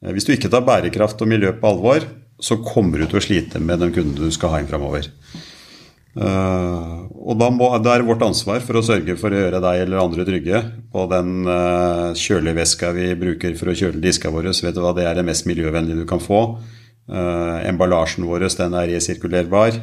Eh, 0.04 0.12
hvis 0.12 0.28
du 0.28 0.34
ikke 0.34 0.52
tar 0.52 0.64
bærekraft 0.66 1.20
og 1.22 1.30
miljø 1.30 1.52
på 1.56 1.72
alvor, 1.72 2.06
så 2.42 2.58
kommer 2.60 3.00
du 3.00 3.08
til 3.08 3.20
å 3.20 3.24
slite 3.24 3.60
med 3.62 3.80
den 3.80 3.94
kunden 3.94 4.16
du 4.18 4.32
skal 4.34 4.52
ha 4.52 4.60
inn 4.60 4.68
framover. 4.68 5.08
Uh, 6.16 7.04
og 7.28 7.36
da, 7.36 7.50
må, 7.52 7.66
da, 7.84 7.92
er 7.92 8.00
det 8.00 8.08
vårt 8.08 8.22
ansvar 8.24 8.62
for 8.64 8.78
å 8.78 8.84
sørge 8.84 9.18
for 9.20 9.34
å 9.34 9.36
gjøre 9.36 9.58
deg 9.60 9.82
eller 9.82 10.00
andre 10.00 10.24
trygge 10.24 10.62
på 10.88 11.02
den 11.10 11.44
uh, 11.44 12.16
kjøleveska 12.16 12.88
vi 12.96 13.10
bruker 13.20 13.52
for 13.58 13.68
å 13.68 13.74
kjøle 13.76 14.00
diska 14.00 14.32
våre. 14.32 14.54
Vet 14.56 14.76
du 14.76 14.80
hva, 14.80 14.94
det 14.96 15.04
er 15.04 15.18
det 15.18 15.26
mest 15.28 15.44
miljøvennlige 15.48 16.04
du 16.04 16.08
kan 16.08 16.22
få. 16.24 16.40
Uh, 17.06 17.60
emballasjen 17.68 18.24
vår 18.28 18.46
den 18.48 18.78
er 18.80 18.88
resirkulerbar. 18.94 19.76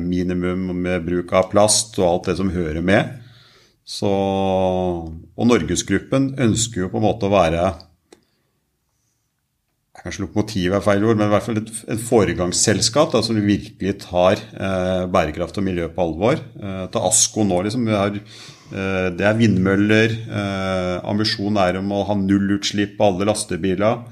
minimum 0.00 0.68
med 0.76 1.08
bruk 1.08 1.32
av 1.32 1.48
plast 1.52 1.96
og 2.02 2.08
alt 2.08 2.28
det 2.28 2.36
som 2.40 2.52
hører 2.52 2.84
med. 2.84 3.16
Så, 3.82 4.12
og 4.12 5.48
Norgesgruppen 5.48 6.34
ønsker 6.40 6.84
jo 6.84 6.92
på 6.92 7.00
en 7.00 7.08
måte 7.08 7.26
å 7.26 7.32
være 7.32 7.64
Kanskje 10.02 10.24
lokomotiv 10.24 10.74
er 10.74 10.82
feil 10.82 11.04
ord, 11.06 11.18
men 11.18 11.28
i 11.28 11.32
hvert 11.32 11.46
fall 11.46 11.60
et, 11.60 11.70
et 11.94 12.00
foregangsselskap 12.02 13.12
da, 13.14 13.20
som 13.22 13.38
virkelig 13.38 13.94
tar 14.02 14.40
eh, 14.40 15.04
bærekraft 15.12 15.60
og 15.60 15.66
miljø 15.68 15.86
på 15.94 16.02
alvor. 16.02 16.42
Eh, 16.58 16.82
til 16.90 17.06
ASKO 17.06 17.46
nå, 17.46 17.60
liksom. 17.68 17.86
Har, 17.94 18.18
eh, 18.18 19.06
det 19.14 19.28
er 19.28 19.38
vindmøller. 19.38 20.16
Eh, 20.26 20.96
ambisjonen 21.12 21.60
er 21.62 21.78
om 21.78 21.94
å 21.94 22.02
ha 22.08 22.18
nullutslipp 22.18 22.96
på 22.98 23.12
alle 23.12 23.30
lastebiler. 23.30 24.02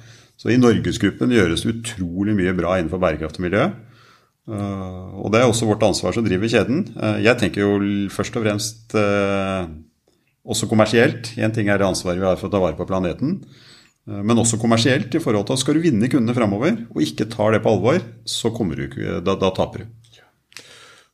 Så 0.41 0.55
i 0.55 0.61
Norgesgruppen 0.61 1.35
gjøres 1.35 1.67
det 1.67 1.75
utrolig 1.75 2.39
mye 2.39 2.55
bra 2.57 2.79
innenfor 2.79 3.03
bærekraft 3.03 3.43
og 3.43 3.49
miljø. 3.49 3.67
Uh, 4.51 5.21
og 5.21 5.31
det 5.31 5.43
er 5.43 5.51
også 5.51 5.69
vårt 5.69 5.85
ansvar 5.87 6.15
som 6.17 6.25
driver 6.27 6.49
kjeden. 6.51 6.87
Uh, 6.97 7.21
jeg 7.23 7.39
tenker 7.39 7.63
jo 7.63 8.07
først 8.11 8.39
og 8.39 8.47
fremst 8.47 8.97
uh, 8.97 9.69
også 10.43 10.67
kommersielt. 10.71 11.35
Én 11.39 11.53
ting 11.55 11.69
er 11.69 11.79
det 11.79 11.87
ansvaret 11.87 12.19
vi 12.19 12.27
har 12.27 12.41
for 12.41 12.49
å 12.49 12.55
ta 12.55 12.63
vare 12.63 12.79
på 12.79 12.89
planeten. 12.89 13.37
Eh, 14.11 14.23
men 14.27 14.39
også 14.39 14.59
kommersielt 14.61 15.15
i 15.15 15.23
forhold 15.23 15.47
til 15.47 15.57
at 15.57 15.63
skal 15.63 15.79
du 15.79 15.85
vinne 15.85 16.11
kundene 16.11 16.37
framover, 16.37 16.77
og 16.91 17.05
ikke 17.05 17.29
tar 17.31 17.55
det 17.55 17.63
på 17.65 17.75
alvor, 17.75 18.03
så 18.27 18.51
du, 18.51 18.85
da, 19.25 19.37
da, 19.37 19.51
taper 19.55 19.85
du. 19.85 19.97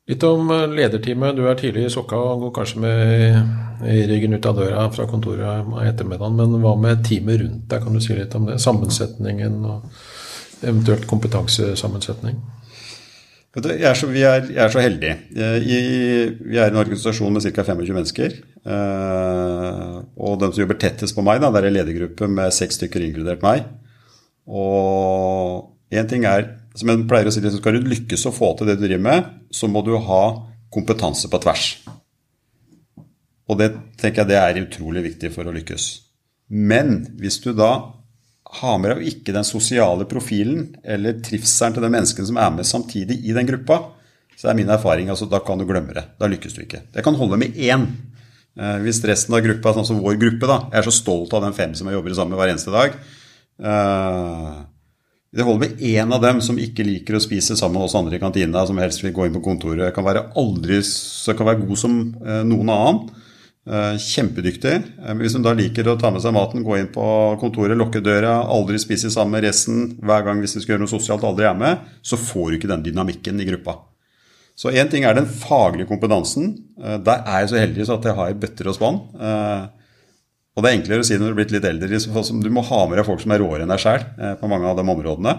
Litt 0.07 0.23
om 0.25 0.51
eh, 0.55 0.67
lederteamet. 0.71 1.37
Du 1.37 1.47
er 1.47 1.59
tidlig 1.61 1.87
i 1.87 1.93
sokka 1.93 2.17
og 2.17 2.47
går 2.47 2.53
kanskje 2.61 2.83
med 2.85 3.65
ryggen 4.11 4.37
ut 4.39 4.47
av 4.49 4.57
døra 4.57 4.91
fra 4.91 5.05
kontoret 5.11 5.67
i 5.83 5.89
ettermiddagen. 5.91 6.37
Men 6.39 6.63
hva 6.63 6.77
med 6.81 7.05
teamet 7.05 7.43
rundt 7.43 7.67
deg? 7.69 7.83
Kan 7.85 7.97
du 7.97 8.01
si 8.01 8.17
litt 8.17 8.35
om 8.39 8.47
det? 8.49 8.61
Sammensetningen 8.63 9.59
og 9.67 9.91
eventuelt 10.63 11.05
kompetansesammensetning? 11.11 12.39
Jeg 13.57 13.87
er 13.89 13.97
så, 13.97 14.07
vi 14.13 14.21
er, 14.21 14.51
jeg 14.53 14.61
er 14.61 14.73
så 14.73 14.83
heldig. 14.85 15.13
I, 15.33 15.77
vi 16.45 16.59
er 16.61 16.69
en 16.69 16.77
organisasjon 16.77 17.33
med 17.33 17.45
ca. 17.47 17.65
25 17.65 17.97
mennesker. 17.97 18.35
Og 18.69 20.37
de 20.43 20.51
som 20.51 20.61
jobber 20.61 20.77
tettest 20.83 21.17
på 21.17 21.25
meg, 21.25 21.41
da, 21.41 21.49
det 21.55 21.63
er 21.63 21.71
en 21.71 21.77
ledergruppe 21.79 22.29
med 22.29 22.53
seks 22.53 22.77
stykker, 22.77 23.07
inkludert 23.07 23.41
meg. 23.47 23.65
Og 24.45 25.73
én 25.89 26.09
ting 26.11 26.29
er, 26.29 26.51
som 26.77 26.93
jeg 26.93 27.09
pleier 27.09 27.31
å 27.31 27.33
si, 27.33 27.41
skal 27.41 27.79
du 27.79 27.89
lykkes 27.89 28.29
å 28.29 28.35
få 28.37 28.53
til 28.59 28.69
det 28.69 28.77
du 28.77 28.85
driver 28.85 29.07
med, 29.09 29.33
så 29.49 29.73
må 29.73 29.81
du 29.87 29.95
ha 30.05 30.23
kompetanse 30.77 31.33
på 31.33 31.41
tvers. 31.41 31.71
Og 33.49 33.61
det 33.63 33.73
tenker 33.97 34.25
jeg 34.25 34.35
det 34.35 34.41
er 34.43 34.65
utrolig 34.67 35.07
viktig 35.15 35.33
for 35.33 35.49
å 35.49 35.55
lykkes. 35.55 35.89
Men 36.53 37.07
hvis 37.19 37.41
du 37.41 37.55
da 37.57 37.73
har 38.61 38.79
med 38.81 38.93
deg 38.93 39.11
ikke 39.11 39.35
den 39.37 39.47
sosiale 39.47 40.07
profilen 40.09 40.69
eller 40.85 41.21
trivselen 41.25 41.77
til 41.77 41.87
de 41.87 41.93
menneskene 41.93 42.29
som 42.29 42.41
er 42.41 42.53
med 42.55 42.69
samtidig 42.69 43.19
i 43.25 43.35
den 43.37 43.49
gruppa, 43.49 43.81
så 44.37 44.51
er 44.51 44.59
min 44.59 44.71
erfaring 44.73 45.09
altså 45.13 45.29
da 45.31 45.41
kan 45.45 45.59
du 45.61 45.67
glemme 45.69 45.97
det. 45.97 46.05
Da 46.21 46.29
lykkes 46.31 46.57
du 46.57 46.63
ikke. 46.65 46.85
Det 46.93 47.05
kan 47.05 47.17
holde 47.17 47.41
med 47.41 47.57
én. 47.57 47.89
Eh, 48.57 48.79
hvis 48.85 49.03
resten 49.05 49.37
av 49.37 49.45
gruppa, 49.45 49.75
som 49.85 50.01
vår 50.01 50.21
gruppe, 50.21 50.49
da, 50.49 50.63
jeg 50.73 50.81
er 50.81 50.89
så 50.89 50.95
stolt 50.95 51.35
av 51.37 51.45
den 51.45 51.57
fem 51.57 51.75
som 51.77 51.89
jeg 51.89 51.99
jobber 51.99 52.17
sammen 52.17 52.37
med 52.37 52.41
hver 52.41 52.55
eneste 52.55 52.73
dag 52.73 52.95
eh, 53.61 54.57
det 55.37 55.45
holder 55.45 55.67
med 55.67 55.83
én 55.85 56.13
av 56.15 56.23
dem 56.23 56.39
som 56.45 56.57
ikke 56.57 56.85
liker 56.87 57.19
å 57.19 57.21
spise 57.21 57.57
sammen 57.59 57.77
med 57.77 57.91
oss 57.91 57.97
andre 57.99 58.17
i 58.17 58.23
kantina, 58.23 58.63
som 58.65 58.79
helst 58.81 59.03
vil 59.05 59.13
gå 59.13 59.27
inn 59.27 59.35
på 59.35 59.43
kontoret. 59.45 59.93
Kan 59.93 60.07
være 60.07 60.31
aldri 60.39 60.79
så 60.87 61.35
kan 61.37 61.51
være 61.51 61.67
god 61.67 61.81
som 61.81 61.99
eh, 62.25 62.43
noen 62.49 62.73
annen. 62.73 63.03
Eh, 63.67 63.97
kjempedyktig. 63.99 64.75
Eh, 65.03 65.15
hvis 65.19 65.35
hun 65.35 65.43
da 65.43 65.51
liker 65.57 65.89
å 65.91 65.97
ta 65.99 66.13
med 66.15 66.23
seg 66.23 66.35
maten, 66.37 66.63
gå 66.63 66.77
inn 66.79 66.91
på 66.95 67.07
kontoret, 67.41 67.75
lukke 67.75 67.99
døra, 67.99 68.45
aldri 68.47 68.79
spise 68.79 69.11
sammen 69.11 69.35
med 69.35 69.49
resten, 69.49 69.89
hver 70.07 70.23
gang 70.23 70.39
hvis 70.39 70.55
du 70.55 70.61
skal 70.61 70.77
gjøre 70.77 70.85
noe 70.85 70.93
sosialt, 70.93 71.25
aldri 71.27 71.49
er 71.49 71.57
med, 71.59 71.89
så 71.99 72.19
får 72.21 72.53
du 72.53 72.59
ikke 72.61 72.71
den 72.71 72.85
dynamikken 72.85 73.43
i 73.43 73.49
gruppa. 73.49 73.81
Så 74.57 74.71
én 74.71 74.89
ting 74.89 75.03
er 75.05 75.19
den 75.19 75.27
faglige 75.27 75.91
kompetansen. 75.91 76.55
Der 76.79 77.27
er 77.27 77.43
jeg 77.43 77.51
så 77.51 77.59
heldig 77.61 77.85
så 77.85 77.99
at 77.99 78.07
jeg 78.09 78.17
har 78.17 78.39
bøtter 78.41 78.71
og 78.71 78.77
spann. 78.79 79.03
Og 80.57 80.65
det 80.65 80.71
er 80.71 80.77
enklere 80.79 81.05
å 81.05 81.05
si 81.05 81.19
når 81.19 81.27
du 81.27 81.33
er 81.35 81.37
blitt 81.43 81.53
litt 81.53 81.67
eldre. 81.69 81.99
Du 82.41 82.49
må 82.55 82.63
ha 82.65 82.79
med 82.89 82.97
deg 82.97 83.05
folk 83.05 83.21
som 83.21 83.35
er 83.35 83.43
råere 83.43 83.67
enn 83.67 83.75
deg 83.75 83.83
sjøl 83.83 83.99
eh, 84.01 84.33
på 84.41 84.49
mange 84.49 84.71
av 84.71 84.79
de 84.79 84.87
områdene. 84.87 85.35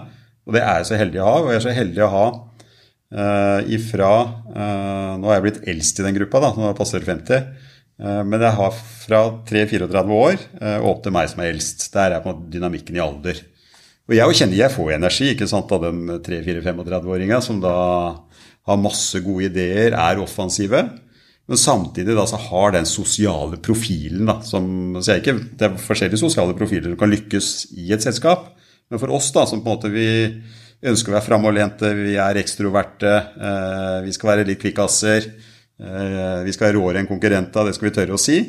Og 0.46 0.54
det 0.54 0.62
er 0.62 0.78
jeg 0.78 0.90
så 0.92 1.00
heldig 1.00 1.24
å 1.24 1.26
ha. 1.26 1.34
Og 1.40 1.50
jeg 1.50 1.58
er 1.58 1.64
så 1.64 1.74
heldig 1.80 2.04
å 2.04 2.12
ha 2.12 2.28
ifra 3.72 4.08
Nå 4.52 5.30
er 5.30 5.38
jeg 5.38 5.44
blitt 5.46 5.62
eldst 5.72 5.96
i 5.96 6.04
den 6.04 6.12
gruppa, 6.18 6.42
da, 6.44 6.50
nå 6.52 6.74
passer 6.76 7.00
50. 7.00 7.67
Uh, 7.98 8.22
men 8.22 8.40
jeg 8.40 8.54
har 8.58 8.74
fra 8.78 9.22
3-34 9.48 10.18
år 10.18 10.42
og 10.78 10.90
opp 10.92 11.04
til 11.04 11.14
meg 11.14 11.30
som 11.30 11.42
er 11.42 11.52
eldst. 11.52 11.88
Der 11.94 12.16
er 12.16 12.24
på 12.24 12.36
dynamikken 12.52 12.98
i 12.98 13.02
alder. 13.02 13.42
Og 14.08 14.16
jeg 14.16 14.38
kjenner 14.38 14.56
jeg 14.56 14.72
får 14.72 14.94
energi 14.94 15.32
ikke 15.34 15.48
sant, 15.50 15.72
av 15.74 15.84
de 15.84 16.20
3-4-35-åringene 16.24 17.42
som 17.44 17.58
da 17.60 17.74
har 18.68 18.80
masse 18.80 19.20
gode 19.24 19.50
ideer, 19.50 19.92
er 19.96 20.22
offensive. 20.22 20.80
Men 21.48 21.60
samtidig 21.60 22.16
da, 22.16 22.24
så 22.28 22.38
har 22.40 22.74
den 22.74 22.88
sosiale 22.88 23.58
profilen 23.64 24.28
da, 24.28 24.38
som 24.44 24.96
så 25.00 25.16
ikke, 25.16 25.36
Det 25.56 25.64
er 25.64 25.80
forskjellige 25.80 26.20
sosiale 26.20 26.56
profiler 26.56 26.90
som 26.90 27.00
kan 27.00 27.12
lykkes 27.12 27.50
i 27.80 27.92
et 27.96 28.04
selskap. 28.04 28.50
Men 28.88 29.00
for 29.00 29.12
oss 29.16 29.30
da, 29.32 29.46
som 29.48 29.62
på 29.64 29.68
en 29.68 29.76
måte 29.76 29.92
vi 29.92 30.08
ønsker 30.88 31.12
å 31.12 31.16
være 31.16 31.26
framoverlente, 31.26 31.92
vi 31.96 32.16
er 32.20 32.40
ekstroverte, 32.40 33.14
eh, 33.40 33.96
vi 34.04 34.12
skal 34.14 34.32
være 34.34 34.48
litt 34.48 34.60
kvikkaser, 34.62 35.24
eh, 35.24 35.47
vi 35.78 36.52
skal 36.54 36.68
være 36.68 36.76
råere 36.78 37.02
enn 37.02 37.08
konkurrenter, 37.10 37.68
det 37.68 37.76
skal 37.76 37.88
vi 37.88 37.94
tørre 37.94 38.16
å 38.16 38.20
si. 38.20 38.40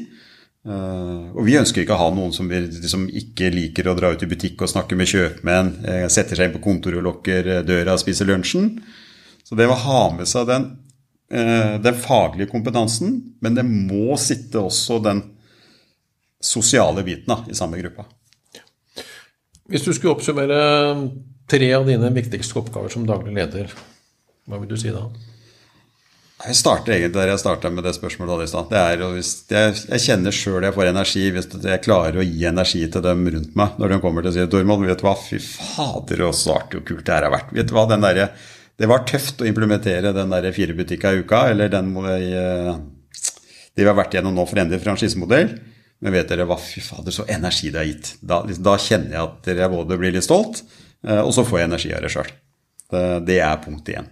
Eh, 0.65 1.25
og 1.35 1.45
vi 1.45 1.59
ønsker 1.59 1.83
ikke 1.83 1.93
å 1.93 2.01
ha 2.01 2.09
noen 2.15 2.33
som, 2.35 2.49
som, 2.89 3.05
ikke 3.05 3.51
liker 3.53 3.87
å 3.87 3.95
dra 3.97 4.09
ut 4.11 4.25
i 4.25 4.29
butikk 4.29 4.65
og 4.65 4.71
snakke 4.71 4.97
med 4.97 5.11
kjøpmenn, 5.11 5.71
eh, 5.85 6.05
setter 6.11 6.39
seg 6.39 6.49
inn 6.49 6.57
på 6.57 6.63
kontoret 6.65 6.99
og 6.99 7.05
lukker 7.05 7.51
døra 7.67 7.95
og 7.95 8.01
spiser 8.01 8.27
lunsjen. 8.29 8.73
Så 9.45 9.57
det 9.57 9.69
å 9.69 9.77
ha 9.85 10.03
med 10.17 10.29
seg 10.29 10.49
den 10.49 10.71
Eh, 11.31 11.81
den 11.81 11.93
faglige 11.93 12.49
kompetansen, 12.49 13.19
men 13.39 13.55
det 13.55 13.63
må 13.63 14.15
sitte 14.17 14.63
også 14.65 14.97
den 15.05 15.21
sosiale 16.41 17.03
biten 17.05 17.29
da, 17.29 17.43
i 17.45 17.57
samme 17.57 17.77
gruppa. 17.77 18.07
Hvis 19.69 19.85
du 19.85 19.91
skulle 19.93 20.15
oppsummere 20.15 20.57
tre 21.49 21.67
av 21.77 21.85
dine 21.85 22.09
viktigste 22.15 22.57
oppgaver 22.57 22.89
som 22.89 23.05
daglig 23.05 23.35
leder, 23.37 23.75
hva 24.49 24.57
vil 24.57 24.71
du 24.71 24.77
si 24.81 24.89
da? 24.89 25.03
Jeg 26.39 26.55
starter 26.55 26.93
egentlig 26.93 27.17
der 27.17 27.33
jeg 27.33 27.39
starta 27.41 27.67
med 27.67 27.83
det 27.83 27.91
spørsmålet. 27.97 28.53
Det 28.71 28.79
er, 28.79 29.01
jeg, 29.03 29.79
jeg 29.89 30.03
kjenner 30.05 30.35
sjøl 30.35 30.63
jeg 30.63 30.75
får 30.77 30.87
energi 30.93 31.23
hvis 31.35 31.47
jeg 31.51 31.81
klarer 31.83 32.21
å 32.21 32.23
gi 32.23 32.45
energi 32.47 32.85
til 32.93 33.03
dem 33.03 33.25
rundt 33.33 33.57
meg. 33.59 33.73
Når 33.81 33.91
de 33.91 33.97
kommer 34.05 34.23
til 34.23 34.31
å 34.31 34.35
si 34.37 34.45
'Dormod, 34.45 34.85
vet 34.87 35.01
du 35.01 35.03
hva, 35.03 35.17
fy 35.19 35.35
fader, 35.43 36.23
så 36.31 36.53
artig 36.55 36.79
og 36.79 36.85
kult 36.87 37.03
det 37.03 37.17
her 37.17 37.27
har 37.27 37.33
vært'. 37.33 37.51
Vet 37.57 37.67
du 37.67 37.73
hva, 37.75 37.83
der, 37.91 38.21
det 38.79 38.87
var 38.87 39.03
tøft 39.03 39.43
å 39.43 39.49
implementere 39.49 40.13
den 40.15 40.31
der 40.31 40.47
fire 40.55 40.75
butikka 40.77 41.11
i 41.11 41.25
uka, 41.25 41.41
eller 41.51 41.73
den 41.73 41.89
eh, 42.05 42.71
det 43.75 43.83
vi 43.83 43.89
har 43.89 43.97
vært 43.99 44.15
gjennom 44.15 44.37
nå 44.37 44.45
for 44.47 44.61
endelig 44.63 44.79
franchisemodell. 44.85 45.51
Men 45.99 46.15
vet 46.15 46.31
dere 46.31 46.45
hva, 46.47 46.55
fy 46.55 46.79
fader, 46.79 47.11
så 47.11 47.25
energi 47.27 47.73
det 47.73 47.81
har 47.81 47.89
gitt. 47.89 48.13
Da, 48.23 48.45
da 48.47 48.77
kjenner 48.79 49.17
jeg 49.17 49.25
at 49.25 49.51
jeg 49.59 49.73
både 49.75 49.99
blir 49.99 50.15
litt 50.15 50.23
stolt, 50.23 50.63
eh, 51.03 51.19
og 51.19 51.35
så 51.35 51.43
får 51.43 51.59
jeg 51.59 51.71
energi 51.73 51.91
av 51.97 52.07
det 52.07 52.13
sjøl. 52.15 52.31
Det 53.27 53.37
er 53.43 53.59
punkt 53.61 53.91
én. 53.91 54.07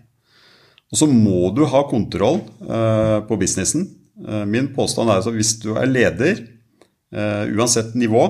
Og 0.87 0.99
så 1.01 1.07
må 1.09 1.49
du 1.55 1.65
ha 1.67 1.83
kontroll 1.89 2.41
eh, 2.63 3.19
på 3.27 3.39
businessen. 3.39 3.89
Min 4.49 4.71
påstand 4.73 5.11
er 5.13 5.19
at 5.21 5.29
hvis 5.29 5.59
du 5.61 5.75
er 5.77 5.85
leder, 5.85 6.39
uansett 7.53 7.91
nivå, 7.93 8.23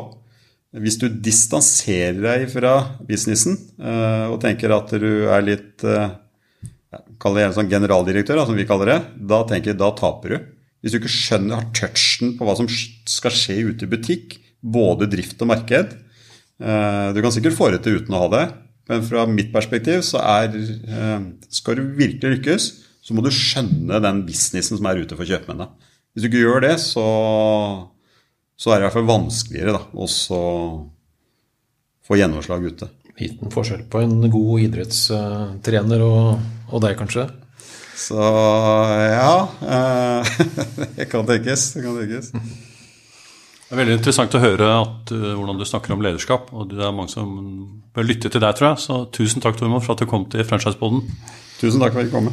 hvis 0.75 0.97
du 0.99 1.05
distanserer 1.07 2.17
deg 2.19 2.43
fra 2.51 2.73
businessen 3.07 3.55
og 3.79 4.35
tenker 4.43 4.73
at 4.75 4.91
du 4.99 5.07
er 5.31 5.45
litt 5.47 5.85
Kall 7.23 7.39
det 7.39 7.47
en 7.47 7.55
sånn 7.55 7.71
generaldirektør, 7.71 8.43
som 8.47 8.57
vi 8.57 8.67
kaller 8.67 8.91
det, 8.91 8.99
da 9.31 9.41
tenker 9.47 9.73
jeg 9.73 9.79
da 9.79 9.89
taper 9.97 10.33
du. 10.33 10.51
Hvis 10.81 10.93
du 10.93 10.99
ikke 10.99 11.11
skjønner, 11.11 11.59
har 11.59 11.71
touchen 11.75 12.35
på 12.37 12.47
hva 12.47 12.55
som 12.59 12.69
skal 12.69 13.33
skje 13.33 13.57
ute 13.71 13.87
i 13.87 13.91
butikk, 13.91 14.37
både 14.61 15.09
drift 15.09 15.41
og 15.43 15.51
marked 15.51 15.91
eh, 15.93 17.07
Du 17.13 17.19
kan 17.21 17.33
sikkert 17.33 17.57
få 17.57 17.69
det 17.73 17.83
til 17.85 17.99
uten 17.99 18.15
å 18.17 18.23
ha 18.23 18.29
det, 18.33 18.45
men 18.87 19.05
fra 19.07 19.25
mitt 19.29 19.53
perspektiv 19.53 20.03
så 20.07 20.21
er 20.23 20.53
eh, 20.55 21.21
Skal 21.53 21.79
du 21.79 21.95
virkelig 21.97 22.37
lykkes, 22.37 22.67
så 23.03 23.15
må 23.15 23.23
du 23.23 23.31
skjønne 23.31 24.01
den 24.03 24.25
businessen 24.27 24.79
som 24.79 24.87
er 24.89 25.01
ute 25.03 25.15
for 25.15 25.27
kjøpmennene. 25.27 25.69
Hvis 26.11 26.25
du 26.25 26.29
ikke 26.31 26.43
gjør 26.43 26.63
det, 26.65 26.75
så, 26.81 27.07
så 28.57 28.71
er 28.71 28.77
det 28.77 28.83
i 28.83 28.87
hvert 28.87 28.97
fall 28.97 29.11
vanskeligere 29.11 29.81
å 29.93 30.07
få 32.07 32.17
gjennomslag 32.19 32.65
ute 32.71 32.89
liten 33.17 33.51
forskjell 33.53 33.83
på 33.89 34.01
en 34.05 34.29
god 34.29 34.63
idrettstrener 34.67 36.05
og, 36.05 36.47
og 36.69 36.83
deg, 36.85 36.97
kanskje? 36.99 37.27
Så 37.97 38.21
ja 39.09 39.31
eh, 39.65 40.33
Det 40.99 41.07
kan 41.09 41.25
tenkes. 41.25 41.71
Det 41.73 41.85
kan 41.85 41.97
tenkes. 41.97 42.31
Det 43.67 43.75
er 43.75 43.81
veldig 43.81 43.97
interessant 43.97 44.35
å 44.37 44.39
høre 44.39 44.67
at, 44.79 45.09
uh, 45.11 45.33
hvordan 45.35 45.57
du 45.59 45.65
snakker 45.67 45.91
om 45.91 46.03
lederskap. 46.03 46.53
og 46.55 46.69
Det 46.71 46.79
er 46.79 46.93
mange 46.95 47.11
som 47.11 47.33
bør 47.91 48.07
lytte 48.07 48.31
til 48.31 48.39
deg, 48.39 48.55
tror 48.55 48.69
jeg. 48.69 48.83
Så 48.85 48.99
tusen 49.11 49.43
takk 49.43 49.57
Tormod, 49.59 49.83
for 49.83 49.97
at 49.97 50.03
du 50.03 50.07
kom 50.07 50.23
til 50.31 50.45
Franchiseboden. 50.47 51.03
Tusen 51.59 51.83
takk 51.83 51.91
for 51.97 51.99
at 51.99 52.07
jeg 52.07 52.13
kom. 52.15 52.29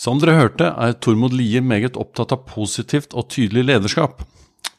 Som 0.00 0.22
dere 0.22 0.38
hørte, 0.38 0.70
er 0.72 0.96
Tormod 1.04 1.36
Lie 1.36 1.60
meget 1.60 2.00
opptatt 2.00 2.32
av 2.32 2.46
positivt 2.48 3.12
og 3.12 3.28
tydelig 3.32 3.66
lederskap. 3.68 4.24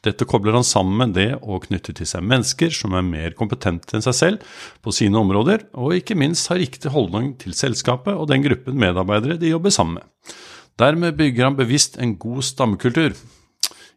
Dette 0.06 0.26
kobler 0.26 0.54
han 0.54 0.66
sammen 0.66 0.98
med 0.98 1.14
det 1.18 1.30
å 1.38 1.58
knytte 1.62 1.94
til 1.94 2.06
seg 2.06 2.26
mennesker 2.26 2.74
som 2.74 2.94
er 2.98 3.06
mer 3.06 3.34
kompetente 3.38 3.94
enn 3.94 4.04
seg 4.04 4.14
selv 4.14 4.60
på 4.82 4.94
sine 4.94 5.18
områder, 5.18 5.68
og 5.78 5.96
ikke 5.98 6.18
minst 6.18 6.50
har 6.50 6.58
riktig 6.58 6.90
holdning 6.94 7.32
til 7.38 7.54
selskapet 7.54 8.14
og 8.14 8.30
den 8.30 8.46
gruppen 8.46 8.78
medarbeidere 8.78 9.38
de 9.38 9.54
jobber 9.54 9.74
sammen 9.74 9.98
med. 9.98 10.36
Dermed 10.78 11.18
bygger 11.18 11.48
han 11.48 11.58
bevisst 11.58 11.98
en 11.98 12.14
god 12.18 12.46
stammekultur. 12.46 13.14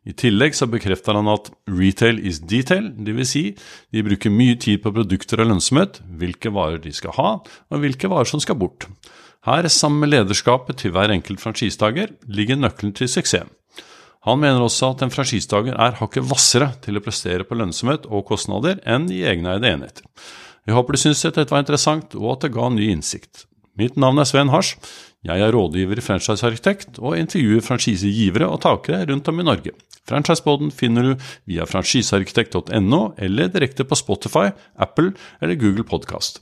I 0.02 0.16
tillegg 0.18 0.56
så 0.58 0.66
bekrefter 0.66 1.14
han 1.14 1.30
at 1.30 1.52
retail 1.70 2.18
is 2.26 2.40
detail, 2.42 2.90
dvs. 2.98 3.32
Si 3.32 3.44
de 3.94 4.02
bruker 4.06 4.34
mye 4.34 4.58
tid 4.58 4.82
på 4.82 4.94
produkter 4.96 5.44
og 5.44 5.52
lønnsomhet, 5.52 6.00
hvilke 6.18 6.50
varer 6.54 6.82
de 6.82 6.94
skal 6.96 7.14
ha, 7.20 7.32
og 7.46 7.84
hvilke 7.84 8.10
varer 8.10 8.30
som 8.30 8.42
skal 8.42 8.58
bort. 8.58 8.88
Her, 9.46 9.66
sammen 9.70 10.02
med 10.02 10.12
lederskapet 10.14 10.82
til 10.82 10.94
hver 10.94 11.14
enkelt 11.14 11.42
franchisetaker, 11.42 12.16
ligger 12.30 12.58
nøkkelen 12.58 12.96
til 12.98 13.10
suksess. 13.10 13.50
Han 14.26 14.38
mener 14.38 14.62
også 14.62 14.92
at 14.94 15.02
en 15.02 15.14
franchisetaker 15.14 15.78
er 15.82 15.98
hakket 15.98 16.28
hvassere 16.30 16.68
til 16.84 16.98
å 16.98 17.02
prestere 17.02 17.46
på 17.46 17.58
lønnsomhet 17.58 18.06
og 18.06 18.28
kostnader 18.30 18.78
enn 18.86 19.08
i 19.10 19.24
egneide 19.26 19.70
enheter. 19.70 20.06
Jeg 20.70 20.78
håper 20.78 20.94
du 20.94 21.02
syns 21.02 21.24
dette 21.26 21.50
var 21.50 21.64
interessant, 21.64 22.14
og 22.14 22.36
at 22.36 22.46
det 22.46 22.54
ga 22.54 22.68
ny 22.70 22.92
innsikt. 22.94 23.48
Mitt 23.82 23.98
navn 23.98 24.22
er 24.22 24.28
Sven 24.30 24.52
Hars. 24.54 24.76
Jeg 25.22 25.38
er 25.46 25.54
rådgiver 25.54 26.00
i 26.02 26.04
Franchisearkitekt 26.04 26.98
og 26.98 27.14
intervjuer 27.20 27.62
franchisegivere 27.62 28.48
og 28.50 28.64
takere 28.64 29.06
rundt 29.06 29.28
om 29.30 29.42
i 29.42 29.46
Norge. 29.46 29.74
Franchiseboden 30.10 30.72
finner 30.74 31.06
du 31.06 31.28
via 31.46 31.68
franchisearkitekt.no 31.70 33.02
eller 33.22 33.52
direkte 33.54 33.86
på 33.86 34.00
Spotify, 34.00 34.50
Apple 34.82 35.14
eller 35.38 35.60
Google 35.62 35.86
Podkast. 35.86 36.42